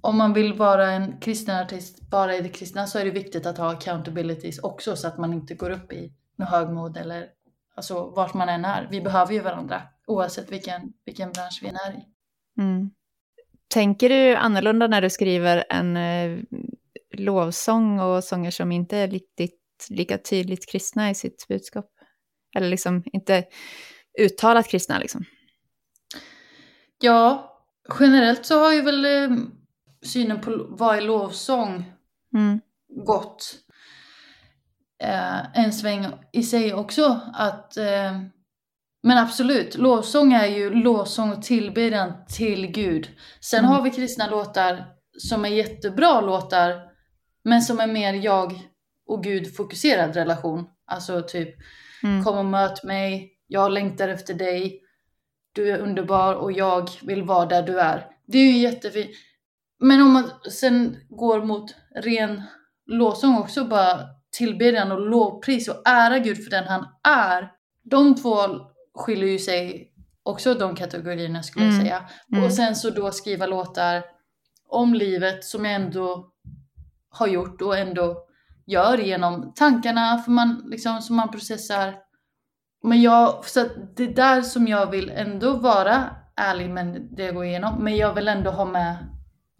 om 0.00 0.18
man 0.18 0.32
vill 0.32 0.54
vara 0.54 0.90
en 0.90 1.20
kristen 1.20 1.60
artist 1.60 2.10
bara 2.10 2.36
i 2.36 2.40
det 2.40 2.48
kristna 2.48 2.86
så 2.86 2.98
är 2.98 3.04
det 3.04 3.10
viktigt 3.10 3.46
att 3.46 3.58
ha 3.58 3.72
accountabilities 3.72 4.58
också 4.58 4.96
så 4.96 5.08
att 5.08 5.18
man 5.18 5.32
inte 5.32 5.54
går 5.54 5.70
upp 5.70 5.92
i 5.92 6.12
något 6.36 6.48
högmod 6.48 6.96
eller 6.96 7.26
alltså 7.74 8.10
vart 8.10 8.34
man 8.34 8.48
än 8.48 8.64
är. 8.64 8.88
Vi 8.90 9.00
behöver 9.00 9.32
ju 9.32 9.40
varandra 9.40 9.82
oavsett 10.06 10.52
vilken, 10.52 10.92
vilken 11.04 11.32
bransch 11.32 11.58
vi 11.62 11.68
är 11.68 11.92
i. 11.92 12.04
Mm. 12.60 12.90
Tänker 13.68 14.08
du 14.08 14.34
annorlunda 14.34 14.86
när 14.86 15.02
du 15.02 15.10
skriver 15.10 15.64
en 15.70 15.96
eh, 15.96 16.38
lovsång 17.14 18.00
och 18.00 18.24
sånger 18.24 18.50
som 18.50 18.72
inte 18.72 18.96
är 18.96 19.08
riktigt 19.08 19.86
lika 19.90 20.18
tydligt 20.18 20.70
kristna 20.70 21.10
i 21.10 21.14
sitt 21.14 21.48
budskap? 21.48 21.86
Eller 22.56 22.68
liksom 22.68 23.02
inte 23.12 23.44
uttalat 24.18 24.68
kristna 24.68 24.98
liksom? 24.98 25.24
Ja, 27.00 27.54
generellt 28.00 28.46
så 28.46 28.58
har 28.58 28.72
ju 28.72 28.82
väl 28.82 29.04
eh, 29.04 29.36
synen 30.02 30.40
på 30.40 30.66
vad 30.68 30.96
är 30.96 31.00
lovsång 31.00 31.92
Mm. 32.34 32.60
gått 33.06 33.54
eh, 35.02 35.58
en 35.64 35.72
sväng 35.72 36.06
i 36.32 36.42
sig 36.42 36.74
också. 36.74 37.20
Att, 37.34 37.76
eh, 37.76 38.20
men 39.02 39.18
absolut, 39.18 39.76
lovsång 39.76 40.32
är 40.32 40.46
ju 40.46 40.70
lovsång 40.70 41.32
och 41.32 41.42
tillbedjan 41.42 42.12
till 42.28 42.66
Gud. 42.66 43.08
Sen 43.40 43.58
Mm. 43.58 43.70
har 43.70 43.82
vi 43.82 43.90
kristna 43.90 44.30
låtar 44.30 44.84
som 45.18 45.44
är 45.44 45.48
jättebra 45.48 46.20
låtar, 46.20 46.82
men 47.44 47.62
som 47.62 47.80
är 47.80 47.86
mer 47.86 48.14
jag 48.14 48.60
och 49.06 49.22
Gud 49.22 49.56
fokuserad 49.56 50.14
relation. 50.16 50.66
Alltså 50.86 51.22
typ 51.22 51.54
Mm. 52.02 52.24
Kom 52.24 52.38
och 52.38 52.44
möt 52.44 52.84
mig, 52.84 53.32
jag 53.46 53.72
längtar 53.72 54.08
efter 54.08 54.34
dig, 54.34 54.80
du 55.52 55.70
är 55.70 55.78
underbar 55.78 56.34
och 56.34 56.52
jag 56.52 56.90
vill 57.02 57.22
vara 57.22 57.46
där 57.46 57.62
du 57.62 57.80
är. 57.80 58.06
Det 58.26 58.38
är 58.38 58.52
ju 58.52 58.58
jättefint. 58.58 59.10
Men 59.80 60.02
om 60.02 60.12
man 60.12 60.30
sen 60.50 60.96
går 61.08 61.44
mot 61.44 61.74
ren 61.94 62.42
lovsång 62.86 63.38
också, 63.38 63.64
bara 63.64 64.00
tillbedjan 64.36 64.92
och 64.92 65.00
lovpris 65.10 65.68
och 65.68 65.88
ära 65.88 66.18
Gud 66.18 66.44
för 66.44 66.50
den 66.50 66.64
han 66.64 66.86
är. 67.08 67.50
De 67.84 68.14
två 68.14 68.36
skiljer 68.94 69.28
ju 69.28 69.38
sig 69.38 69.92
också 70.22 70.54
de 70.54 70.74
kategorierna 70.76 71.42
skulle 71.42 71.64
jag 71.64 71.74
Mm. 71.74 71.84
säga. 71.86 72.08
Mm. 72.32 72.44
Och 72.44 72.52
sen 72.52 72.76
så 72.76 72.90
då 72.90 73.10
skriva 73.10 73.46
låtar 73.46 74.02
om 74.68 74.94
livet 74.94 75.44
som 75.44 75.64
jag 75.64 75.74
ändå 75.74 76.30
har 77.10 77.26
gjort 77.26 77.62
och 77.62 77.78
ändå 77.78 78.16
gör 78.66 78.98
genom 78.98 79.52
tankarna 79.54 80.18
för 80.18 80.30
man, 80.30 80.62
liksom, 80.70 81.02
som 81.02 81.16
man 81.16 81.30
processar. 81.30 81.94
Men 82.82 83.02
jag, 83.02 83.44
så 83.44 83.66
det 83.96 84.02
är 84.04 84.14
där 84.14 84.42
som 84.42 84.68
jag 84.68 84.90
vill 84.90 85.10
ändå 85.10 85.56
vara 85.56 86.04
ärlig 86.36 86.70
med 86.70 87.08
det 87.16 87.22
jag 87.24 87.34
går 87.34 87.44
igenom. 87.44 87.84
Men 87.84 87.96
jag 87.96 88.14
vill 88.14 88.28
ändå 88.28 88.50
ha 88.50 88.64
med 88.64 88.96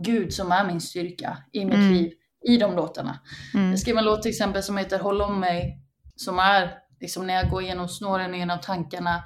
Gud 0.02 0.34
som 0.34 0.52
är 0.52 0.64
min 0.66 0.80
styrka 0.80 1.38
i 1.52 1.64
mitt 1.64 1.74
Mm. 1.74 1.92
liv 1.92 2.12
i 2.48 2.56
de 2.56 2.76
låtarna. 2.76 3.18
Mm. 3.54 3.70
Jag 3.70 3.78
skrev 3.78 3.96
en 3.98 4.04
låt 4.04 4.22
till 4.22 4.30
exempel 4.30 4.62
som 4.62 4.76
heter 4.76 4.98
Håll 4.98 5.22
om 5.22 5.40
mig. 5.40 5.82
Som 6.16 6.38
är 6.38 6.74
liksom 7.00 7.26
när 7.26 7.34
jag 7.34 7.50
går 7.50 7.62
igenom 7.62 7.88
snåren 7.88 8.34
genom 8.34 8.60
tankarna, 8.60 9.22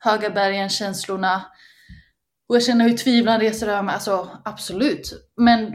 höga 0.00 0.30
bergen, 0.30 0.68
känslorna. 0.68 1.44
Och 2.48 2.56
jag 2.56 2.62
känner 2.62 2.88
hur 2.88 2.96
tvivlan 2.96 3.40
reser 3.40 3.68
över 3.68 3.82
mig. 3.82 3.94
Alltså 3.94 4.38
absolut. 4.44 5.12
Men, 5.36 5.72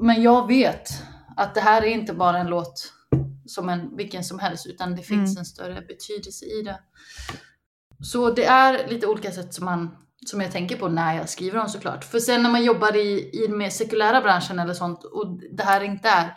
men 0.00 0.22
jag 0.22 0.46
vet 0.46 0.88
att 1.36 1.54
det 1.54 1.60
här 1.60 1.82
är 1.82 1.86
inte 1.88 2.12
bara 2.14 2.38
en 2.38 2.46
låt 2.46 2.92
som 3.46 3.68
en 3.68 3.96
vilken 3.96 4.24
som 4.24 4.38
helst. 4.38 4.66
Utan 4.66 4.96
det 4.96 5.02
finns 5.02 5.30
Mm. 5.30 5.38
en 5.38 5.44
större 5.44 5.80
betydelse 5.80 6.44
i 6.44 6.62
det. 6.62 6.80
Så 8.02 8.30
det 8.30 8.44
är 8.44 8.88
lite 8.88 9.06
olika 9.06 9.32
sätt 9.32 9.54
som, 9.54 9.64
man, 9.64 9.96
som 10.26 10.40
jag 10.40 10.52
tänker 10.52 10.76
på 10.76 10.88
när 10.88 11.16
jag 11.16 11.28
skriver 11.28 11.58
dem 11.58 11.68
såklart. 11.68 12.04
För 12.04 12.18
sen 12.18 12.42
när 12.42 12.50
man 12.50 12.64
jobbar 12.64 12.96
i, 12.96 13.30
i 13.32 13.46
den 13.48 13.58
mer 13.58 13.70
sekulära 13.70 14.20
branschen 14.20 14.58
eller 14.58 14.74
sånt 14.74 15.04
och 15.04 15.40
det 15.56 15.62
här 15.62 15.80
inte 15.80 16.08
är, 16.08 16.36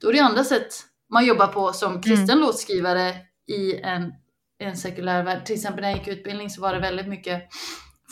då 0.00 0.08
är 0.08 0.12
det 0.12 0.18
andra 0.20 0.44
sätt 0.44 0.74
man 1.12 1.26
jobbar 1.26 1.46
på 1.46 1.72
som 1.72 2.02
kristen 2.02 2.40
låtskrivare 2.40 3.14
i 3.46 3.76
en, 3.82 4.12
en 4.58 4.76
sekulär 4.76 5.22
värld. 5.22 5.44
Till 5.44 5.54
exempel 5.54 5.82
när 5.82 5.88
jag 5.88 5.98
gick 5.98 6.08
utbildning 6.08 6.50
så 6.50 6.60
var 6.60 6.74
det 6.74 6.80
väldigt 6.80 7.08
mycket 7.08 7.42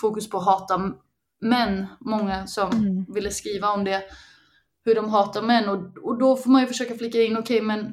fokus 0.01 0.31
på 0.31 0.39
att 0.39 0.45
hata 0.45 0.93
män. 1.41 1.87
Många 2.01 2.47
som 2.47 2.71
Mm. 2.71 3.05
ville 3.15 3.31
skriva 3.31 3.71
om 3.73 3.85
det, 3.85 4.03
hur 4.85 4.95
de 4.95 5.09
hatar 5.09 5.43
män. 5.43 5.69
Och, 5.69 5.99
och 6.09 6.19
då 6.19 6.37
får 6.37 6.51
man 6.51 6.61
ju 6.61 6.67
försöka 6.67 6.95
flika 6.95 7.23
in, 7.23 7.37
okej 7.37 7.61
men 7.61 7.93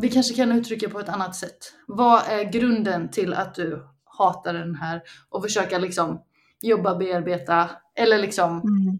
vi 0.00 0.08
kanske 0.08 0.34
kan 0.34 0.52
uttrycka 0.52 0.88
på 0.88 1.00
ett 1.00 1.08
annat 1.08 1.36
sätt. 1.36 1.58
Vad 1.86 2.22
är 2.28 2.44
grunden 2.44 3.10
till 3.10 3.34
att 3.34 3.54
du 3.54 3.88
hatar 4.18 4.54
den 4.54 4.74
här? 4.74 5.02
Och 5.28 5.42
försöka 5.42 5.78
liksom 5.78 6.22
jobba, 6.62 6.94
bearbeta, 6.94 7.70
eller 7.94 8.18
liksom 8.18 8.50
Mm. 8.60 8.98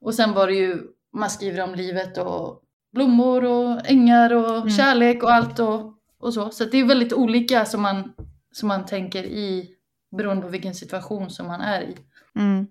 och 0.00 0.14
sen 0.14 0.32
var 0.32 0.46
det 0.46 0.54
ju, 0.54 0.78
man 1.12 1.30
skriver 1.30 1.64
om 1.64 1.74
livet 1.74 2.18
och 2.18 2.62
blommor 2.92 3.44
och 3.44 3.80
ängar 3.90 4.32
och 4.34 4.56
Mm. 4.56 4.70
kärlek 4.70 5.22
och 5.22 5.32
allt 5.32 5.58
och, 5.58 5.92
och 6.20 6.34
så. 6.34 6.50
Så 6.50 6.64
det 6.64 6.78
är 6.80 6.84
väldigt 6.84 7.12
olika 7.12 7.64
som 7.64 7.82
man, 7.82 8.12
som 8.52 8.68
man 8.68 8.86
tänker 8.86 9.24
i 9.24 9.70
beroende 10.16 10.42
på 10.42 10.48
vilken 10.48 10.74
situation 10.74 11.30
som 11.30 11.46
man 11.46 11.60
är 11.60 11.82
i. 11.82 11.96
Mm. 12.36 12.66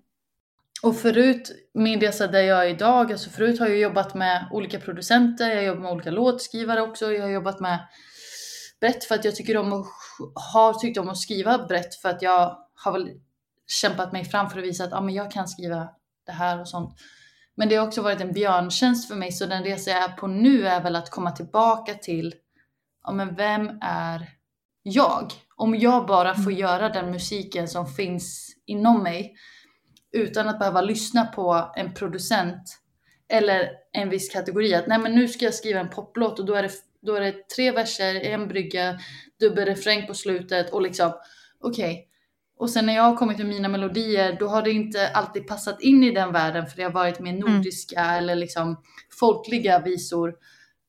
Och 0.83 0.95
förut, 0.95 1.51
det 1.99 2.11
så 2.15 2.27
där 2.27 2.41
jag 2.41 2.65
är 2.65 2.69
idag, 2.69 3.11
alltså 3.11 3.29
förut 3.29 3.59
har 3.59 3.67
jag 3.67 3.77
jobbat 3.77 4.15
med 4.15 4.45
olika 4.51 4.79
producenter, 4.79 5.49
jag 5.49 5.55
har 5.55 5.63
jobbat 5.63 5.81
med 5.83 5.91
olika 5.91 6.11
låtskrivare 6.11 6.81
också, 6.81 7.11
jag 7.11 7.21
har 7.21 7.29
jobbat 7.29 7.59
med 7.59 7.79
brett 8.80 9.03
för 9.03 9.15
att 9.15 9.26
jag 9.26 9.36
tycker 9.36 9.57
om 9.57 9.73
att, 9.73 9.86
har 10.53 10.73
tyckt 10.73 10.97
om 10.97 11.09
att 11.09 11.17
skriva 11.17 11.65
brett 11.65 11.95
för 11.95 12.09
att 12.09 12.21
jag 12.21 12.57
har 12.76 12.91
väl 12.91 13.09
kämpat 13.67 14.11
mig 14.11 14.26
fram 14.26 14.49
för 14.49 14.59
att 14.59 14.65
visa 14.65 14.84
att 14.84 14.91
ja, 14.91 15.01
men 15.01 15.13
jag 15.13 15.32
kan 15.32 15.47
skriva 15.47 15.89
det 16.26 16.32
här 16.32 16.61
och 16.61 16.67
sånt. 16.67 16.99
Men 17.55 17.69
det 17.69 17.76
har 17.76 17.88
också 17.88 18.01
varit 18.01 18.21
en 18.21 18.34
björntjänst 18.34 19.07
för 19.07 19.15
mig, 19.15 19.32
så 19.32 19.45
den 19.45 19.63
resa 19.63 19.91
jag 19.91 20.03
är 20.03 20.09
på 20.09 20.28
nu 20.28 20.67
är 20.67 20.84
väl 20.84 20.95
att 20.95 21.09
komma 21.09 21.32
tillbaka 21.32 21.93
till, 21.93 22.36
ja 23.03 23.11
men 23.11 23.36
vem 23.36 23.69
är 23.82 24.30
jag? 24.84 25.32
Om 25.55 25.76
jag 25.76 26.05
bara 26.05 26.36
får 26.36 26.51
göra 26.51 26.89
den 26.89 27.11
musiken 27.11 27.67
som 27.67 27.88
finns 27.88 28.55
inom 28.65 29.03
mig, 29.03 29.36
utan 30.11 30.49
att 30.49 30.59
behöva 30.59 30.82
lyssna 30.82 31.26
på 31.26 31.71
en 31.76 31.93
producent 31.93 32.80
eller 33.28 33.69
en 33.91 34.09
viss 34.09 34.30
kategori. 34.30 34.76
Att 34.76 34.88
nej 34.88 34.99
men 34.99 35.15
nu 35.15 35.28
ska 35.28 35.45
jag 35.45 35.53
skriva 35.53 35.80
en 35.80 35.89
poplåt 35.89 36.39
och 36.39 36.45
då 36.45 36.53
är 36.53 36.63
det, 36.63 36.71
då 37.06 37.16
är 37.16 37.22
det 37.22 37.49
tre 37.56 37.72
verser, 37.72 38.16
en 38.16 38.47
brygga, 38.47 38.99
dubbelrefräng 39.39 40.08
på 40.08 40.14
slutet 40.14 40.74
och 40.74 40.82
liksom 40.82 41.12
okej. 41.60 42.08
Och 42.58 42.70
sen 42.70 42.86
när 42.86 42.95
jag 42.95 43.03
har 43.03 43.16
kommit 43.16 43.38
med 43.38 43.47
mina 43.47 43.68
melodier 43.68 44.38
då 44.39 44.47
har 44.47 44.62
det 44.62 44.72
inte 44.72 45.10
alltid 45.10 45.47
passat 45.47 45.82
in 45.82 46.03
i 46.03 46.12
den 46.12 46.32
världen 46.32 46.68
för 46.68 46.78
det 46.78 46.84
har 46.84 46.91
varit 46.91 47.20
mer 47.20 47.34
nordiska 47.34 48.01
eller 48.06 48.36
liksom 48.36 48.82
folkliga 49.20 49.80
visor 49.80 50.34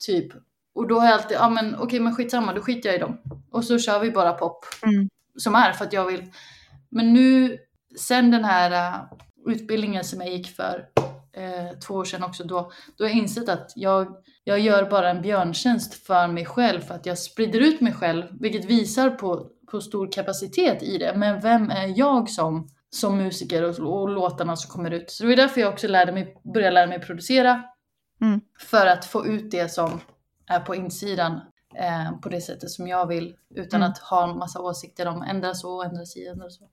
typ. 0.07 0.33
Och 0.75 0.89
då 0.89 1.01
har 1.01 1.07
jag 1.07 1.14
alltid, 1.14 1.37
ja 1.37 1.49
men 1.49 1.77
okej 1.79 2.01
men 2.01 2.14
skitsamma, 2.14 2.53
då 2.53 2.61
skiter 2.61 2.89
jag 2.89 2.97
i 2.97 3.01
dem. 3.01 3.19
Och 3.51 3.64
så 3.64 3.79
kör 3.79 4.01
vi 4.01 4.11
bara 4.11 4.33
pop 4.33 4.64
Mm. 4.83 5.09
som 5.37 5.55
är 5.55 5.73
för 5.73 5.85
att 5.85 5.93
jag 5.93 6.05
vill. 6.07 6.33
Men 6.89 7.12
nu, 7.12 7.59
sen 7.99 8.31
den 8.31 8.45
här 8.45 8.71
äh, 8.71 9.01
utbildningen 9.47 10.05
som 10.05 10.21
jag 10.21 10.31
gick 10.31 10.57
för 10.57 10.87
eh, 11.37 11.78
två 11.87 11.95
år 11.95 12.05
sedan 12.05 12.24
också, 12.24 12.45
då, 12.45 12.70
då 12.97 13.05
har 13.05 13.09
jag 13.09 13.18
insett 13.18 13.49
att 13.49 13.72
jag, 13.76 14.16
jag 14.45 14.61
gör 14.61 14.91
bara 14.91 15.11
en 15.11 15.22
björntjänst 15.22 16.07
för 16.07 16.28
mig 16.28 16.45
själv, 16.47 16.80
för 16.80 16.95
att 16.95 17.07
jag 17.07 17.18
sprider 17.18 17.61
ut 17.61 17.80
mig 17.80 17.93
själv, 17.93 18.24
vilket 18.41 18.64
visar 18.64 19.11
på, 19.11 19.51
på 19.70 19.80
stor 19.80 20.12
kapacitet 20.12 20.82
i 20.82 20.99
det. 20.99 21.12
Men 21.16 21.41
vem 21.41 21.70
är 21.70 21.99
jag 21.99 22.30
som, 22.30 22.68
som 22.91 23.16
musiker 23.16 23.62
och, 23.62 24.01
och 24.01 24.09
låtarna 24.09 24.57
som 24.57 24.70
kommer 24.70 24.91
ut? 24.91 25.11
Så 25.11 25.22
det 25.22 25.28
var 25.28 25.37
därför 25.37 25.61
jag 25.61 25.72
också 25.72 25.89
lärde 25.89 26.12
mig, 26.12 26.37
började 26.55 26.74
lära 26.74 26.87
mig 26.87 27.01
producera, 27.01 27.62
Mm. 28.20 28.41
för 28.61 28.87
att 28.87 29.05
få 29.05 29.26
ut 29.26 29.51
det 29.51 29.68
som 29.72 30.01
är 30.47 30.61
på 30.61 30.74
insidan 30.74 31.32
eh, 31.78 32.18
på 32.22 32.28
det 32.28 32.41
sättet 32.41 32.70
som 32.70 32.89
jag 32.89 33.07
vill 33.07 33.34
utan 33.55 33.80
Mm. 33.82 33.91
att 33.93 33.99
ha 33.99 34.30
en 34.30 34.39
massa 34.39 34.61
åsikter 34.61 35.07
om 35.09 35.22
ändra 35.22 35.55
så, 35.55 35.82
ändra 35.82 36.05
si, 36.05 36.26
ändra 36.26 36.51
så. 36.51 36.68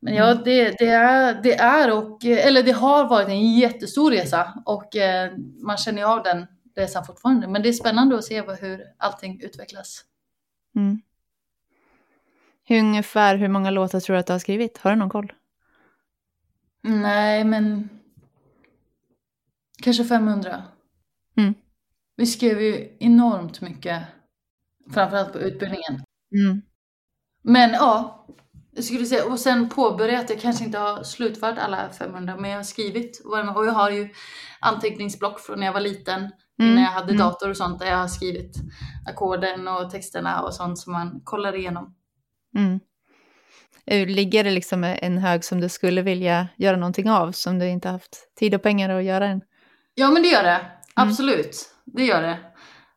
Men 0.00 0.14
ja, 0.14 0.34
det, 0.34 0.78
det, 0.78 0.88
är, 0.88 1.42
det 1.42 1.54
är 1.54 1.92
och, 1.92 2.24
eller 2.24 2.62
det 2.62 2.72
har 2.72 3.08
varit 3.08 3.28
en 3.28 3.58
jättestor 3.58 4.10
resa 4.10 4.62
och 4.66 4.96
eh, 4.96 5.32
man 5.62 5.76
känner 5.76 5.98
ju 5.98 6.04
av 6.04 6.22
den 6.22 6.46
resan 6.76 7.04
fortfarande. 7.04 7.48
Men 7.48 7.62
det 7.62 7.68
är 7.68 7.72
spännande 7.72 8.18
att 8.18 8.24
se 8.24 8.42
hur 8.60 8.84
allting 8.98 9.40
utvecklas. 9.42 10.04
Mm. 10.76 11.00
Hur 12.64 12.78
ungefär 12.78 13.36
hur 13.36 13.48
många 13.48 13.70
låtar 13.70 14.00
tror 14.00 14.14
du 14.14 14.20
att 14.20 14.26
du 14.26 14.32
har 14.32 14.38
skrivit? 14.38 14.78
Har 14.78 14.90
du 14.90 14.96
någon 14.96 15.10
koll? 15.10 15.32
Nej, 16.82 17.44
men 17.44 17.88
kanske 19.82 20.04
500. 20.04 20.62
Mm. 21.36 21.54
Vi 22.16 22.26
skrev 22.26 22.62
ju 22.62 22.96
enormt 23.00 23.60
mycket, 23.60 24.02
framförallt 24.90 25.32
på 25.32 25.38
utbildningen. 25.38 26.02
Mm. 26.34 26.62
Men 27.42 27.70
ja, 27.70 28.26
jag 28.76 28.84
skulle 28.84 29.06
säga, 29.06 29.24
och 29.24 29.40
sen 29.40 29.68
påbörjat, 29.68 30.30
jag 30.30 30.40
kanske 30.40 30.64
inte 30.64 30.78
har 30.78 31.02
slutfört 31.02 31.58
alla 31.58 31.88
500, 31.98 32.36
men 32.38 32.50
jag 32.50 32.58
har 32.58 32.64
skrivit 32.64 33.22
och 33.24 33.38
jag 33.38 33.72
har 33.72 33.90
ju 33.90 34.08
anteckningsblock 34.60 35.40
från 35.40 35.58
när 35.60 35.66
jag 35.66 35.72
var 35.72 35.80
liten, 35.80 36.30
Mm. 36.58 36.72
innan 36.72 36.84
jag 36.84 36.90
hade 36.90 37.12
Mm. 37.12 37.18
dator 37.18 37.50
och 37.50 37.56
sånt, 37.56 37.78
där 37.78 37.86
jag 37.86 37.96
har 37.96 38.08
skrivit 38.08 38.56
ackorden 39.06 39.68
och 39.68 39.90
texterna 39.90 40.42
och 40.42 40.54
sånt 40.54 40.78
som 40.78 40.92
man 40.92 41.20
kollar 41.24 41.54
igenom. 41.54 41.94
Mm. 42.56 42.80
Eh, 43.86 44.06
Ligger 44.06 44.44
det 44.44 44.50
liksom 44.50 44.84
en 44.84 45.18
hög 45.18 45.44
som 45.44 45.60
du 45.60 45.68
skulle 45.68 46.02
vilja 46.02 46.48
göra 46.56 46.76
någonting 46.76 47.10
av, 47.10 47.32
som 47.32 47.58
du 47.58 47.68
inte 47.68 47.88
haft 47.88 48.34
tid 48.38 48.54
och 48.54 48.62
pengar 48.62 48.90
att 48.90 49.04
göra 49.04 49.26
än? 49.26 49.40
Ja, 49.94 50.10
men 50.10 50.22
det 50.22 50.28
gör 50.28 50.42
det. 50.42 50.60
Absolut, 50.94 51.56
det 51.84 52.04
gör 52.04 52.22
det. 52.22 52.38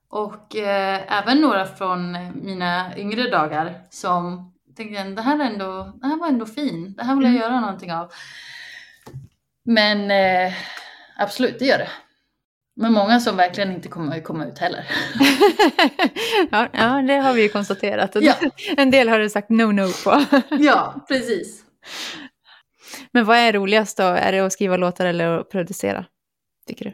Och 0.10 0.56
eh, 0.56 1.20
även 1.20 1.42
några 1.42 1.66
från 1.66 2.12
mina 2.44 2.98
yngre 2.98 3.30
dagar 3.30 3.82
som 3.90 4.49
tänkte 4.80 4.96
jag, 4.96 5.16
det 5.16 5.22
här, 5.22 5.40
är 5.40 5.44
ändå, 5.46 5.94
det 6.02 6.08
här 6.08 6.18
var 6.18 6.28
ändå 6.28 6.46
fin. 6.46 6.94
Det 6.98 7.04
här 7.04 7.16
vill 7.16 7.24
jag 7.24 7.32
Mm. 7.32 7.42
göra 7.42 7.60
någonting 7.60 7.94
av. 7.94 8.12
Men 9.64 10.12
eh, 10.12 10.54
absolut, 11.18 11.60
det 11.60 11.66
gör 11.66 11.78
det. 11.78 11.90
Men 12.76 12.94
många 12.94 13.20
som 13.20 13.38
verkligen 13.38 13.72
inte 13.72 13.88
kommer 13.88 14.22
komma 14.22 14.46
ut 14.46 14.58
heller. 14.58 14.86
ja, 16.52 16.68
ja, 16.74 17.02
det 17.02 17.14
har 17.14 17.34
vi 17.34 17.42
ju 17.42 17.50
konstaterat. 17.50 18.16
Ja. 18.22 18.36
En 18.78 18.92
del 18.92 19.10
har 19.10 19.20
du 19.20 19.30
sagt 19.30 19.50
no-no 19.50 20.04
på. 20.04 20.42
ja, 20.64 21.06
precis. 21.08 21.64
Men 23.12 23.26
vad 23.26 23.38
är 23.38 23.54
roligast 23.54 23.98
då? 23.98 24.04
Är 24.04 24.32
det 24.32 24.40
att 24.40 24.54
skriva 24.54 24.78
låtar 24.78 25.06
eller 25.06 25.40
att 25.40 25.50
producera? 25.50 26.06
Tycker 26.68 26.86
du? 26.86 26.94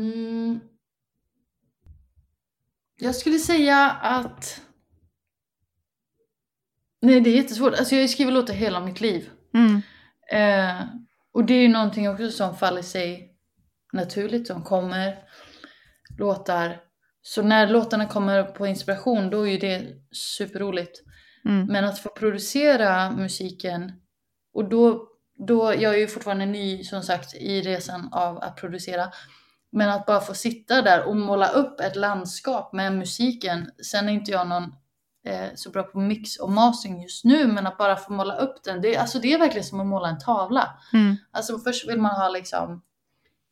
Mm. 0.00 0.60
Jag 2.96 3.14
skulle 3.14 3.38
säga 3.38 3.90
att... 3.90 4.63
Nej, 7.04 7.20
det 7.20 7.30
är 7.30 7.36
jättesvårt. 7.36 7.74
Alltså 7.74 7.94
jag 7.94 8.02
har 8.02 8.08
skrivit 8.08 8.34
låtar 8.34 8.54
hela 8.54 8.80
mitt 8.80 9.00
liv. 9.00 9.30
Mm. 9.54 9.82
Eh, 10.32 10.84
och 11.32 11.44
det 11.44 11.54
är 11.54 11.62
ju 11.62 11.68
någonting 11.68 12.10
också 12.10 12.30
som 12.30 12.56
faller 12.56 12.82
sig 12.82 13.30
naturligt, 13.92 14.46
som 14.46 14.62
kommer. 14.62 15.18
Låtar. 16.18 16.80
Så 17.22 17.42
när 17.42 17.66
låtarna 17.66 18.06
kommer 18.06 18.42
på 18.42 18.66
inspiration, 18.66 19.30
då 19.30 19.46
är 19.46 19.50
ju 19.50 19.58
det 19.58 19.86
superroligt. 20.12 21.02
Mm. 21.44 21.66
Men 21.66 21.84
att 21.84 21.98
få 21.98 22.08
producera 22.08 23.10
musiken, 23.10 23.92
och 24.54 24.68
då, 24.68 25.08
då, 25.46 25.74
jag 25.74 25.94
är 25.94 25.98
ju 25.98 26.06
fortfarande 26.06 26.46
ny 26.46 26.84
som 26.84 27.02
sagt 27.02 27.34
i 27.34 27.62
resan 27.62 28.08
av 28.12 28.38
att 28.38 28.56
producera. 28.56 29.12
Men 29.72 29.90
att 29.90 30.06
bara 30.06 30.20
få 30.20 30.34
sitta 30.34 30.82
där 30.82 31.04
och 31.04 31.16
måla 31.16 31.48
upp 31.48 31.80
ett 31.80 31.96
landskap 31.96 32.72
med 32.72 32.92
musiken. 32.92 33.70
Sen 33.90 34.08
är 34.08 34.12
inte 34.12 34.30
jag 34.30 34.48
någon 34.48 34.72
eh, 35.24 35.48
så 35.54 35.70
bra 35.70 35.82
på 35.82 35.98
mix 35.98 36.36
och 36.36 36.50
mastering 36.52 37.02
just 37.02 37.24
nu, 37.24 37.46
men 37.46 37.66
att 37.66 37.78
bara 37.78 37.96
få 37.96 38.12
måla 38.12 38.36
upp 38.36 38.64
den. 38.64 38.80
Det, 38.80 38.96
alltså 38.96 39.18
det 39.18 39.32
är 39.32 39.38
verkligen 39.38 39.64
som 39.64 39.80
att 39.80 39.86
måla 39.86 40.08
en 40.08 40.18
tavla. 40.18 40.78
Mm. 40.92 41.16
Alltså 41.30 41.58
först 41.58 41.88
vill 41.88 42.00
man 42.00 42.16
ha 42.16 42.28
liksom 42.28 42.82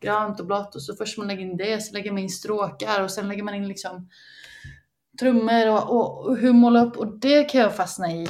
grönt 0.03 0.41
och 0.41 0.47
blått 0.47 0.75
och 0.75 0.83
så 0.83 0.97
först 0.97 1.19
man 1.19 1.27
lägger 1.27 1.43
in 1.43 1.57
det, 1.57 1.83
så 1.83 1.95
lägger 1.95 2.13
man 2.13 2.19
in 2.19 2.31
stråkar 2.31 3.03
och 3.03 3.11
sen 3.11 3.29
lägger 3.29 3.43
man 3.43 3.55
in 3.55 3.69
liksom 3.69 4.09
trummor 5.21 5.69
och, 5.69 5.91
och, 5.91 6.27
och 6.27 6.37
hur 6.37 6.53
måla 6.53 6.85
upp 6.85 6.97
och 6.97 7.19
det 7.19 7.45
kan 7.45 7.61
jag 7.61 7.77
fastna 7.77 8.13
i 8.13 8.29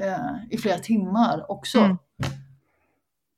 eh, 0.00 0.34
i 0.50 0.58
flera 0.58 0.78
timmar 0.78 1.50
också. 1.50 1.78
Mm. 1.78 1.96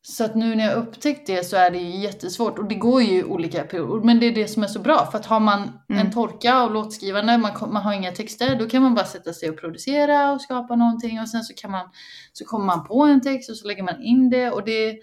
Så 0.06 0.24
att 0.24 0.34
nu 0.34 0.54
när 0.54 0.64
jag 0.64 0.76
upptäckt 0.76 1.26
det 1.26 1.44
så 1.44 1.56
är 1.56 1.70
det 1.70 1.78
ju 1.78 2.00
jättesvårt 2.00 2.58
och 2.58 2.64
det 2.64 2.74
går 2.74 3.02
ju 3.02 3.18
i 3.18 3.24
olika 3.24 3.64
perioder. 3.64 4.06
Men 4.06 4.20
det 4.20 4.26
är 4.26 4.32
det 4.34 4.48
som 4.48 4.62
är 4.62 4.66
så 4.66 4.78
bra 4.78 5.08
för 5.10 5.18
att 5.18 5.26
har 5.26 5.40
man 5.40 5.80
Mm. 5.88 6.06
en 6.06 6.12
torka 6.12 6.62
och 6.64 6.70
låtskrivande, 6.70 7.38
man, 7.38 7.52
man 7.72 7.82
har 7.82 7.92
inga 7.92 8.12
texter, 8.12 8.56
då 8.56 8.68
kan 8.68 8.82
man 8.82 8.94
bara 8.94 9.04
sätta 9.04 9.32
sig 9.32 9.50
och 9.50 9.60
producera 9.60 10.32
och 10.32 10.40
skapa 10.40 10.76
någonting 10.76 11.20
och 11.20 11.28
sen 11.28 11.42
så 11.42 11.54
kan 11.54 11.70
man, 11.70 11.88
så 12.32 12.44
kommer 12.44 12.64
man 12.64 12.84
på 12.86 13.02
en 13.02 13.20
text 13.20 13.50
och 13.50 13.56
så 13.56 13.66
lägger 13.68 13.82
man 13.82 14.02
in 14.02 14.30
det 14.30 14.50
och 14.50 14.64
det, 14.64 14.98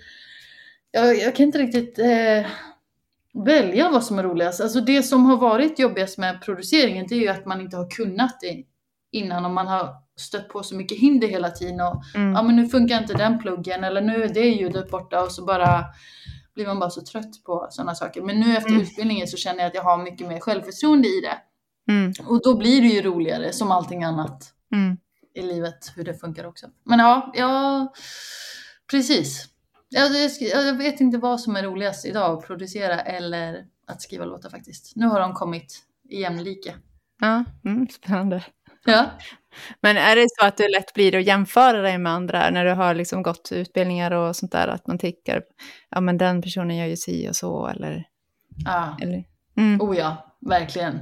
jag, 0.92 1.18
jag 1.18 1.36
kan 1.36 1.46
inte 1.46 1.58
riktigt 1.58 2.00
eh, 2.00 2.46
välja 3.46 3.90
vad 3.90 4.04
som 4.04 4.20
är 4.20 4.24
roligast. 4.24 4.62
Alltså 4.62 4.82
det 4.82 5.04
som 5.04 5.26
har 5.26 5.38
varit 5.38 5.80
jobbigast 5.80 6.18
med 6.18 6.42
produceringen 6.42 7.06
det 7.10 7.16
är 7.16 7.20
ju 7.20 7.28
att 7.28 7.46
man 7.46 7.62
inte 7.62 7.78
har 7.78 7.90
kunnat 7.90 8.40
det 8.42 8.64
innan 9.12 9.46
och 9.46 9.52
man 9.52 9.68
har 9.68 9.90
stött 10.22 10.50
på 10.50 10.64
så 10.64 10.76
mycket 10.76 10.98
hinder 10.98 11.28
hela 11.28 11.50
tiden 11.52 11.82
och 11.82 12.04
Mm. 12.16 12.34
ja 12.34 12.44
men 12.44 12.56
nu 12.56 12.68
funkar 12.70 13.02
inte 13.02 13.14
den 13.14 13.40
pluggen 13.40 13.84
eller 13.84 14.02
nu 14.02 14.24
är 14.24 14.34
det 14.34 14.46
ljudet 14.50 14.90
borta 14.92 15.24
och 15.24 15.32
så 15.32 15.46
bara 15.46 15.86
blir 16.56 16.66
man 16.68 16.80
bara 16.80 16.90
så 16.90 17.02
trött 17.02 17.44
på 17.46 17.68
sådana 17.70 17.96
saker. 17.96 18.22
Men 18.22 18.40
nu 18.40 18.58
efter 18.58 18.70
Mm. 18.70 18.82
utbildningen 18.82 19.28
så 19.28 19.38
känner 19.38 19.60
jag 19.60 19.68
att 19.68 19.76
jag 19.76 19.84
har 19.84 19.98
mycket 20.04 20.28
mer 20.28 20.40
självförtroende 20.40 21.08
i 21.08 21.22
det. 21.22 21.38
Mm. 21.94 22.14
Och 22.28 22.42
då 22.44 22.58
blir 22.58 22.82
det 22.82 22.88
ju 22.88 23.02
roligare 23.02 23.54
som 23.54 23.72
allting 23.72 24.04
annat 24.04 24.54
Mm. 24.74 24.98
i 25.36 25.42
livet, 25.42 25.92
hur 25.96 26.04
det 26.04 26.14
funkar 26.14 26.46
också. 26.46 26.68
Men 26.86 27.00
ja, 27.00 27.32
ja 27.36 27.94
precis. 28.92 29.46
Jag, 29.90 30.12
jag, 30.16 30.32
jag 30.68 30.74
vet 30.78 31.02
inte 31.02 31.18
vad 31.18 31.42
som 31.42 31.56
är 31.56 31.64
roligast 31.64 32.06
idag, 32.06 32.38
att 32.38 32.48
producera 32.48 33.00
eller 33.00 33.66
att 33.88 34.02
skriva 34.02 34.26
låtar 34.26 34.50
faktiskt. 34.50 34.96
Nu 34.96 35.06
har 35.08 35.20
de 35.20 35.34
kommit 35.34 35.80
i 36.10 36.22
jämlika. 36.22 36.74
Ja, 37.20 37.44
mm, 37.66 37.88
spännande. 37.90 38.44
Ja. 38.86 39.06
Men 39.82 39.98
är 39.98 40.16
det 40.16 40.28
så 40.40 40.46
att 40.46 40.58
det 40.58 40.72
lätt 40.72 40.94
blir 40.94 41.16
att 41.16 41.26
jämföra 41.26 41.82
dig 41.82 41.98
med 41.98 42.12
andra 42.12 42.50
när 42.50 42.66
du 42.66 42.72
har 42.72 42.94
liksom 42.94 43.24
gått 43.24 43.50
utbildningar 43.52 44.12
och 44.12 44.36
sånt 44.36 44.52
där, 44.52 44.68
att 44.68 44.88
man 44.88 44.98
tycker, 44.98 45.42
ja 45.90 46.02
men 46.02 46.18
den 46.18 46.42
personen 46.42 46.78
gör 46.78 46.86
ju 46.86 46.98
si 46.98 47.30
och 47.30 47.36
så, 47.36 47.68
eller? 47.68 48.04
ja. 48.66 48.98
eller? 49.02 49.24
Mm. 49.58 49.82
Oh 49.82 49.98
ja, 49.98 50.36
verkligen. 50.40 51.00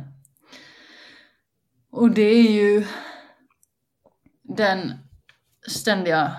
Och 1.92 2.12
det 2.12 2.22
är 2.22 2.52
ju 2.52 2.86
den 4.44 4.94
ständiga 5.68 6.32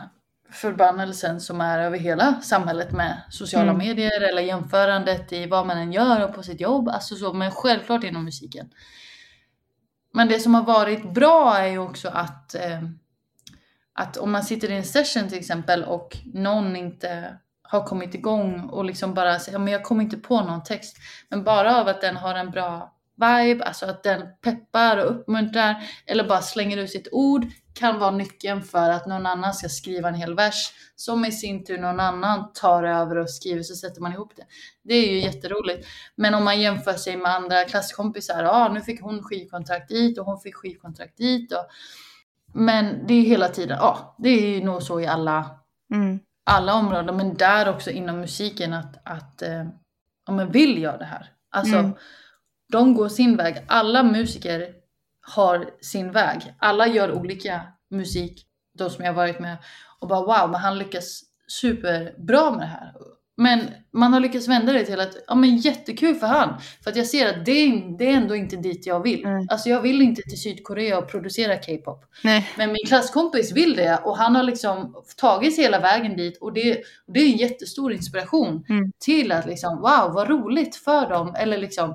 förbannelsen 0.53 1.41
som 1.41 1.61
är 1.61 1.78
över 1.78 1.99
hela 1.99 2.41
samhället 2.41 2.93
med 2.93 3.22
sociala 3.30 3.70
Mm. 3.70 3.78
medier 3.78 4.28
eller 4.28 4.43
jämförandet 4.43 5.32
i 5.32 5.47
vad 5.47 5.66
man 5.66 5.78
än 5.78 5.93
gör 5.93 6.28
och 6.28 6.34
på 6.34 6.43
sitt 6.43 6.61
jobb. 6.61 6.88
Alltså 6.88 7.14
så, 7.16 7.32
men 7.32 7.51
självklart 7.51 8.05
inom 8.05 8.24
musiken. 8.24 8.70
Men 10.13 10.29
det 10.29 10.41
som 10.41 10.55
har 10.55 10.63
varit 10.63 11.15
bra 11.15 11.59
är 11.59 11.69
ju 11.69 11.79
också 11.79 12.09
att, 12.09 12.55
eh, 12.55 12.83
att 13.93 14.17
om 14.17 14.33
man 14.33 14.43
sitter 14.43 14.71
i 14.71 14.77
en 14.77 14.85
session 14.85 15.29
till 15.29 15.39
exempel 15.39 15.85
och 15.85 16.17
någon 16.35 16.77
inte 16.77 17.37
har 17.63 17.87
kommit 17.87 18.15
igång 18.15 18.69
och 18.69 18.85
liksom 18.85 19.15
bara 19.15 19.39
säger 19.39 19.59
men 19.59 19.73
jag 19.73 19.85
kommer 19.85 20.03
inte 20.03 20.17
på 20.17 20.41
någon 20.41 20.63
text. 20.63 20.97
Men 21.29 21.45
bara 21.45 21.81
av 21.81 21.89
att 21.89 22.01
den 22.01 22.17
har 22.17 22.35
en 22.35 22.51
bra 22.51 22.95
vibe, 23.21 23.64
alltså 23.64 23.87
att 23.87 24.03
den 24.03 24.23
peppar 24.41 24.97
och 24.97 25.11
uppmuntrar 25.11 25.77
eller 26.07 26.29
bara 26.29 26.41
slänger 26.41 26.77
ut 26.77 26.91
sitt 26.91 27.09
ord 27.12 27.47
kan 27.75 27.99
vara 27.99 28.11
nyckeln 28.11 28.62
för 28.62 28.91
att 28.91 29.07
någon 29.07 29.27
annan 29.27 29.55
ska 29.55 29.68
skriva 29.68 30.09
en 30.09 30.14
hel 30.14 30.35
vers 30.35 30.73
som 30.97 31.25
i 31.25 31.33
sin 31.33 31.64
tur 31.64 31.79
någon 31.79 32.01
annan 32.01 32.53
tar 32.53 32.83
över 32.83 33.16
och 33.18 33.31
skriver 33.31 33.62
så 33.62 33.75
sätter 33.75 34.01
man 34.01 34.12
ihop 34.12 34.33
det. 34.37 34.43
Det 34.83 34.95
är 34.95 35.12
ju 35.12 35.21
jätteroligt. 35.21 35.89
Men 36.16 36.35
om 36.35 36.45
man 36.45 36.61
jämför 36.61 36.93
sig 36.93 37.16
med 37.16 37.35
andra 37.35 37.64
klasskompisar, 37.64 38.43
ja 38.43 38.51
ah, 38.51 38.73
nu 38.73 38.81
fick 38.81 39.01
hon 39.03 39.23
skivkontrakt 39.23 39.89
dit 39.89 40.18
och 40.18 40.27
hon 40.27 40.41
fick 40.41 40.55
skivkontrakt 40.57 41.16
dit. 41.16 41.53
Och... 41.53 41.66
Men 42.55 43.07
det 43.07 43.14
är 43.14 43.23
hela 43.23 43.49
tiden, 43.49 43.79
ja 43.81 43.87
ah, 43.87 44.14
det 44.18 44.29
är 44.29 44.49
ju 44.49 44.64
nog 44.64 44.83
så 44.83 45.01
i 45.01 45.07
alla 45.07 45.57
Mm. 45.93 46.21
alla 46.45 46.75
områden, 46.75 47.16
men 47.16 47.35
där 47.35 47.68
också 47.68 47.91
inom 47.91 48.21
musiken 48.21 48.73
att, 48.73 49.01
att 49.05 49.43
eh, 49.43 49.64
ja, 50.27 50.33
men 50.33 50.51
vill 50.53 50.83
jag 50.83 50.99
det 50.99 51.05
här? 51.05 51.27
Alltså, 51.51 51.77
Mm. 51.77 51.93
De 52.71 52.95
går 52.95 53.09
sin 53.09 53.37
väg. 53.37 53.57
Alla 53.66 54.03
musiker 54.03 54.68
har 55.21 55.71
sin 55.81 56.12
väg. 56.12 56.55
Alla 56.59 56.87
gör 56.87 57.12
olika 57.12 57.61
musik, 57.91 58.47
de 58.79 58.91
som 58.91 59.05
jag 59.05 59.12
har 59.12 59.16
varit 59.16 59.41
med. 59.41 59.57
Och 59.99 60.09
bara 60.09 60.21
wow, 60.21 60.51
men 60.51 60.61
han 60.61 60.79
lyckas 60.79 61.21
superbra 61.49 62.51
med 62.51 62.61
det 62.61 62.66
här. 62.66 62.93
Men 63.37 63.61
man 63.93 64.12
har 64.12 64.21
lyckats 64.21 64.49
vända 64.49 64.73
det 64.73 64.85
till 64.85 65.01
att, 65.01 65.16
ja 65.27 65.35
men 65.35 65.57
jättekul 65.57 66.14
för 66.14 66.27
han. 66.27 66.61
För 66.85 66.91
att 66.91 66.97
jag 66.97 67.07
ser 67.07 67.29
att 67.29 67.45
det 67.45 67.51
är, 67.53 67.99
det 67.99 68.05
är 68.05 68.12
ändå 68.16 68.37
inte 68.37 68.57
dit 68.57 68.87
jag 68.87 69.03
vill. 69.03 69.25
Mm. 69.25 69.47
Alltså 69.51 69.68
jag 69.68 69.81
vill 69.81 70.03
inte 70.03 70.23
till 70.23 70.41
Sydkorea 70.41 70.99
och 70.99 71.11
producera 71.11 71.57
K-pop. 71.57 72.05
Men 72.57 72.73
min 72.73 72.87
klasskompis 72.87 73.53
vill 73.53 73.77
det 73.77 74.01
och 74.05 74.16
han 74.16 74.37
har 74.37 74.43
liksom 74.43 74.95
tagit 75.16 75.55
sig 75.55 75.64
hela 75.64 75.81
vägen 75.81 76.16
dit 76.16 76.39
och 76.41 76.53
det, 76.53 76.77
och 77.07 77.12
det 77.12 77.21
är 77.21 77.27
en 77.33 77.37
jättestor 77.39 77.93
inspiration 77.93 78.64
Mm. 78.68 78.93
till 78.99 79.33
att 79.33 79.47
liksom 79.47 79.77
wow 79.77 80.12
vad 80.14 80.29
roligt 80.29 80.77
för 80.77 81.09
dem 81.09 81.35
eller 81.39 81.59
liksom 81.59 81.95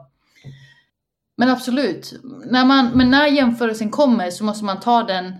men 1.38 1.50
absolut, 1.50 2.14
när 2.46 2.66
man, 2.66 2.88
men 2.98 3.12
när 3.12 3.28
jämförelsen 3.28 3.90
kommer 3.92 4.30
så 4.32 4.44
måste 4.44 4.66
man 4.66 4.80
ta 4.80 5.04
den 5.04 5.36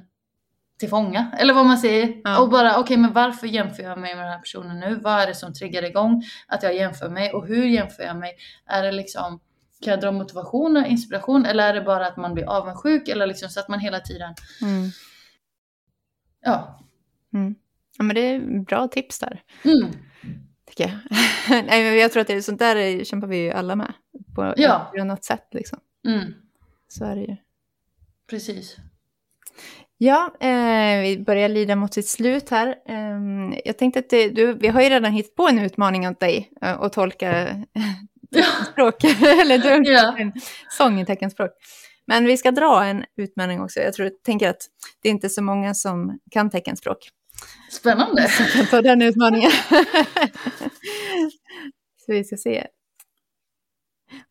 till 0.80 0.90
fånga, 0.90 1.32
eller 1.40 1.54
vad 1.54 1.66
man 1.66 1.78
säger. 1.78 2.22
Ja. 2.24 2.40
Och 2.42 2.50
bara, 2.50 2.80
okej 2.80 2.98
men 2.98 3.14
varför 3.14 3.48
jämför 3.48 3.84
jag 3.84 4.00
mig 4.00 4.16
med 4.16 4.24
den 4.26 4.32
här 4.32 4.40
personen 4.40 4.80
nu? 4.80 5.00
Vad 5.04 5.14
är 5.22 5.28
det 5.28 5.36
som 5.36 5.54
triggar 5.54 5.84
igång 5.86 6.24
att 6.48 6.64
jag 6.64 6.76
jämför 6.76 7.10
mig? 7.10 7.34
Och 7.34 7.48
hur 7.48 7.66
jämför 7.66 8.04
jag 8.04 8.18
mig? 8.18 8.32
Är 8.66 8.84
det 8.84 8.92
liksom, 8.92 9.40
kan 9.82 9.92
jag 9.92 10.02
dra 10.02 10.12
motivation 10.12 10.78
och 10.78 10.88
inspiration? 10.88 11.46
Eller 11.46 11.70
är 11.70 11.74
det 11.74 11.82
bara 11.82 12.08
att 12.08 12.18
man 12.18 12.34
blir 12.34 12.50
avundsjuk? 12.50 13.08
Eller 13.08 13.28
liksom 13.28 13.50
så 13.50 13.60
att 13.60 13.70
man 13.70 13.80
hela 13.80 14.00
tiden, 14.00 14.34
Mm. 14.62 14.90
ja. 16.42 16.80
Mm. 17.34 17.56
Ja, 17.98 18.04
men 18.04 18.16
det 18.16 18.22
är 18.22 18.64
bra 18.64 18.88
tips 18.88 19.20
där, 19.20 19.42
Mm. 19.64 19.92
tycker 20.70 20.84
jag. 20.84 21.00
Nej, 21.66 21.84
men 21.84 21.98
jag 21.98 22.12
tror 22.12 22.22
att 22.22 22.28
det 22.28 22.34
är 22.34 22.42
sånt 22.42 22.60
där 22.60 23.04
kämpar 23.04 23.28
vi 23.28 23.38
ju 23.38 23.52
alla 23.52 23.76
med, 23.76 23.94
på 24.36 24.54
Ja. 24.58 24.92
ett 24.96 25.02
annat 25.02 25.24
sätt 25.24 25.48
liksom. 25.52 25.80
Mm. 26.08 26.34
Så 26.88 27.06
är 27.06 27.16
det 27.16 27.22
ju. 27.22 27.36
Precis. 28.30 28.76
Ja, 29.98 30.34
eh, 30.40 31.02
vi 31.02 31.24
börjar 31.26 31.50
lida 31.50 31.76
mot 31.76 31.94
sitt 31.94 32.08
slut 32.08 32.50
här. 32.50 32.68
Eh, 32.86 33.20
jag 33.66 33.78
tänkte 33.78 34.00
att 34.00 34.10
det, 34.10 34.30
du, 34.30 34.54
vi 34.54 34.68
har 34.68 34.82
ju 34.82 34.90
redan 34.90 35.12
hittat 35.12 35.36
på 35.36 35.48
en 35.48 35.60
utmaning 35.60 36.08
åt 36.08 36.20
dig 36.20 36.52
eh, 36.62 36.82
att 36.82 36.94
tolka 36.94 37.48
språk, 38.72 39.04
eller 39.42 39.58
du 39.58 39.92
Ja. 39.92 40.16
sång 40.70 41.00
i 41.00 41.06
teckenspråk. 41.06 41.52
Men 42.08 42.26
vi 42.26 42.38
ska 42.38 42.52
dra 42.52 42.84
en 42.86 43.06
utmaning 43.18 43.62
också. 43.62 43.80
Jag 43.80 43.94
tror, 43.94 44.10
tänker 44.26 44.50
att 44.50 44.62
det 45.02 45.10
är 45.10 45.12
inte 45.12 45.30
så 45.30 45.42
många 45.44 45.74
som 45.74 46.20
kan 46.32 46.50
teckenspråk. 46.50 47.10
Spännande. 47.72 48.28
som 48.30 48.46
kan 48.46 48.66
ta 48.66 48.82
den 48.82 49.02
utmaningen. 49.02 49.52
så 52.06 52.12
vi 52.12 52.24
ska 52.24 52.38
se. 52.38 52.68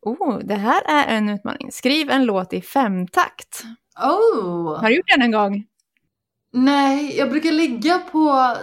Oh, 0.01 0.39
det 0.39 0.55
här 0.55 0.81
är 0.85 1.17
en 1.17 1.29
utmaning. 1.29 1.71
Skriv 1.71 2.09
en 2.09 2.25
låt 2.25 2.53
i 2.53 2.61
femtakt. 2.61 3.63
Oh! 3.99 4.79
Har 4.79 4.89
du 4.89 4.95
gjort 4.95 5.09
den 5.15 5.21
en 5.21 5.31
gång? 5.31 5.65
Nej, 6.53 7.17
jag 7.17 7.29
brukar 7.29 7.51
ligga 7.51 7.99
på 7.99 8.55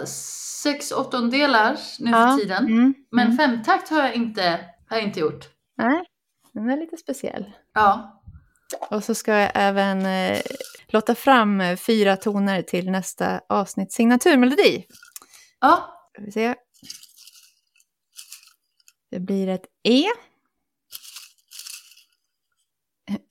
sex 0.63 0.91
åttondelar 0.91 1.77
nu 1.99 2.11
Ja, 2.11 2.31
för 2.31 2.37
tiden. 2.37 2.65
Mm. 2.65 2.93
Men 3.11 3.25
mm. 3.25 3.37
femtakt 3.37 3.89
har 3.89 3.99
jag 3.99 4.15
inte, 4.15 4.59
har 4.89 4.97
jag 4.97 5.03
inte 5.03 5.19
gjort. 5.19 5.45
Nej, 5.77 6.05
den 6.53 6.69
är 6.69 6.77
lite 6.77 6.97
speciell. 6.97 7.51
Ja. 7.73 8.21
Och 8.89 9.03
så 9.03 9.15
ska 9.15 9.33
jag 9.33 9.51
även 9.55 10.05
eh, 10.05 10.41
låta 10.87 11.15
fram 11.15 11.61
eh, 11.61 11.77
fyra 11.77 12.15
toner 12.17 12.61
till 12.61 12.91
nästa 12.91 13.41
avsnitt 13.49 13.91
signaturmelodi. 13.91 14.85
Ja. 15.59 15.99
Ska 16.13 16.21
vi 16.21 16.31
se. 16.31 16.55
Det 19.11 19.19
blir 19.19 19.47
ett 19.47 19.65
E. 19.83 20.05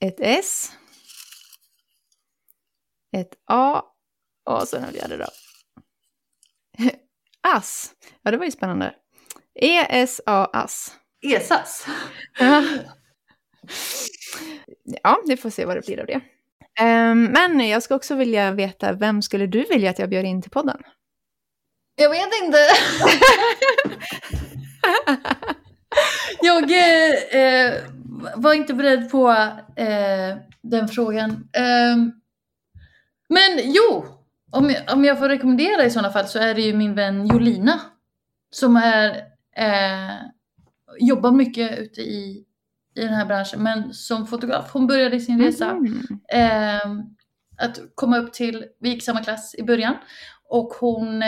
Ett 0.01 0.17
S. 0.19 0.73
Ett 3.17 3.35
A. 3.47 3.83
Och 4.51 4.69
så 4.69 4.77
den 4.77 4.93
fjärde 4.93 5.17
då. 5.17 5.27
Ass. 7.41 7.95
Ja, 8.23 8.31
det 8.31 8.37
var 8.37 8.45
ju 8.45 8.51
spännande. 8.51 8.95
E, 9.55 9.87
S, 9.89 10.21
A, 10.27 10.51
ass. 10.53 10.97
Esas. 11.23 11.87
Ja, 15.03 15.23
vi 15.27 15.37
får 15.37 15.51
se 15.51 15.65
vad 15.65 15.77
det 15.77 15.87
blir 15.87 16.01
av 16.01 16.07
det. 16.07 16.21
Ehm, 16.81 17.25
men 17.25 17.69
jag 17.69 17.83
ska 17.83 17.95
också 17.95 18.15
vilja 18.15 18.51
veta, 18.53 18.93
vem 18.93 19.23
skulle 19.23 19.47
du 19.47 19.65
vilja 19.65 19.91
att 19.91 19.99
jag 19.99 20.11
bjöd 20.11 20.25
in 20.25 20.43
till 20.43 20.51
podden? 20.51 20.83
Jag 21.97 22.11
vet 22.11 22.29
inte. 22.43 22.59
jag 26.43 26.71
eh, 26.71 27.41
eh, 27.41 27.75
var 28.37 28.55
inte 28.55 28.75
beredd 28.75 29.11
på 29.11 29.31
eh, 29.77 30.37
den 30.63 30.89
frågan. 30.89 31.31
Eh, 31.53 31.97
men 33.29 33.61
jo, 33.65 34.05
om 34.51 34.71
jag, 34.71 34.93
om 34.93 35.05
jag 35.05 35.19
får 35.19 35.29
rekommendera 35.29 35.85
i 35.85 35.91
sådana 35.91 36.11
fall 36.13 36.27
så 36.27 36.39
är 36.39 36.55
det 36.55 36.63
ju 36.63 36.73
min 36.75 36.95
vän 36.95 37.27
Jolina. 37.27 37.81
Som 38.51 38.77
är, 38.77 39.09
eh, 39.57 40.15
jobbar 40.99 41.31
mycket 41.33 41.79
ute 41.79 42.01
i, 42.01 42.45
i 42.95 43.01
den 43.01 43.15
här 43.15 43.27
branschen 43.27 43.63
men 43.63 43.93
som 43.95 44.27
fotograf. 44.27 44.71
Hon 44.73 44.87
började 44.87 45.21
sin 45.21 45.43
resa 45.43 45.71
Mm. 45.71 47.03
att 47.59 47.79
komma 47.95 48.19
upp 48.19 48.33
till, 48.33 48.65
vi 48.81 48.89
gick 48.89 49.03
samma 49.03 49.23
klass 49.25 49.55
i 49.59 49.63
början 49.63 49.95
och 50.49 50.69
hon 50.81 51.23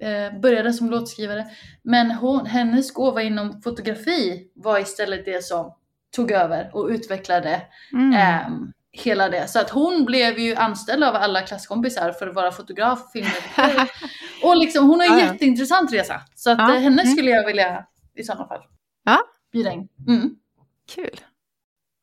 eh, 0.00 0.24
eh, 0.24 0.40
började 0.40 0.72
som 0.72 0.90
låtskrivare. 0.90 1.46
Men 1.82 2.10
hon, 2.10 2.46
hennes 2.46 2.92
gåva 2.92 3.22
inom 3.22 3.62
fotografi 3.62 4.46
var 4.54 4.78
istället 4.78 5.24
det 5.24 5.44
som 5.44 5.74
tog 6.16 6.30
över 6.30 6.70
och 6.76 6.86
utvecklade 6.88 7.60
Mm. 7.92 8.12
ehm, 8.12 8.72
hela 8.92 9.28
det. 9.28 9.48
Så 9.48 9.58
att 9.60 9.70
hon 9.70 10.04
blev 10.04 10.38
ju 10.38 10.54
anställd 10.54 11.04
av 11.04 11.14
alla 11.14 11.40
klasskompisar 11.42 12.12
för 12.12 12.26
att 12.26 12.34
vara 12.34 12.52
fotograf, 12.52 13.12
filmredaktör. 13.12 13.90
och 14.44 14.56
liksom, 14.56 14.88
hon 14.88 15.00
har 15.00 15.06
en 15.06 15.12
Ja, 15.12 15.20
ja. 15.26 15.32
jätteintressant 15.32 15.92
resa. 15.92 16.20
Så 16.34 16.50
att 16.50 16.58
Ja, 16.58 16.74
eh, 16.74 16.80
henne 16.80 17.02
mm. 17.02 17.14
skulle 17.14 17.30
jag 17.30 17.46
vilja 17.46 17.84
i 18.16 18.22
sådana 18.22 18.46
fall 18.48 18.60
Ja. 19.04 19.18
bjuda 19.52 19.72
in. 19.72 19.88
Mm. 20.08 20.30
Kul. 20.94 21.20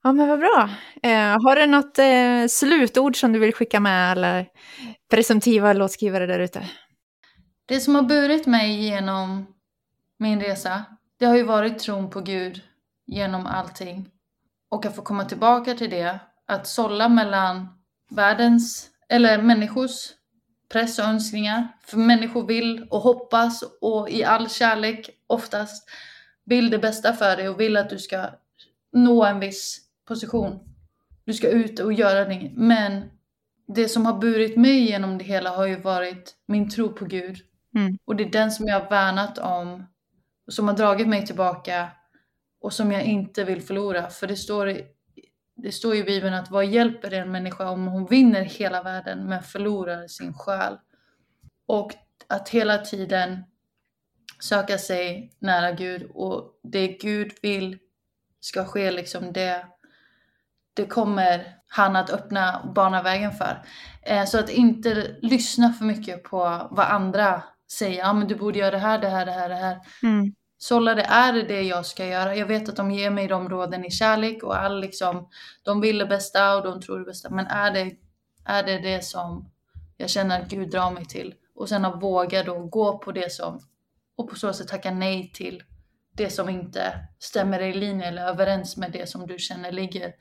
Ja, 0.04 0.12
men 0.12 0.28
vad 0.28 0.40
bra. 0.40 0.70
Eh, 1.04 1.12
har 1.44 1.56
du 1.56 1.66
något 1.66 2.00
eh, 2.00 2.48
slutord 2.50 3.16
som 3.20 3.34
du 3.34 3.40
vill 3.40 3.54
skicka 3.54 3.80
med 3.80 4.12
alla 4.12 4.46
presumtiva 5.12 5.74
låtskrivare 5.74 6.26
där 6.26 6.40
ute? 6.40 6.64
Det 7.72 7.80
som 7.80 7.96
har 7.96 8.02
burit 8.02 8.46
mig 8.46 8.86
genom 8.86 9.46
min 10.18 10.42
resa, 10.42 10.86
det 11.20 11.26
har 11.26 11.36
ju 11.36 11.44
varit 11.44 11.80
tron 11.80 12.10
på 12.10 12.22
Gud 12.22 12.62
genom 13.06 13.46
allting. 13.46 14.10
Och 14.70 14.86
att 14.86 14.96
få 14.96 15.02
komma 15.02 15.26
tillbaka 15.26 15.74
till 15.74 15.90
det, 15.90 16.20
att 16.46 16.68
sålla 16.68 17.10
mellan 17.10 17.68
världens, 18.10 18.90
eller 19.10 19.42
människors 19.42 19.94
press 20.70 21.00
och 21.00 21.06
önskningar. 21.06 21.68
För 21.84 21.98
människor 21.98 22.48
vill 22.48 22.88
och 22.90 23.00
hoppas 23.00 23.64
och 23.82 24.10
i 24.10 24.24
all 24.24 24.50
kärlek 24.50 25.10
oftast 25.28 25.90
vill 26.46 26.70
det 26.70 26.80
bästa 26.80 27.14
för 27.14 27.38
dig 27.38 27.50
och 27.50 27.60
vill 27.60 27.78
att 27.78 27.90
du 27.90 28.00
ska 28.00 28.30
nå 28.92 29.26
en 29.26 29.40
viss 29.40 29.82
position. 30.08 30.60
Du 31.26 31.34
ska 31.34 31.50
ut 31.50 31.80
och 31.80 31.94
göra 31.94 32.26
det. 32.26 32.52
Men 32.54 33.04
det 33.68 33.90
som 33.90 34.06
har 34.06 34.20
burit 34.20 34.58
mig 34.58 34.90
genom 34.90 35.18
det 35.18 35.24
hela 35.24 35.50
har 35.50 35.66
ju 35.66 35.76
varit 35.76 36.36
min 36.46 36.70
tro 36.70 36.94
på 36.94 37.06
Gud. 37.06 37.38
Mm. 37.76 37.98
Och 38.06 38.16
det 38.16 38.24
är 38.24 38.30
den 38.32 38.52
som 38.52 38.68
jag 38.68 38.80
har 38.80 38.90
värnat 38.90 39.38
om, 39.38 39.88
som 40.52 40.68
har 40.68 40.76
dragit 40.76 41.08
mig 41.08 41.26
tillbaka 41.26 41.90
och 42.62 42.74
som 42.74 42.92
jag 42.92 43.04
inte 43.04 43.44
vill 43.44 43.62
förlora. 43.62 44.10
För 44.10 44.28
det 44.28 44.36
står, 44.36 44.70
i- 44.70 44.86
det 45.56 45.72
står 45.72 45.96
i 45.96 46.04
Bibeln 46.04 46.34
att 46.34 46.52
vad 46.52 46.66
hjälper 46.66 47.10
det 47.10 47.18
en 47.18 47.32
människa 47.32 47.70
om 47.70 47.88
hon 47.88 48.06
vinner 48.06 48.42
hela 48.42 48.84
världen 48.84 49.26
men 49.30 49.44
förlorar 49.44 50.08
sin 50.08 50.34
själ? 50.34 50.78
Och 51.68 51.92
att 52.28 52.50
hela 52.50 52.78
tiden 52.78 53.44
söka 54.40 54.78
sig 54.78 55.34
nära 55.40 55.72
Gud 55.72 56.12
och 56.14 56.60
det 56.64 56.88
Gud 56.88 57.32
vill 57.42 57.78
ska 58.40 58.66
ske 58.66 58.92
liksom 58.92 59.34
det, 59.34 59.66
det 60.74 60.86
kommer 60.86 61.56
han 61.68 61.96
att 61.96 62.10
öppna 62.10 62.60
och 62.60 62.74
bana 62.74 63.02
vägen 63.02 63.32
för. 63.32 63.66
Eh, 64.02 64.26
så 64.26 64.40
att 64.40 64.50
inte 64.50 65.16
lyssna 65.22 65.74
för 65.74 65.86
mycket 65.86 66.24
på 66.24 66.68
vad 66.72 66.86
andra 66.88 67.44
säger. 67.72 67.98
Ja 67.98 68.14
men 68.14 68.28
du 68.28 68.36
borde 68.36 68.60
göra 68.60 68.72
det 68.72 68.78
här, 68.78 69.00
det 69.00 69.10
här, 69.10 69.26
det 69.26 69.32
här, 69.32 69.50
det 69.50 69.56
här. 69.56 69.80
Mm. 70.04 70.34
Sålla 70.58 70.96
det, 70.96 71.04
är 71.04 71.34
det 71.34 71.44
det 71.44 71.62
jag 71.62 71.86
ska 71.86 72.06
göra? 72.06 72.36
Jag 72.36 72.46
vet 72.46 72.70
att 72.70 72.76
de 72.76 72.92
ger 72.92 73.10
mig 73.10 73.28
de 73.28 73.50
råden 73.50 73.86
i 73.86 73.92
kärlek 73.92 74.44
och 74.44 74.58
all 74.58 74.82
liksom, 74.82 75.30
de 75.64 75.82
vill 75.82 75.98
det 75.98 76.06
bästa 76.06 76.58
och 76.58 76.64
de 76.64 76.82
tror 76.82 77.00
det 77.00 77.06
bästa. 77.06 77.30
Men 77.30 77.48
är 77.48 77.72
det, 77.72 77.92
är 78.46 78.64
det 78.64 78.78
det 78.78 79.06
som 79.06 79.50
jag 79.98 80.10
känner 80.10 80.42
att 80.42 80.48
Gud 80.48 80.70
drar 80.70 80.92
mig 80.92 81.06
till? 81.06 81.34
Och 81.56 81.70
sen 81.70 81.86
att 81.86 82.04
våga 82.04 82.44
då 82.44 82.60
gå 82.60 82.98
på 82.98 83.12
det 83.12 83.32
som, 83.32 83.60
och 84.18 84.30
på 84.30 84.36
så 84.36 84.54
sätt 84.54 84.68
tacka 84.68 84.92
nej 84.92 85.32
till 85.34 85.64
det 86.14 86.30
som 86.30 86.50
inte 86.50 87.08
stämmer 87.20 87.60
i 87.60 87.74
linje 87.74 88.08
eller 88.08 88.28
överens 88.28 88.78
med 88.78 88.92
det 88.92 89.10
som 89.10 89.28
du 89.28 89.40
känner 89.40 89.72
ligger 89.72 90.14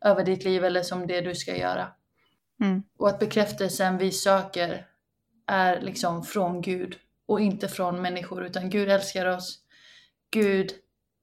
över 0.00 0.24
ditt 0.24 0.44
liv 0.44 0.64
eller 0.64 0.82
som 0.82 1.06
det 1.06 1.20
du 1.20 1.34
ska 1.34 1.56
göra. 1.56 1.88
Mm. 2.60 2.82
Och 2.98 3.08
att 3.08 3.18
bekräftelsen 3.18 3.98
vi 3.98 4.12
söker 4.12 4.86
är 5.46 5.80
liksom 5.80 6.22
från 6.22 6.60
Gud 6.60 6.96
och 7.28 7.40
inte 7.40 7.68
från 7.68 8.02
människor 8.02 8.44
utan 8.44 8.70
Gud 8.70 8.88
älskar 8.88 9.26
oss. 9.26 9.58
Gud 10.30 10.70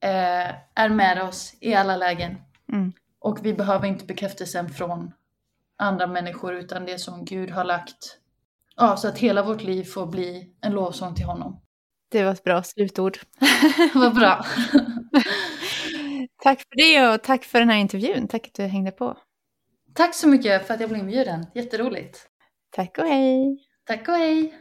eh, 0.04 0.50
är 0.76 0.90
med 0.90 1.24
oss 1.24 1.56
i 1.62 1.74
alla 1.74 1.98
lägen. 1.98 2.36
Mm. 2.72 2.94
Och 3.20 3.46
vi 3.46 3.54
behöver 3.54 3.88
inte 3.88 4.06
bekräftelsen 4.06 4.70
från 4.70 5.12
andra 5.78 6.08
människor 6.08 6.54
utan 6.54 6.86
det 6.86 7.00
som 7.00 7.26
Gud 7.26 7.50
har 7.50 7.64
lagt. 7.64 8.18
Ja, 8.76 8.98
så 8.98 9.08
att 9.08 9.18
hela 9.18 9.44
vårt 9.44 9.62
liv 9.62 9.84
får 9.84 10.06
bli 10.06 10.56
en 10.62 10.72
lovsång 10.72 11.16
till 11.16 11.26
honom. 11.26 11.60
Det 12.10 12.24
var 12.24 12.32
ett 12.32 12.44
bra 12.44 12.64
slutord. 12.64 13.18
Vad 13.94 14.16
bra. 14.16 14.46
Tack 16.44 16.60
för 16.60 16.76
det 16.76 17.14
och 17.14 17.24
tack 17.24 17.44
för 17.44 17.60
den 17.60 17.70
här 17.70 17.78
intervjun. 17.78 18.28
Tack 18.28 18.48
att 18.48 18.54
du 18.54 18.64
hängde 18.64 18.92
på. 18.92 19.18
Tack 19.94 20.16
så 20.16 20.28
mycket 20.28 20.68
för 20.68 20.74
att 20.74 20.80
jag 20.80 20.90
blev 20.90 21.02
inbjuden. 21.02 21.46
Jätteroligt. 21.56 22.28
Tack 22.72 22.98
och 22.98 23.08
hej. 23.08 23.60
Tack 23.86 24.08
och 24.08 24.16
hej. 24.16 24.54